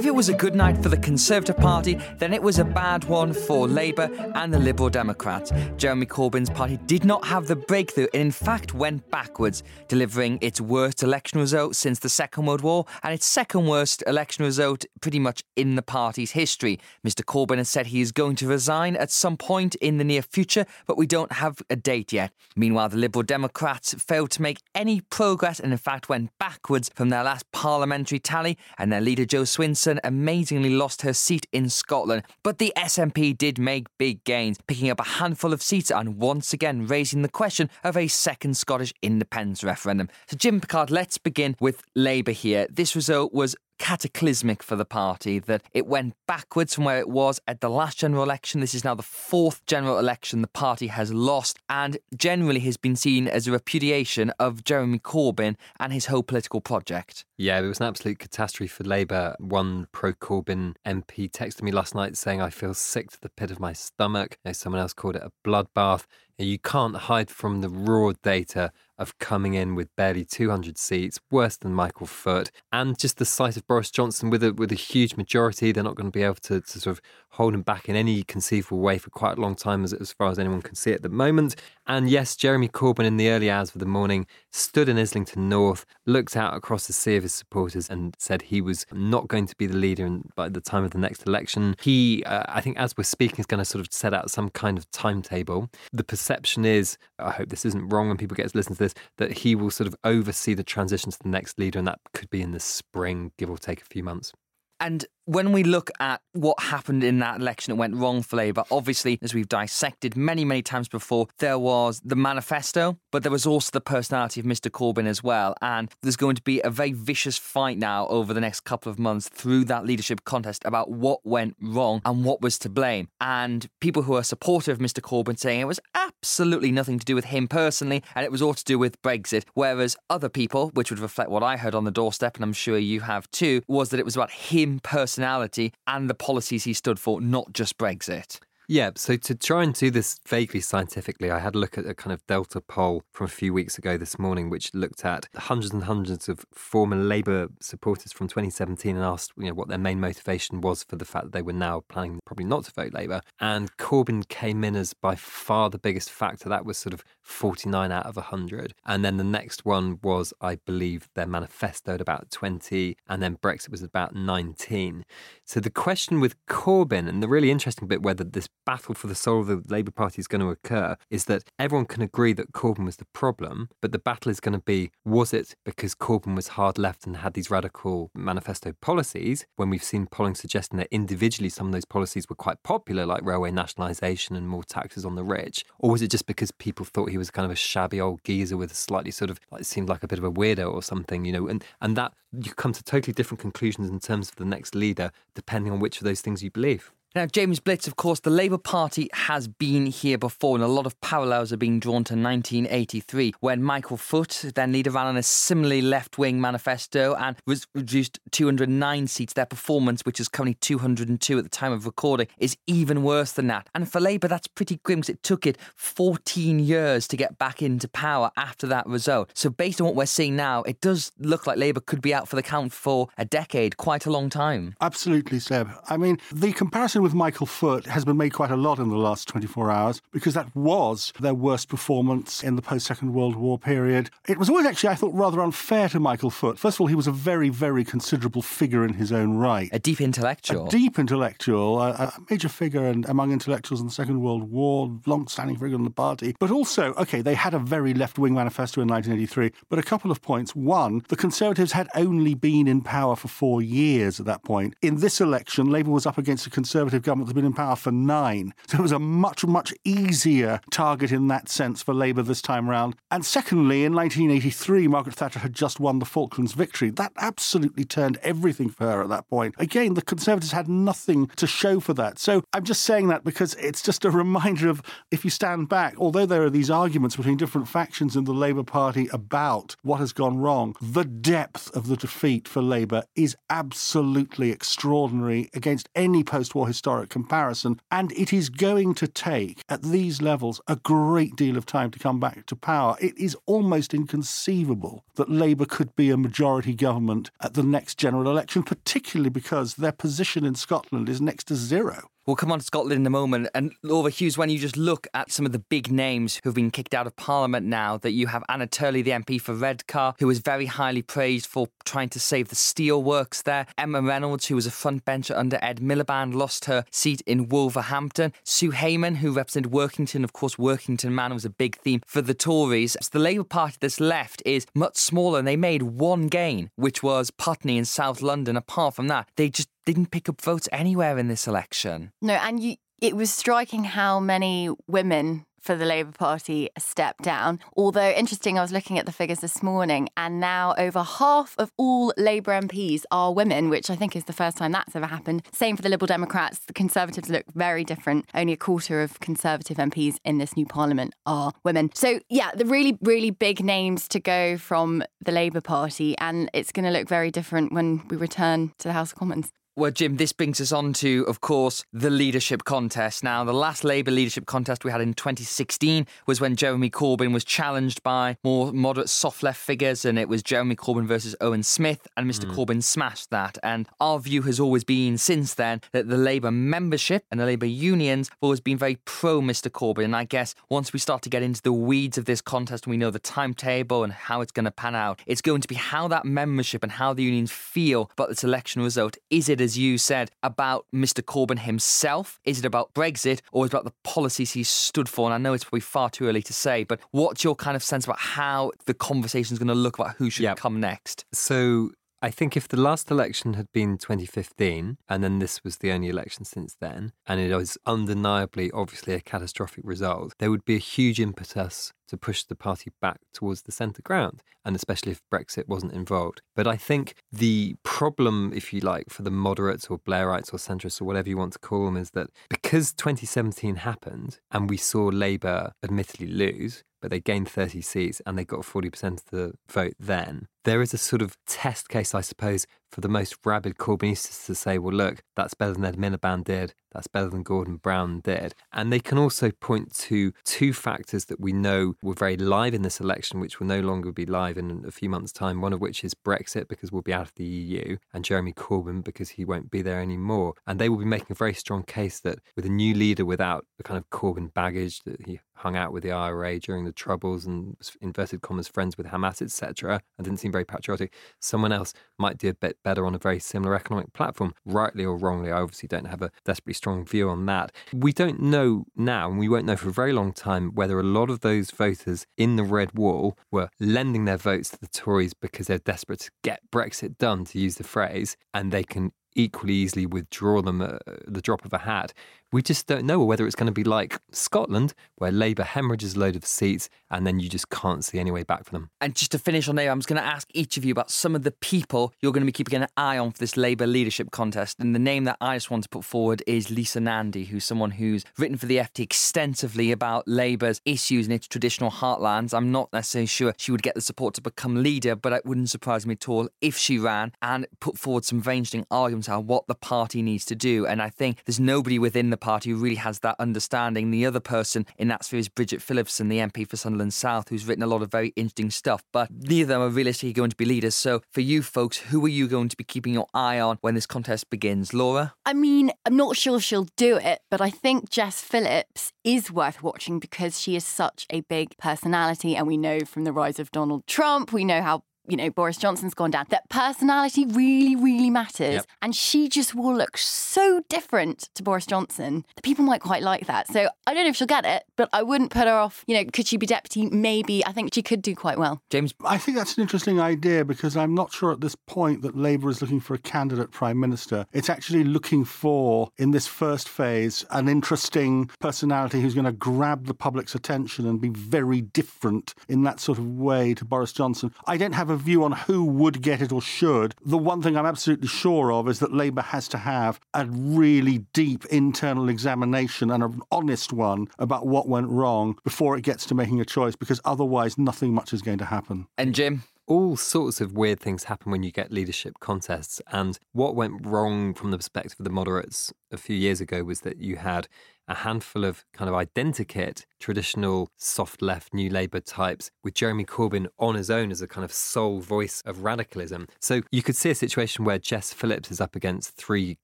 If 0.00 0.06
it 0.06 0.14
was 0.14 0.30
a 0.30 0.34
good 0.34 0.54
night 0.54 0.82
for 0.82 0.88
the 0.88 0.96
Conservative 0.96 1.58
Party, 1.58 1.98
then 2.16 2.32
it 2.32 2.42
was 2.42 2.58
a 2.58 2.64
bad 2.64 3.04
one 3.04 3.34
for 3.34 3.68
Labour 3.68 4.08
and 4.34 4.50
the 4.50 4.58
Liberal 4.58 4.88
Democrats. 4.88 5.52
Jeremy 5.76 6.06
Corbyn's 6.06 6.48
party 6.48 6.78
did 6.86 7.04
not 7.04 7.26
have 7.26 7.48
the 7.48 7.56
breakthrough 7.56 8.06
and, 8.14 8.22
in 8.22 8.30
fact, 8.30 8.72
went 8.72 9.10
backwards, 9.10 9.62
delivering 9.88 10.38
its 10.40 10.58
worst 10.58 11.02
election 11.02 11.38
result 11.38 11.76
since 11.76 11.98
the 11.98 12.08
Second 12.08 12.46
World 12.46 12.62
War 12.62 12.86
and 13.02 13.12
its 13.12 13.26
second 13.26 13.66
worst 13.66 14.02
election 14.06 14.42
result 14.42 14.86
pretty 15.02 15.18
much 15.18 15.44
in 15.54 15.74
the 15.74 15.82
party's 15.82 16.30
history. 16.30 16.80
Mr. 17.06 17.22
Corbyn 17.22 17.58
has 17.58 17.68
said 17.68 17.88
he 17.88 18.00
is 18.00 18.10
going 18.10 18.36
to 18.36 18.46
resign 18.46 18.96
at 18.96 19.10
some 19.10 19.36
point 19.36 19.74
in 19.82 19.98
the 19.98 20.04
near 20.04 20.22
future, 20.22 20.64
but 20.86 20.96
we 20.96 21.06
don't 21.06 21.32
have 21.32 21.60
a 21.68 21.76
date 21.76 22.10
yet. 22.10 22.32
Meanwhile, 22.56 22.88
the 22.88 22.96
Liberal 22.96 23.22
Democrats 23.22 23.92
failed 23.92 24.30
to 24.30 24.40
make 24.40 24.62
any 24.74 25.02
progress 25.02 25.60
and, 25.60 25.72
in 25.72 25.78
fact, 25.78 26.08
went 26.08 26.30
backwards 26.38 26.90
from 26.94 27.10
their 27.10 27.22
last 27.22 27.52
parliamentary 27.52 28.18
tally, 28.18 28.56
and 28.78 28.90
their 28.90 29.02
leader, 29.02 29.26
Jo 29.26 29.42
Swinson, 29.42 29.89
amazingly 30.04 30.70
lost 30.70 31.02
her 31.02 31.12
seat 31.12 31.46
in 31.52 31.68
Scotland, 31.68 32.22
but 32.42 32.58
the 32.58 32.72
SNP 32.76 33.36
did 33.36 33.58
make 33.58 33.86
big 33.98 34.22
gains, 34.24 34.58
picking 34.66 34.90
up 34.90 35.00
a 35.00 35.04
handful 35.04 35.52
of 35.52 35.62
seats 35.62 35.90
and 35.90 36.18
once 36.18 36.52
again 36.52 36.86
raising 36.86 37.22
the 37.22 37.28
question 37.28 37.68
of 37.82 37.96
a 37.96 38.06
second 38.06 38.56
Scottish 38.56 38.92
independence 39.02 39.64
referendum. 39.64 40.08
So, 40.28 40.36
Jim 40.36 40.60
Pickard, 40.60 40.90
let's 40.90 41.18
begin 41.18 41.56
with 41.60 41.82
Labour 41.96 42.32
here. 42.32 42.66
This 42.70 42.94
result 42.94 43.32
was 43.32 43.56
cataclysmic 43.80 44.62
for 44.62 44.76
the 44.76 44.84
party 44.84 45.38
that 45.38 45.62
it 45.72 45.86
went 45.86 46.14
backwards 46.28 46.74
from 46.74 46.84
where 46.84 47.00
it 47.00 47.08
was 47.08 47.40
at 47.48 47.62
the 47.62 47.70
last 47.70 47.98
general 47.98 48.22
election. 48.22 48.60
This 48.60 48.74
is 48.74 48.84
now 48.84 48.94
the 48.94 49.02
fourth 49.02 49.64
general 49.64 49.98
election 49.98 50.42
the 50.42 50.48
party 50.48 50.88
has 50.88 51.12
lost 51.12 51.58
and 51.68 51.98
generally 52.14 52.60
has 52.60 52.76
been 52.76 52.94
seen 52.94 53.26
as 53.26 53.48
a 53.48 53.52
repudiation 53.52 54.30
of 54.38 54.64
Jeremy 54.64 54.98
Corbyn 54.98 55.56
and 55.80 55.94
his 55.94 56.06
whole 56.06 56.22
political 56.22 56.60
project. 56.60 57.24
Yeah, 57.38 57.58
it 57.58 57.66
was 57.66 57.80
an 57.80 57.86
absolute 57.86 58.18
catastrophe 58.18 58.68
for 58.68 58.84
Labour. 58.84 59.34
One 59.38 59.86
pro 59.92 60.12
Corbyn 60.12 60.74
MP 60.86 61.30
texted 61.30 61.62
me 61.62 61.72
last 61.72 61.94
night 61.94 62.18
saying, 62.18 62.42
I 62.42 62.50
feel 62.50 62.74
sick 62.74 63.10
to 63.12 63.20
the 63.20 63.30
pit 63.30 63.50
of 63.50 63.58
my 63.58 63.72
stomach. 63.72 64.36
You 64.44 64.50
know, 64.50 64.52
someone 64.52 64.82
else 64.82 64.92
called 64.92 65.16
it 65.16 65.22
a 65.22 65.32
bloodbath. 65.42 66.04
You 66.40 66.58
can't 66.58 66.96
hide 66.96 67.30
from 67.30 67.60
the 67.60 67.68
raw 67.68 68.12
data 68.22 68.72
of 69.00 69.18
coming 69.18 69.54
in 69.54 69.74
with 69.74 69.94
barely 69.96 70.26
200 70.26 70.76
seats, 70.76 71.18
worse 71.30 71.56
than 71.56 71.72
Michael 71.72 72.06
Foot, 72.06 72.50
and 72.70 72.98
just 72.98 73.16
the 73.16 73.24
sight 73.24 73.56
of 73.56 73.66
Boris 73.66 73.90
Johnson 73.90 74.28
with 74.28 74.44
a 74.44 74.52
with 74.52 74.70
a 74.70 74.76
huge 74.76 75.16
majority. 75.16 75.72
They're 75.72 75.82
not 75.82 75.94
going 75.94 76.12
to 76.12 76.16
be 76.16 76.22
able 76.22 76.34
to, 76.34 76.60
to 76.60 76.80
sort 76.80 76.98
of 76.98 77.00
hold 77.30 77.54
him 77.54 77.62
back 77.62 77.88
in 77.88 77.96
any 77.96 78.22
conceivable 78.22 78.80
way 78.80 78.98
for 78.98 79.08
quite 79.08 79.38
a 79.38 79.40
long 79.40 79.54
time, 79.54 79.84
as, 79.84 79.94
as 79.94 80.12
far 80.12 80.30
as 80.30 80.38
anyone 80.38 80.60
can 80.60 80.74
see 80.74 80.92
at 80.92 81.02
the 81.02 81.08
moment. 81.08 81.56
And 81.86 82.10
yes, 82.10 82.36
Jeremy 82.36 82.68
Corbyn 82.68 83.06
in 83.06 83.16
the 83.16 83.30
early 83.30 83.50
hours 83.50 83.74
of 83.74 83.78
the 83.78 83.86
morning 83.86 84.26
stood 84.50 84.88
in 84.88 84.98
Islington 84.98 85.48
North, 85.48 85.86
looked 86.04 86.36
out 86.36 86.54
across 86.54 86.86
the 86.86 86.92
sea 86.92 87.16
of 87.16 87.22
his 87.22 87.32
supporters, 87.32 87.88
and 87.88 88.14
said 88.18 88.42
he 88.42 88.60
was 88.60 88.84
not 88.92 89.28
going 89.28 89.46
to 89.46 89.56
be 89.56 89.66
the 89.66 89.76
leader 89.76 90.04
in, 90.04 90.28
by 90.34 90.50
the 90.50 90.60
time 90.60 90.84
of 90.84 90.90
the 90.90 90.98
next 90.98 91.26
election. 91.26 91.74
He, 91.80 92.22
uh, 92.24 92.44
I 92.48 92.60
think, 92.60 92.76
as 92.76 92.94
we're 92.98 93.04
speaking, 93.04 93.38
is 93.38 93.46
going 93.46 93.58
to 93.58 93.64
sort 93.64 93.84
of 93.84 93.90
set 93.92 94.12
out 94.12 94.30
some 94.30 94.50
kind 94.50 94.76
of 94.76 94.90
timetable. 94.90 95.70
The 95.90 96.04
perception 96.30 96.64
is, 96.64 96.96
I 97.18 97.32
hope 97.32 97.48
this 97.48 97.64
isn't 97.64 97.88
wrong 97.88 98.08
when 98.08 98.16
people 98.16 98.36
get 98.36 98.48
to 98.48 98.56
listen 98.56 98.74
to 98.74 98.78
this, 98.78 98.94
that 99.18 99.38
he 99.38 99.56
will 99.56 99.70
sort 99.70 99.88
of 99.88 99.96
oversee 100.04 100.54
the 100.54 100.62
transition 100.62 101.10
to 101.10 101.18
the 101.20 101.28
next 101.28 101.58
leader, 101.58 101.78
and 101.78 101.88
that 101.88 101.98
could 102.14 102.30
be 102.30 102.40
in 102.40 102.52
the 102.52 102.60
spring, 102.60 103.32
give 103.36 103.50
or 103.50 103.58
take 103.58 103.82
a 103.82 103.84
few 103.84 104.04
months. 104.04 104.32
And 104.80 105.04
when 105.26 105.52
we 105.52 105.62
look 105.62 105.90
at 106.00 106.22
what 106.32 106.58
happened 106.58 107.04
in 107.04 107.18
that 107.18 107.38
election, 107.38 107.70
that 107.70 107.76
went 107.76 107.94
wrong 107.94 108.22
for 108.22 108.36
Labour. 108.36 108.64
Obviously, 108.70 109.18
as 109.22 109.34
we've 109.34 109.48
dissected 109.48 110.16
many, 110.16 110.44
many 110.44 110.62
times 110.62 110.88
before, 110.88 111.28
there 111.38 111.58
was 111.58 112.00
the 112.02 112.16
manifesto, 112.16 112.98
but 113.12 113.22
there 113.22 113.30
was 113.30 113.46
also 113.46 113.70
the 113.72 113.80
personality 113.80 114.40
of 114.40 114.46
Mr. 114.46 114.70
Corbyn 114.70 115.06
as 115.06 115.22
well. 115.22 115.54
And 115.60 115.92
there's 116.02 116.16
going 116.16 116.34
to 116.34 116.42
be 116.42 116.60
a 116.62 116.70
very 116.70 116.92
vicious 116.92 117.36
fight 117.36 117.78
now 117.78 118.08
over 118.08 118.32
the 118.32 118.40
next 118.40 118.60
couple 118.60 118.90
of 118.90 118.98
months 118.98 119.28
through 119.28 119.66
that 119.66 119.84
leadership 119.84 120.24
contest 120.24 120.64
about 120.64 120.90
what 120.90 121.20
went 121.24 121.56
wrong 121.60 122.00
and 122.06 122.24
what 122.24 122.40
was 122.40 122.58
to 122.60 122.70
blame. 122.70 123.08
And 123.20 123.68
people 123.80 124.02
who 124.02 124.14
are 124.14 124.24
supportive 124.24 124.80
of 124.80 124.84
Mr. 124.84 125.00
Corbyn 125.02 125.38
saying 125.38 125.60
it 125.60 125.66
was 125.66 125.78
absolutely 126.22 126.70
nothing 126.70 126.98
to 126.98 127.04
do 127.04 127.14
with 127.14 127.26
him 127.26 127.48
personally 127.48 128.02
and 128.14 128.24
it 128.24 128.32
was 128.32 128.42
all 128.42 128.52
to 128.52 128.64
do 128.64 128.78
with 128.78 129.00
Brexit. 129.02 129.44
Whereas 129.54 129.96
other 130.10 130.28
people, 130.28 130.70
which 130.74 130.90
would 130.90 130.98
reflect 130.98 131.30
what 131.30 131.42
I 131.42 131.56
heard 131.56 131.74
on 131.74 131.84
the 131.84 131.90
doorstep, 131.90 132.36
and 132.36 132.44
I'm 132.44 132.52
sure 132.52 132.76
you 132.76 133.00
have 133.00 133.30
too, 133.30 133.62
was 133.66 133.88
that 133.90 134.00
it 134.00 134.04
was 134.04 134.16
about 134.16 134.30
him 134.30 134.80
personality 134.80 135.72
and 135.86 136.10
the 136.10 136.14
policies 136.14 136.64
he 136.64 136.74
stood 136.74 136.98
for, 136.98 137.20
not 137.20 137.52
just 137.52 137.78
Brexit. 137.78 138.38
Yeah, 138.72 138.90
so 138.94 139.16
to 139.16 139.34
try 139.34 139.64
and 139.64 139.74
do 139.74 139.90
this 139.90 140.20
vaguely 140.28 140.60
scientifically, 140.60 141.28
I 141.28 141.40
had 141.40 141.56
a 141.56 141.58
look 141.58 141.76
at 141.76 141.86
a 141.86 141.92
kind 141.92 142.14
of 142.14 142.24
Deltapoll 142.28 143.00
from 143.12 143.24
a 143.24 143.28
few 143.28 143.52
weeks 143.52 143.78
ago 143.78 143.96
this 143.96 144.16
morning, 144.16 144.48
which 144.48 144.72
looked 144.74 145.04
at 145.04 145.26
hundreds 145.34 145.74
and 145.74 145.82
hundreds 145.82 146.28
of 146.28 146.46
former 146.54 146.94
Labour 146.94 147.48
supporters 147.60 148.12
from 148.12 148.28
2017 148.28 148.94
and 148.94 149.04
asked, 149.04 149.32
you 149.36 149.46
know, 149.48 149.54
what 149.54 149.66
their 149.66 149.76
main 149.76 149.98
motivation 149.98 150.60
was 150.60 150.84
for 150.84 150.94
the 150.94 151.04
fact 151.04 151.24
that 151.24 151.32
they 151.32 151.42
were 151.42 151.52
now 151.52 151.82
planning 151.88 152.20
probably 152.24 152.44
not 152.44 152.62
to 152.62 152.70
vote 152.70 152.94
Labour. 152.94 153.22
And 153.40 153.76
Corbyn 153.76 154.28
came 154.28 154.62
in 154.62 154.76
as 154.76 154.94
by 154.94 155.16
far 155.16 155.68
the 155.68 155.76
biggest 155.76 156.08
factor. 156.08 156.48
That 156.48 156.64
was 156.64 156.78
sort 156.78 156.94
of 156.94 157.02
49 157.22 157.90
out 157.90 158.06
of 158.06 158.14
100. 158.14 158.72
And 158.86 159.04
then 159.04 159.16
the 159.16 159.24
next 159.24 159.64
one 159.64 159.98
was, 160.00 160.32
I 160.40 160.58
believe, 160.64 161.08
their 161.16 161.26
manifesto 161.26 161.94
at 161.94 162.00
about 162.00 162.30
20, 162.30 162.96
and 163.08 163.20
then 163.20 163.36
Brexit 163.36 163.70
was 163.70 163.82
about 163.82 164.14
19. 164.14 165.04
So 165.44 165.58
the 165.58 165.70
question 165.70 166.20
with 166.20 166.36
Corbyn, 166.46 167.08
and 167.08 167.20
the 167.20 167.26
really 167.26 167.50
interesting 167.50 167.88
bit 167.88 168.00
whether 168.00 168.22
this 168.22 168.48
battle 168.64 168.94
for 168.94 169.06
the 169.06 169.14
soul 169.14 169.40
of 169.40 169.46
the 169.46 169.62
Labour 169.68 169.90
Party 169.90 170.20
is 170.20 170.28
going 170.28 170.40
to 170.40 170.48
occur, 170.48 170.96
is 171.10 171.24
that 171.26 171.44
everyone 171.58 171.86
can 171.86 172.02
agree 172.02 172.32
that 172.34 172.52
Corbyn 172.52 172.84
was 172.84 172.96
the 172.96 173.06
problem, 173.12 173.68
but 173.80 173.92
the 173.92 173.98
battle 173.98 174.30
is 174.30 174.40
going 174.40 174.52
to 174.52 174.64
be 174.64 174.90
was 175.04 175.32
it 175.32 175.54
because 175.64 175.94
Corbyn 175.94 176.36
was 176.36 176.48
hard 176.48 176.78
left 176.78 177.06
and 177.06 177.18
had 177.18 177.34
these 177.34 177.50
radical 177.50 178.10
manifesto 178.14 178.72
policies, 178.80 179.46
when 179.56 179.70
we've 179.70 179.82
seen 179.82 180.06
polling 180.06 180.34
suggesting 180.34 180.78
that 180.78 180.88
individually 180.90 181.48
some 181.48 181.66
of 181.66 181.72
those 181.72 181.84
policies 181.84 182.28
were 182.28 182.36
quite 182.36 182.62
popular, 182.62 183.06
like 183.06 183.24
railway 183.24 183.50
nationalisation 183.50 184.36
and 184.36 184.48
more 184.48 184.64
taxes 184.64 185.04
on 185.04 185.14
the 185.14 185.24
rich, 185.24 185.64
or 185.78 185.90
was 185.90 186.02
it 186.02 186.10
just 186.10 186.26
because 186.26 186.50
people 186.50 186.84
thought 186.84 187.10
he 187.10 187.18
was 187.18 187.30
kind 187.30 187.44
of 187.44 187.50
a 187.50 187.56
shabby 187.56 188.00
old 188.00 188.22
geezer 188.24 188.56
with 188.56 188.72
a 188.72 188.74
slightly 188.74 189.10
sort 189.10 189.30
of, 189.30 189.40
like, 189.50 189.64
seemed 189.64 189.88
like 189.88 190.02
a 190.02 190.08
bit 190.08 190.18
of 190.18 190.24
a 190.24 190.30
weirdo 190.30 190.72
or 190.72 190.82
something, 190.82 191.24
you 191.24 191.32
know, 191.32 191.48
and, 191.48 191.64
and 191.80 191.96
that 191.96 192.12
you 192.32 192.52
come 192.52 192.72
to 192.72 192.82
totally 192.82 193.12
different 193.12 193.40
conclusions 193.40 193.90
in 193.90 193.98
terms 193.98 194.28
of 194.28 194.36
the 194.36 194.44
next 194.44 194.74
leader 194.74 195.10
depending 195.34 195.72
on 195.72 195.80
which 195.80 195.98
of 195.98 196.04
those 196.04 196.20
things 196.20 196.42
you 196.42 196.50
believe. 196.50 196.92
Now, 197.12 197.26
James 197.26 197.58
Blitz, 197.58 197.88
of 197.88 197.96
course, 197.96 198.20
the 198.20 198.30
Labour 198.30 198.56
Party 198.56 199.10
has 199.12 199.48
been 199.48 199.86
here 199.86 200.16
before, 200.16 200.54
and 200.54 200.62
a 200.62 200.68
lot 200.68 200.86
of 200.86 201.00
parallels 201.00 201.52
are 201.52 201.56
being 201.56 201.80
drawn 201.80 202.04
to 202.04 202.14
1983, 202.14 203.32
when 203.40 203.64
Michael 203.64 203.96
Foot, 203.96 204.44
then 204.54 204.70
leader, 204.70 204.92
ran 204.92 205.08
on 205.08 205.16
a 205.16 205.22
similarly 205.24 205.82
left 205.82 206.18
wing 206.18 206.40
manifesto 206.40 207.16
and 207.16 207.36
was 207.46 207.66
reduced 207.74 208.20
209 208.30 209.08
seats. 209.08 209.32
Their 209.32 209.44
performance, 209.44 210.02
which 210.02 210.20
is 210.20 210.28
currently 210.28 210.54
202 210.54 211.36
at 211.36 211.42
the 211.42 211.50
time 211.50 211.72
of 211.72 211.84
recording, 211.84 212.28
is 212.38 212.56
even 212.68 213.02
worse 213.02 213.32
than 213.32 213.48
that. 213.48 213.68
And 213.74 213.90
for 213.90 214.00
Labour, 214.00 214.28
that's 214.28 214.46
pretty 214.46 214.78
grim 214.84 215.00
because 215.00 215.08
it 215.08 215.24
took 215.24 215.48
it 215.48 215.58
14 215.74 216.60
years 216.60 217.08
to 217.08 217.16
get 217.16 217.38
back 217.38 217.60
into 217.60 217.88
power 217.88 218.30
after 218.36 218.68
that 218.68 218.86
result. 218.86 219.32
So, 219.34 219.50
based 219.50 219.80
on 219.80 219.88
what 219.88 219.96
we're 219.96 220.06
seeing 220.06 220.36
now, 220.36 220.62
it 220.62 220.80
does 220.80 221.10
look 221.18 221.44
like 221.44 221.58
Labour 221.58 221.80
could 221.80 222.02
be 222.02 222.14
out 222.14 222.28
for 222.28 222.36
the 222.36 222.42
count 222.44 222.72
for 222.72 223.08
a 223.18 223.24
decade, 223.24 223.78
quite 223.78 224.06
a 224.06 224.12
long 224.12 224.30
time. 224.30 224.76
Absolutely, 224.80 225.40
Seb. 225.40 225.72
I 225.88 225.96
mean, 225.96 226.18
the 226.32 226.52
comparison 226.52 226.99
connection 227.00 227.16
with 227.16 227.26
Michael 227.26 227.46
Foot 227.46 227.86
has 227.86 228.04
been 228.04 228.16
made 228.16 228.32
quite 228.32 228.50
a 228.50 228.56
lot 228.56 228.78
in 228.78 228.90
the 228.90 228.96
last 228.96 229.26
24 229.28 229.70
hours 229.70 230.02
because 230.12 230.34
that 230.34 230.54
was 230.54 231.12
their 231.18 231.34
worst 231.34 231.68
performance 231.68 232.42
in 232.42 232.56
the 232.56 232.62
post 232.62 232.86
Second 232.86 233.14
World 233.14 233.36
War 233.36 233.58
period. 233.58 234.10
It 234.28 234.38
was 234.38 234.48
always 234.48 234.66
actually, 234.66 234.90
I 234.90 234.94
thought, 234.96 235.14
rather 235.14 235.40
unfair 235.40 235.88
to 235.90 236.00
Michael 236.00 236.30
Foot. 236.30 236.58
First 236.58 236.76
of 236.76 236.82
all, 236.82 236.86
he 236.88 236.94
was 236.94 237.06
a 237.06 237.12
very, 237.12 237.48
very 237.48 237.84
considerable 237.84 238.42
figure 238.42 238.84
in 238.84 238.94
his 238.94 239.12
own 239.12 239.38
right. 239.38 239.70
A 239.72 239.78
deep 239.78 240.00
intellectual. 240.00 240.66
A 240.66 240.70
deep 240.70 240.98
intellectual, 240.98 241.80
a, 241.80 241.90
a 241.90 242.12
major 242.28 242.48
figure 242.48 242.84
and 242.84 243.08
among 243.08 243.32
intellectuals 243.32 243.80
in 243.80 243.86
the 243.86 243.92
Second 243.92 244.20
World 244.20 244.50
War, 244.50 244.90
long 245.06 245.26
standing 245.28 245.56
figure 245.56 245.76
in 245.76 245.84
the 245.84 245.90
party. 245.90 246.34
But 246.38 246.50
also, 246.50 246.92
okay, 246.94 247.22
they 247.22 247.34
had 247.34 247.54
a 247.54 247.58
very 247.58 247.94
left 247.94 248.18
wing 248.18 248.34
manifesto 248.34 248.80
in 248.82 248.88
1983, 248.88 249.52
but 249.68 249.78
a 249.78 249.82
couple 249.82 250.10
of 250.10 250.20
points. 250.20 250.54
One, 250.54 251.02
the 251.08 251.16
Conservatives 251.16 251.72
had 251.72 251.88
only 251.94 252.34
been 252.34 252.66
in 252.68 252.82
power 252.82 253.16
for 253.16 253.28
four 253.28 253.62
years 253.62 254.20
at 254.20 254.26
that 254.26 254.44
point. 254.44 254.74
In 254.82 254.96
this 254.96 255.20
election, 255.20 255.70
Labour 255.70 255.90
was 255.90 256.06
up 256.06 256.18
against 256.18 256.46
a 256.46 256.50
Conservative 256.50 256.89
government 256.98 257.28
that's 257.28 257.34
been 257.34 257.44
in 257.44 257.52
power 257.52 257.76
for 257.76 257.92
nine. 257.92 258.54
So 258.66 258.78
it 258.78 258.82
was 258.82 258.92
a 258.92 258.98
much, 258.98 259.44
much 259.44 259.72
easier 259.84 260.60
target 260.70 261.12
in 261.12 261.28
that 261.28 261.48
sense 261.48 261.82
for 261.82 261.94
Labour 261.94 262.22
this 262.22 262.42
time 262.42 262.68
round. 262.68 262.96
And 263.10 263.24
secondly, 263.24 263.84
in 263.84 263.94
1983, 263.94 264.88
Margaret 264.88 265.14
Thatcher 265.14 265.40
had 265.40 265.52
just 265.52 265.78
won 265.78 265.98
the 265.98 266.04
Falklands 266.04 266.52
victory. 266.52 266.90
That 266.90 267.12
absolutely 267.16 267.84
turned 267.84 268.18
everything 268.22 268.70
for 268.70 268.84
her 268.84 269.02
at 269.02 269.08
that 269.10 269.28
point. 269.28 269.54
Again, 269.58 269.94
the 269.94 270.02
Conservatives 270.02 270.52
had 270.52 270.68
nothing 270.68 271.26
to 271.36 271.46
show 271.46 271.80
for 271.80 271.94
that. 271.94 272.18
So 272.18 272.42
I'm 272.52 272.64
just 272.64 272.82
saying 272.82 273.08
that 273.08 273.24
because 273.24 273.54
it's 273.54 273.82
just 273.82 274.04
a 274.04 274.10
reminder 274.10 274.68
of 274.68 274.82
if 275.10 275.24
you 275.24 275.30
stand 275.30 275.68
back, 275.68 275.94
although 275.98 276.26
there 276.26 276.42
are 276.42 276.50
these 276.50 276.70
arguments 276.70 277.16
between 277.16 277.36
different 277.36 277.68
factions 277.68 278.16
in 278.16 278.24
the 278.24 278.32
Labour 278.32 278.64
Party 278.64 279.08
about 279.12 279.76
what 279.82 280.00
has 280.00 280.12
gone 280.12 280.38
wrong, 280.38 280.74
the 280.80 281.04
depth 281.04 281.74
of 281.76 281.88
the 281.88 281.96
defeat 281.96 282.48
for 282.48 282.62
Labour 282.62 283.02
is 283.14 283.36
absolutely 283.48 284.50
extraordinary 284.50 285.50
against 285.54 285.88
any 285.94 286.24
post 286.24 286.54
war 286.54 286.66
historic 286.80 287.10
comparison. 287.10 287.78
And 287.90 288.10
it 288.12 288.32
is 288.32 288.48
going 288.48 288.94
to 288.94 289.06
take, 289.06 289.62
at 289.68 289.82
these 289.82 290.22
levels, 290.22 290.62
a 290.66 290.76
great 290.76 291.36
deal 291.36 291.58
of 291.58 291.66
time 291.66 291.90
to 291.90 291.98
come 291.98 292.18
back 292.18 292.46
to 292.46 292.56
power. 292.56 292.96
It 292.98 293.18
is 293.18 293.36
almost 293.44 293.92
inconceivable 293.92 295.04
that 295.16 295.28
Labour 295.28 295.66
could 295.66 295.94
be 295.94 296.08
a 296.08 296.16
majority 296.16 296.72
government 296.72 297.30
at 297.42 297.52
the 297.52 297.62
next 297.62 297.98
general 297.98 298.30
election, 298.30 298.62
particularly 298.62 299.28
because 299.28 299.74
their 299.74 299.92
position 299.92 300.46
in 300.46 300.54
Scotland 300.54 301.10
is 301.10 301.20
next 301.20 301.48
to 301.48 301.54
zero. 301.54 302.08
We'll 302.26 302.36
come 302.36 302.52
on 302.52 302.58
to 302.58 302.64
Scotland 302.64 303.00
in 303.00 303.06
a 303.06 303.10
moment. 303.10 303.48
And 303.54 303.72
Laura 303.82 304.10
Hughes, 304.10 304.36
when 304.36 304.50
you 304.50 304.58
just 304.58 304.76
look 304.76 305.06
at 305.14 305.32
some 305.32 305.46
of 305.46 305.52
the 305.52 305.58
big 305.58 305.90
names 305.90 306.40
who've 306.44 306.54
been 306.54 306.70
kicked 306.70 306.94
out 306.94 307.06
of 307.06 307.16
Parliament 307.16 307.66
now, 307.66 307.96
that 307.96 308.12
you 308.12 308.26
have 308.26 308.44
Anna 308.48 308.66
Turley, 308.66 309.00
the 309.00 309.12
MP 309.12 309.40
for 309.40 309.54
Redcar, 309.54 310.14
who 310.18 310.26
was 310.26 310.40
very 310.40 310.66
highly 310.66 311.00
praised 311.00 311.46
for 311.46 311.68
trying 311.84 312.10
to 312.10 312.20
save 312.20 312.48
the 312.48 312.54
steelworks 312.54 313.42
there. 313.42 313.66
Emma 313.78 314.02
Reynolds, 314.02 314.46
who 314.46 314.54
was 314.54 314.66
a 314.66 314.70
frontbencher 314.70 315.36
under 315.36 315.58
Ed 315.62 315.80
Miliband, 315.80 316.34
lost 316.34 316.66
her 316.66 316.84
seat 316.90 317.22
in 317.26 317.48
Wolverhampton. 317.48 318.34
Sue 318.44 318.70
Hayman, 318.70 319.16
who 319.16 319.32
represented 319.32 319.72
Workington, 319.72 320.22
of 320.22 320.34
course, 320.34 320.56
Workington 320.56 321.12
Man 321.12 321.32
was 321.32 321.46
a 321.46 321.50
big 321.50 321.76
theme 321.78 322.02
for 322.06 322.20
the 322.20 322.34
Tories. 322.34 322.96
So 323.00 323.08
the 323.12 323.18
Labour 323.18 323.44
Party 323.44 323.78
that's 323.80 323.98
left 323.98 324.42
is 324.44 324.66
much 324.74 324.96
smaller, 324.96 325.38
and 325.38 325.48
they 325.48 325.56
made 325.56 325.82
one 325.82 326.28
gain, 326.28 326.70
which 326.76 327.02
was 327.02 327.30
Putney 327.30 327.78
in 327.78 327.86
South 327.86 328.20
London. 328.20 328.56
Apart 328.56 328.94
from 328.94 329.08
that, 329.08 329.28
they 329.36 329.48
just 329.48 329.68
didn't 329.92 330.10
pick 330.10 330.28
up 330.28 330.40
votes 330.40 330.68
anywhere 330.70 331.18
in 331.18 331.26
this 331.26 331.48
election. 331.48 332.12
No, 332.22 332.34
and 332.34 332.62
you, 332.62 332.76
it 333.00 333.16
was 333.16 333.32
striking 333.32 333.84
how 333.84 334.20
many 334.20 334.70
women 334.86 335.46
for 335.60 335.74
the 335.74 335.84
Labour 335.84 336.12
Party 336.12 336.70
stepped 336.78 337.22
down. 337.22 337.58
Although, 337.76 338.10
interesting, 338.10 338.58
I 338.58 338.62
was 338.62 338.72
looking 338.72 338.98
at 338.98 339.06
the 339.06 339.12
figures 339.12 339.40
this 339.40 339.62
morning, 339.62 340.08
and 340.16 340.40
now 340.40 340.74
over 340.78 341.02
half 341.02 341.54
of 341.58 341.70
all 341.76 342.12
Labour 342.16 342.52
MPs 342.52 343.02
are 343.10 343.34
women, 343.34 343.68
which 343.68 343.90
I 343.90 343.96
think 343.96 344.16
is 344.16 344.24
the 344.24 344.32
first 344.32 344.56
time 344.56 344.72
that's 344.72 344.96
ever 344.96 345.06
happened. 345.06 345.42
Same 345.52 345.76
for 345.76 345.82
the 345.82 345.88
Liberal 345.88 346.06
Democrats. 346.06 346.60
The 346.60 346.72
Conservatives 346.72 347.28
look 347.28 347.44
very 347.54 347.84
different. 347.84 348.26
Only 348.32 348.52
a 348.52 348.56
quarter 348.56 349.02
of 349.02 349.20
Conservative 349.20 349.76
MPs 349.76 350.16
in 350.24 350.38
this 350.38 350.56
new 350.56 350.66
Parliament 350.66 351.14
are 351.26 351.52
women. 351.64 351.90
So, 351.94 352.20
yeah, 352.28 352.52
the 352.54 352.64
really, 352.64 352.96
really 353.02 353.30
big 353.30 353.62
names 353.62 354.08
to 354.08 354.20
go 354.20 354.56
from 354.56 355.02
the 355.20 355.32
Labour 355.32 355.60
Party, 355.60 356.16
and 356.18 356.48
it's 356.54 356.72
going 356.72 356.84
to 356.84 356.92
look 356.92 357.08
very 357.08 357.30
different 357.30 357.72
when 357.72 358.06
we 358.08 358.16
return 358.16 358.72
to 358.78 358.88
the 358.88 358.94
House 358.94 359.12
of 359.12 359.18
Commons. 359.18 359.52
Well, 359.76 359.92
Jim, 359.92 360.16
this 360.16 360.32
brings 360.32 360.60
us 360.60 360.72
on 360.72 360.92
to, 360.94 361.24
of 361.28 361.40
course, 361.40 361.84
the 361.92 362.10
leadership 362.10 362.64
contest. 362.64 363.22
Now, 363.22 363.44
the 363.44 363.54
last 363.54 363.84
Labour 363.84 364.10
leadership 364.10 364.44
contest 364.44 364.84
we 364.84 364.90
had 364.90 365.00
in 365.00 365.14
2016 365.14 366.08
was 366.26 366.40
when 366.40 366.56
Jeremy 366.56 366.90
Corbyn 366.90 367.32
was 367.32 367.44
challenged 367.44 368.02
by 368.02 368.36
more 368.42 368.72
moderate 368.72 369.08
soft 369.08 369.44
left 369.44 369.60
figures, 369.60 370.04
and 370.04 370.18
it 370.18 370.28
was 370.28 370.42
Jeremy 370.42 370.74
Corbyn 370.74 371.06
versus 371.06 371.36
Owen 371.40 371.62
Smith, 371.62 372.08
and 372.16 372.28
Mr. 372.28 372.46
Mm. 372.46 372.56
Corbyn 372.56 372.82
smashed 372.82 373.30
that. 373.30 373.58
And 373.62 373.88
our 374.00 374.18
view 374.18 374.42
has 374.42 374.58
always 374.58 374.82
been 374.82 375.16
since 375.16 375.54
then 375.54 375.82
that 375.92 376.08
the 376.08 376.18
Labour 376.18 376.50
membership 376.50 377.24
and 377.30 377.38
the 377.38 377.46
Labour 377.46 377.66
unions 377.66 378.28
have 378.28 378.38
always 378.40 378.60
been 378.60 378.76
very 378.76 378.98
pro 379.04 379.40
Mr. 379.40 379.70
Corbyn. 379.70 380.04
And 380.04 380.16
I 380.16 380.24
guess 380.24 380.56
once 380.68 380.92
we 380.92 380.98
start 380.98 381.22
to 381.22 381.30
get 381.30 381.44
into 381.44 381.62
the 381.62 381.72
weeds 381.72 382.18
of 382.18 382.24
this 382.24 382.40
contest 382.40 382.86
and 382.86 382.90
we 382.90 382.96
know 382.96 383.12
the 383.12 383.20
timetable 383.20 384.02
and 384.02 384.12
how 384.12 384.40
it's 384.40 384.52
going 384.52 384.64
to 384.64 384.72
pan 384.72 384.96
out, 384.96 385.20
it's 385.26 385.40
going 385.40 385.60
to 385.60 385.68
be 385.68 385.76
how 385.76 386.08
that 386.08 386.24
membership 386.24 386.82
and 386.82 386.90
how 386.90 387.14
the 387.14 387.22
unions 387.22 387.52
feel 387.52 388.10
about 388.14 388.30
this 388.30 388.42
election 388.42 388.82
result. 388.82 389.16
Is 389.30 389.48
it 389.48 389.59
as 389.60 389.78
you 389.78 389.98
said, 389.98 390.30
about 390.42 390.86
Mr. 390.94 391.22
Corbyn 391.22 391.60
himself? 391.60 392.40
Is 392.44 392.58
it 392.58 392.64
about 392.64 392.92
Brexit 392.94 393.40
or 393.52 393.64
is 393.64 393.70
it 393.70 393.74
about 393.74 393.84
the 393.84 393.92
policies 394.04 394.52
he 394.52 394.62
stood 394.62 395.08
for? 395.08 395.26
And 395.26 395.34
I 395.34 395.38
know 395.38 395.52
it's 395.52 395.64
probably 395.64 395.80
far 395.80 396.10
too 396.10 396.26
early 396.26 396.42
to 396.42 396.52
say, 396.52 396.84
but 396.84 397.00
what's 397.10 397.44
your 397.44 397.54
kind 397.54 397.76
of 397.76 397.82
sense 397.82 398.04
about 398.04 398.18
how 398.18 398.72
the 398.86 398.94
conversation 398.94 399.54
is 399.54 399.58
going 399.58 399.68
to 399.68 399.74
look 399.74 399.98
about 399.98 400.16
who 400.16 400.30
should 400.30 400.44
yep. 400.44 400.56
come 400.56 400.80
next? 400.80 401.24
So 401.32 401.90
I 402.22 402.30
think 402.30 402.54
if 402.54 402.68
the 402.68 402.78
last 402.78 403.10
election 403.10 403.54
had 403.54 403.72
been 403.72 403.96
2015, 403.96 404.98
and 405.08 405.24
then 405.24 405.38
this 405.38 405.64
was 405.64 405.78
the 405.78 405.90
only 405.90 406.10
election 406.10 406.44
since 406.44 406.76
then, 406.78 407.12
and 407.26 407.40
it 407.40 407.54
was 407.56 407.78
undeniably, 407.86 408.70
obviously, 408.72 409.14
a 409.14 409.20
catastrophic 409.20 409.84
result, 409.86 410.34
there 410.38 410.50
would 410.50 410.66
be 410.66 410.74
a 410.74 410.78
huge 410.78 411.18
impetus 411.18 411.94
to 412.08 412.18
push 412.18 412.44
the 412.44 412.54
party 412.54 412.90
back 413.00 413.20
towards 413.32 413.62
the 413.62 413.72
centre 413.72 414.02
ground, 414.02 414.42
and 414.66 414.76
especially 414.76 415.12
if 415.12 415.22
Brexit 415.32 415.66
wasn't 415.66 415.94
involved. 415.94 416.42
But 416.54 416.66
I 416.66 416.76
think 416.76 417.14
the 417.32 417.76
problem, 417.84 418.52
if 418.54 418.72
you 418.72 418.80
like, 418.80 419.08
for 419.08 419.22
the 419.22 419.30
moderates 419.30 419.86
or 419.86 419.98
Blairites 419.98 420.52
or 420.52 420.58
centrists 420.58 421.00
or 421.00 421.06
whatever 421.06 421.30
you 421.30 421.38
want 421.38 421.54
to 421.54 421.58
call 421.58 421.86
them, 421.86 421.96
is 421.96 422.10
that 422.10 422.28
because 422.50 422.92
2017 422.92 423.76
happened 423.76 424.40
and 424.50 424.68
we 424.68 424.76
saw 424.76 425.04
Labour 425.06 425.72
admittedly 425.82 426.26
lose, 426.26 426.84
but 427.00 427.10
they 427.10 427.20
gained 427.20 427.48
30 427.48 427.80
seats 427.80 428.20
and 428.26 428.36
they 428.36 428.44
got 428.44 428.60
40% 428.60 429.04
of 429.04 429.24
the 429.26 429.54
vote 429.70 429.94
then. 429.98 430.48
There 430.64 430.82
is 430.82 430.92
a 430.92 430.98
sort 430.98 431.22
of 431.22 431.38
test 431.46 431.88
case, 431.88 432.14
I 432.14 432.20
suppose, 432.20 432.66
for 432.90 433.00
the 433.00 433.08
most 433.08 433.36
rabid 433.44 433.76
Corbynistas 433.76 434.44
to 434.46 434.54
say, 434.54 434.76
well, 434.78 434.92
look, 434.92 435.22
that's 435.36 435.54
better 435.54 435.72
than 435.72 435.84
Ed 435.84 435.96
Miliband 435.96 436.44
did, 436.44 436.74
that's 436.92 437.06
better 437.06 437.30
than 437.30 437.42
Gordon 437.42 437.76
Brown 437.76 438.20
did. 438.20 438.54
And 438.72 438.92
they 438.92 439.00
can 439.00 439.16
also 439.16 439.52
point 439.52 439.94
to 439.94 440.32
two 440.44 440.72
factors 440.72 441.26
that 441.26 441.40
we 441.40 441.52
know 441.52 441.94
were 442.02 442.14
very 442.14 442.36
live 442.36 442.74
in 442.74 442.82
this 442.82 443.00
election, 443.00 443.40
which 443.40 443.58
will 443.58 443.68
no 443.68 443.80
longer 443.80 444.12
be 444.12 444.26
live 444.26 444.58
in 444.58 444.84
a 444.86 444.90
few 444.90 445.08
months' 445.08 445.32
time. 445.32 445.60
One 445.60 445.72
of 445.72 445.80
which 445.80 446.04
is 446.04 446.14
Brexit, 446.14 446.68
because 446.68 446.90
we'll 446.90 447.02
be 447.02 447.14
out 447.14 447.28
of 447.28 447.34
the 447.36 447.44
EU, 447.44 447.96
and 448.12 448.24
Jeremy 448.24 448.52
Corbyn, 448.52 449.02
because 449.02 449.30
he 449.30 449.44
won't 449.44 449.70
be 449.70 449.82
there 449.82 450.00
anymore. 450.00 450.54
And 450.66 450.78
they 450.78 450.88
will 450.88 450.98
be 450.98 451.04
making 451.04 451.28
a 451.30 451.34
very 451.34 451.54
strong 451.54 451.84
case 451.84 452.20
that 452.20 452.40
with 452.56 452.66
a 452.66 452.70
new 452.70 452.92
leader 452.92 453.24
without 453.24 453.66
the 453.78 453.84
kind 453.84 453.98
of 453.98 454.10
Corbyn 454.10 454.52
baggage 454.52 455.00
that 455.04 455.26
he 455.26 455.40
hung 455.54 455.76
out 455.76 455.92
with 455.92 456.02
the 456.02 456.10
IRA 456.10 456.58
during 456.58 456.84
the 456.84 456.92
Troubles 456.92 457.44
and 457.44 457.76
inverted 458.00 458.40
commas 458.40 458.66
friends 458.66 458.96
with 458.96 459.06
Hamas, 459.06 459.42
etc., 459.42 460.00
and 460.18 460.24
didn't 460.24 460.40
seem 460.40 460.49
very 460.52 460.64
patriotic, 460.64 461.14
someone 461.40 461.72
else 461.72 461.92
might 462.18 462.38
do 462.38 462.48
a 462.48 462.54
bit 462.54 462.78
better 462.84 463.06
on 463.06 463.14
a 463.14 463.18
very 463.18 463.38
similar 463.38 463.74
economic 463.74 464.12
platform, 464.12 464.54
rightly 464.64 465.04
or 465.04 465.16
wrongly. 465.16 465.50
I 465.50 465.60
obviously 465.60 465.88
don't 465.88 466.06
have 466.06 466.22
a 466.22 466.30
desperately 466.44 466.74
strong 466.74 467.04
view 467.04 467.28
on 467.28 467.46
that. 467.46 467.72
We 467.92 468.12
don't 468.12 468.40
know 468.40 468.84
now, 468.96 469.30
and 469.30 469.38
we 469.38 469.48
won't 469.48 469.66
know 469.66 469.76
for 469.76 469.88
a 469.88 469.92
very 469.92 470.12
long 470.12 470.32
time, 470.32 470.74
whether 470.74 470.98
a 470.98 471.04
lot 471.04 471.30
of 471.30 471.40
those 471.40 471.70
voters 471.70 472.26
in 472.36 472.56
the 472.56 472.64
red 472.64 472.92
wall 472.94 473.36
were 473.50 473.70
lending 473.78 474.24
their 474.24 474.36
votes 474.36 474.70
to 474.70 474.80
the 474.80 474.86
Tories 474.86 475.34
because 475.34 475.66
they're 475.66 475.78
desperate 475.78 476.20
to 476.20 476.30
get 476.42 476.70
Brexit 476.70 477.18
done, 477.18 477.44
to 477.46 477.58
use 477.58 477.76
the 477.76 477.84
phrase, 477.84 478.36
and 478.52 478.72
they 478.72 478.84
can 478.84 479.12
equally 479.36 479.74
easily 479.74 480.06
withdraw 480.06 480.60
them 480.60 480.82
at 480.82 481.00
the 481.26 481.40
drop 481.40 481.64
of 481.64 481.72
a 481.72 481.78
hat. 481.78 482.12
We 482.52 482.62
just 482.62 482.88
don't 482.88 483.04
know 483.04 483.22
whether 483.22 483.46
it's 483.46 483.54
going 483.54 483.68
to 483.68 483.72
be 483.72 483.84
like 483.84 484.18
Scotland, 484.32 484.92
where 485.14 485.30
Labour 485.30 485.62
hemorrhages 485.62 486.16
a 486.16 486.18
load 486.18 486.34
of 486.34 486.44
seats 486.44 486.88
and 487.08 487.24
then 487.24 487.38
you 487.38 487.48
just 487.48 487.70
can't 487.70 488.04
see 488.04 488.18
any 488.18 488.32
way 488.32 488.42
back 488.42 488.64
for 488.64 488.72
them. 488.72 488.90
And 489.00 489.14
just 489.14 489.30
to 489.32 489.38
finish 489.38 489.68
on 489.68 489.76
there, 489.76 489.88
I'm 489.88 490.00
just 490.00 490.08
going 490.08 490.20
to 490.20 490.26
ask 490.26 490.48
each 490.52 490.76
of 490.76 490.84
you 490.84 490.90
about 490.90 491.12
some 491.12 491.36
of 491.36 491.44
the 491.44 491.52
people 491.52 492.12
you're 492.20 492.32
going 492.32 492.42
to 492.42 492.46
be 492.46 492.52
keeping 492.52 492.82
an 492.82 492.88
eye 492.96 493.18
on 493.18 493.30
for 493.30 493.38
this 493.38 493.56
Labour 493.56 493.86
leadership 493.86 494.32
contest. 494.32 494.80
And 494.80 494.96
the 494.96 494.98
name 494.98 495.24
that 495.24 495.36
I 495.40 495.54
just 495.56 495.70
want 495.70 495.84
to 495.84 495.88
put 495.88 496.04
forward 496.04 496.42
is 496.44 496.72
Lisa 496.72 496.98
Nandy, 496.98 497.44
who's 497.44 497.64
someone 497.64 497.92
who's 497.92 498.24
written 498.36 498.56
for 498.56 498.66
the 498.66 498.78
FT 498.78 499.00
extensively 499.00 499.92
about 499.92 500.26
Labour's 500.26 500.80
issues 500.84 501.26
in 501.26 501.32
its 501.32 501.46
traditional 501.46 501.92
heartlands. 501.92 502.52
I'm 502.52 502.72
not 502.72 502.92
necessarily 502.92 503.26
sure 503.26 503.54
she 503.58 503.70
would 503.70 503.82
get 503.82 503.94
the 503.94 504.00
support 504.00 504.34
to 504.34 504.40
become 504.40 504.82
leader, 504.82 505.14
but 505.14 505.32
it 505.32 505.46
wouldn't 505.46 505.70
surprise 505.70 506.04
me 506.04 506.14
at 506.14 506.28
all 506.28 506.48
if 506.60 506.76
she 506.76 506.98
ran 506.98 507.30
and 507.40 507.68
put 507.78 507.96
forward 507.96 508.24
some 508.24 508.40
very 508.40 508.56
interesting 508.56 508.86
arguments 508.90 509.28
about 509.28 509.44
what 509.44 509.68
the 509.68 509.76
party 509.76 510.20
needs 510.20 510.44
to 510.46 510.56
do. 510.56 510.84
And 510.84 511.00
I 511.00 511.10
think 511.10 511.42
there's 511.44 511.60
nobody 511.60 511.96
within 511.96 512.30
the 512.30 512.39
party 512.40 512.70
who 512.70 512.76
really 512.76 512.96
has 512.96 513.20
that 513.20 513.36
understanding. 513.38 514.10
The 514.10 514.26
other 514.26 514.40
person 514.40 514.86
in 514.98 515.08
that 515.08 515.24
sphere 515.24 515.40
is 515.40 515.48
Bridget 515.48 515.82
Phillipson, 515.82 516.28
the 516.28 516.38
MP 516.38 516.66
for 516.66 516.76
Sunderland 516.76 517.14
South, 517.14 517.48
who's 517.48 517.66
written 517.66 517.82
a 517.82 517.86
lot 517.86 518.02
of 518.02 518.10
very 518.10 518.32
interesting 518.36 518.70
stuff. 518.70 519.02
But 519.12 519.30
neither 519.30 519.62
of 519.62 519.68
them 519.68 519.82
are 519.82 519.88
realistically 519.88 520.32
going 520.32 520.50
to 520.50 520.56
be 520.56 520.64
leaders. 520.64 520.94
So 520.94 521.22
for 521.30 521.40
you 521.40 521.62
folks, 521.62 521.98
who 521.98 522.24
are 522.24 522.28
you 522.28 522.48
going 522.48 522.68
to 522.68 522.76
be 522.76 522.84
keeping 522.84 523.14
your 523.14 523.26
eye 523.34 523.60
on 523.60 523.78
when 523.80 523.94
this 523.94 524.06
contest 524.06 524.50
begins? 524.50 524.92
Laura? 524.94 525.34
I 525.44 525.52
mean, 525.52 525.92
I'm 526.06 526.16
not 526.16 526.36
sure 526.36 526.60
she'll 526.60 526.88
do 526.96 527.16
it, 527.16 527.40
but 527.50 527.60
I 527.60 527.70
think 527.70 528.10
Jess 528.10 528.40
Phillips 528.40 529.12
is 529.24 529.50
worth 529.50 529.82
watching 529.82 530.18
because 530.18 530.60
she 530.60 530.76
is 530.76 530.84
such 530.84 531.26
a 531.30 531.42
big 531.42 531.76
personality. 531.78 532.56
And 532.56 532.66
we 532.66 532.76
know 532.76 533.00
from 533.00 533.24
the 533.24 533.32
rise 533.32 533.58
of 533.58 533.70
Donald 533.70 534.06
Trump, 534.06 534.52
we 534.52 534.64
know 534.64 534.82
how 534.82 535.02
you 535.30 535.36
know, 535.36 535.50
Boris 535.50 535.76
Johnson's 535.76 536.14
gone 536.14 536.30
down, 536.30 536.46
that 536.50 536.68
personality 536.68 537.46
really, 537.46 537.96
really 537.96 538.30
matters. 538.30 538.74
Yep. 538.74 538.86
And 539.02 539.14
she 539.14 539.48
just 539.48 539.74
will 539.74 539.94
look 539.94 540.16
so 540.18 540.82
different 540.88 541.50
to 541.54 541.62
Boris 541.62 541.86
Johnson 541.86 542.44
that 542.54 542.64
people 542.64 542.84
might 542.84 543.00
quite 543.00 543.22
like 543.22 543.46
that. 543.46 543.68
So 543.68 543.88
I 544.06 544.14
don't 544.14 544.24
know 544.24 544.30
if 544.30 544.36
she'll 544.36 544.46
get 544.46 544.64
it, 544.64 544.84
but 544.96 545.08
I 545.12 545.22
wouldn't 545.22 545.50
put 545.50 545.66
her 545.66 545.74
off. 545.74 546.04
You 546.06 546.16
know, 546.16 546.24
could 546.32 546.46
she 546.46 546.56
be 546.56 546.66
deputy? 546.66 547.08
Maybe. 547.08 547.64
I 547.64 547.72
think 547.72 547.94
she 547.94 548.02
could 548.02 548.22
do 548.22 548.34
quite 548.34 548.58
well. 548.58 548.82
James? 548.90 549.14
I 549.24 549.38
think 549.38 549.56
that's 549.56 549.76
an 549.76 549.82
interesting 549.82 550.20
idea 550.20 550.64
because 550.64 550.96
I'm 550.96 551.14
not 551.14 551.32
sure 551.32 551.52
at 551.52 551.60
this 551.60 551.74
point 551.74 552.22
that 552.22 552.36
Labour 552.36 552.70
is 552.70 552.80
looking 552.80 553.00
for 553.00 553.14
a 553.14 553.18
candidate 553.18 553.70
prime 553.70 553.98
minister. 554.00 554.46
It's 554.52 554.68
actually 554.68 555.04
looking 555.04 555.44
for, 555.44 556.10
in 556.18 556.30
this 556.30 556.46
first 556.46 556.88
phase, 556.88 557.44
an 557.50 557.68
interesting 557.68 558.50
personality 558.58 559.20
who's 559.20 559.34
going 559.34 559.44
to 559.44 559.52
grab 559.52 560.06
the 560.06 560.14
public's 560.14 560.54
attention 560.54 561.06
and 561.06 561.20
be 561.20 561.28
very 561.30 561.80
different 561.80 562.54
in 562.68 562.82
that 562.84 563.00
sort 563.00 563.18
of 563.18 563.26
way 563.38 563.74
to 563.74 563.84
Boris 563.84 564.12
Johnson. 564.12 564.52
I 564.66 564.76
don't 564.76 564.92
have 564.92 565.10
a 565.10 565.16
view 565.20 565.44
on 565.44 565.52
who 565.52 565.84
would 565.84 566.22
get 566.22 566.40
it 566.40 566.52
or 566.52 566.62
should. 566.62 567.14
The 567.24 567.38
one 567.38 567.62
thing 567.62 567.76
I'm 567.76 567.86
absolutely 567.86 568.28
sure 568.28 568.72
of 568.72 568.88
is 568.88 568.98
that 569.00 569.12
Labour 569.12 569.42
has 569.42 569.68
to 569.68 569.78
have 569.78 570.20
a 570.34 570.46
really 570.46 571.18
deep 571.32 571.64
internal 571.66 572.28
examination 572.28 573.10
and 573.10 573.22
an 573.22 573.42
honest 573.50 573.92
one 573.92 574.28
about 574.38 574.66
what 574.66 574.88
went 574.88 575.08
wrong 575.08 575.58
before 575.64 575.96
it 575.96 576.02
gets 576.02 576.26
to 576.26 576.34
making 576.34 576.60
a 576.60 576.64
choice, 576.64 576.96
because 576.96 577.20
otherwise 577.24 577.78
nothing 577.78 578.12
much 578.14 578.32
is 578.32 578.42
going 578.42 578.58
to 578.58 578.64
happen. 578.64 579.06
And 579.18 579.34
Jim? 579.34 579.62
all 579.90 580.16
sorts 580.16 580.60
of 580.60 580.72
weird 580.72 581.00
things 581.00 581.24
happen 581.24 581.50
when 581.50 581.64
you 581.64 581.72
get 581.72 581.90
leadership 581.90 582.34
contests. 582.38 583.02
And 583.10 583.36
what 583.52 583.74
went 583.74 584.06
wrong 584.06 584.54
from 584.54 584.70
the 584.70 584.76
perspective 584.76 585.16
of 585.18 585.24
the 585.24 585.30
moderates 585.30 585.92
a 586.12 586.16
few 586.16 586.36
years 586.36 586.60
ago 586.60 586.84
was 586.84 587.00
that 587.00 587.18
you 587.18 587.36
had 587.36 587.66
a 588.10 588.14
handful 588.16 588.64
of 588.64 588.84
kind 588.92 589.08
of 589.08 589.14
identikit, 589.14 590.04
traditional 590.18 590.90
soft 590.96 591.40
left, 591.40 591.72
new 591.72 591.88
Labour 591.88 592.20
types, 592.20 592.70
with 592.82 592.92
Jeremy 592.92 593.24
Corbyn 593.24 593.68
on 593.78 593.94
his 593.94 594.10
own 594.10 594.30
as 594.30 594.42
a 594.42 594.48
kind 594.48 594.64
of 594.64 594.72
sole 594.72 595.20
voice 595.20 595.62
of 595.64 595.84
radicalism. 595.84 596.48
So 596.60 596.82
you 596.90 597.02
could 597.02 597.16
see 597.16 597.30
a 597.30 597.34
situation 597.34 597.84
where 597.84 597.98
Jess 597.98 598.32
Phillips 598.32 598.70
is 598.70 598.80
up 598.80 598.96
against 598.96 599.36
three 599.36 599.78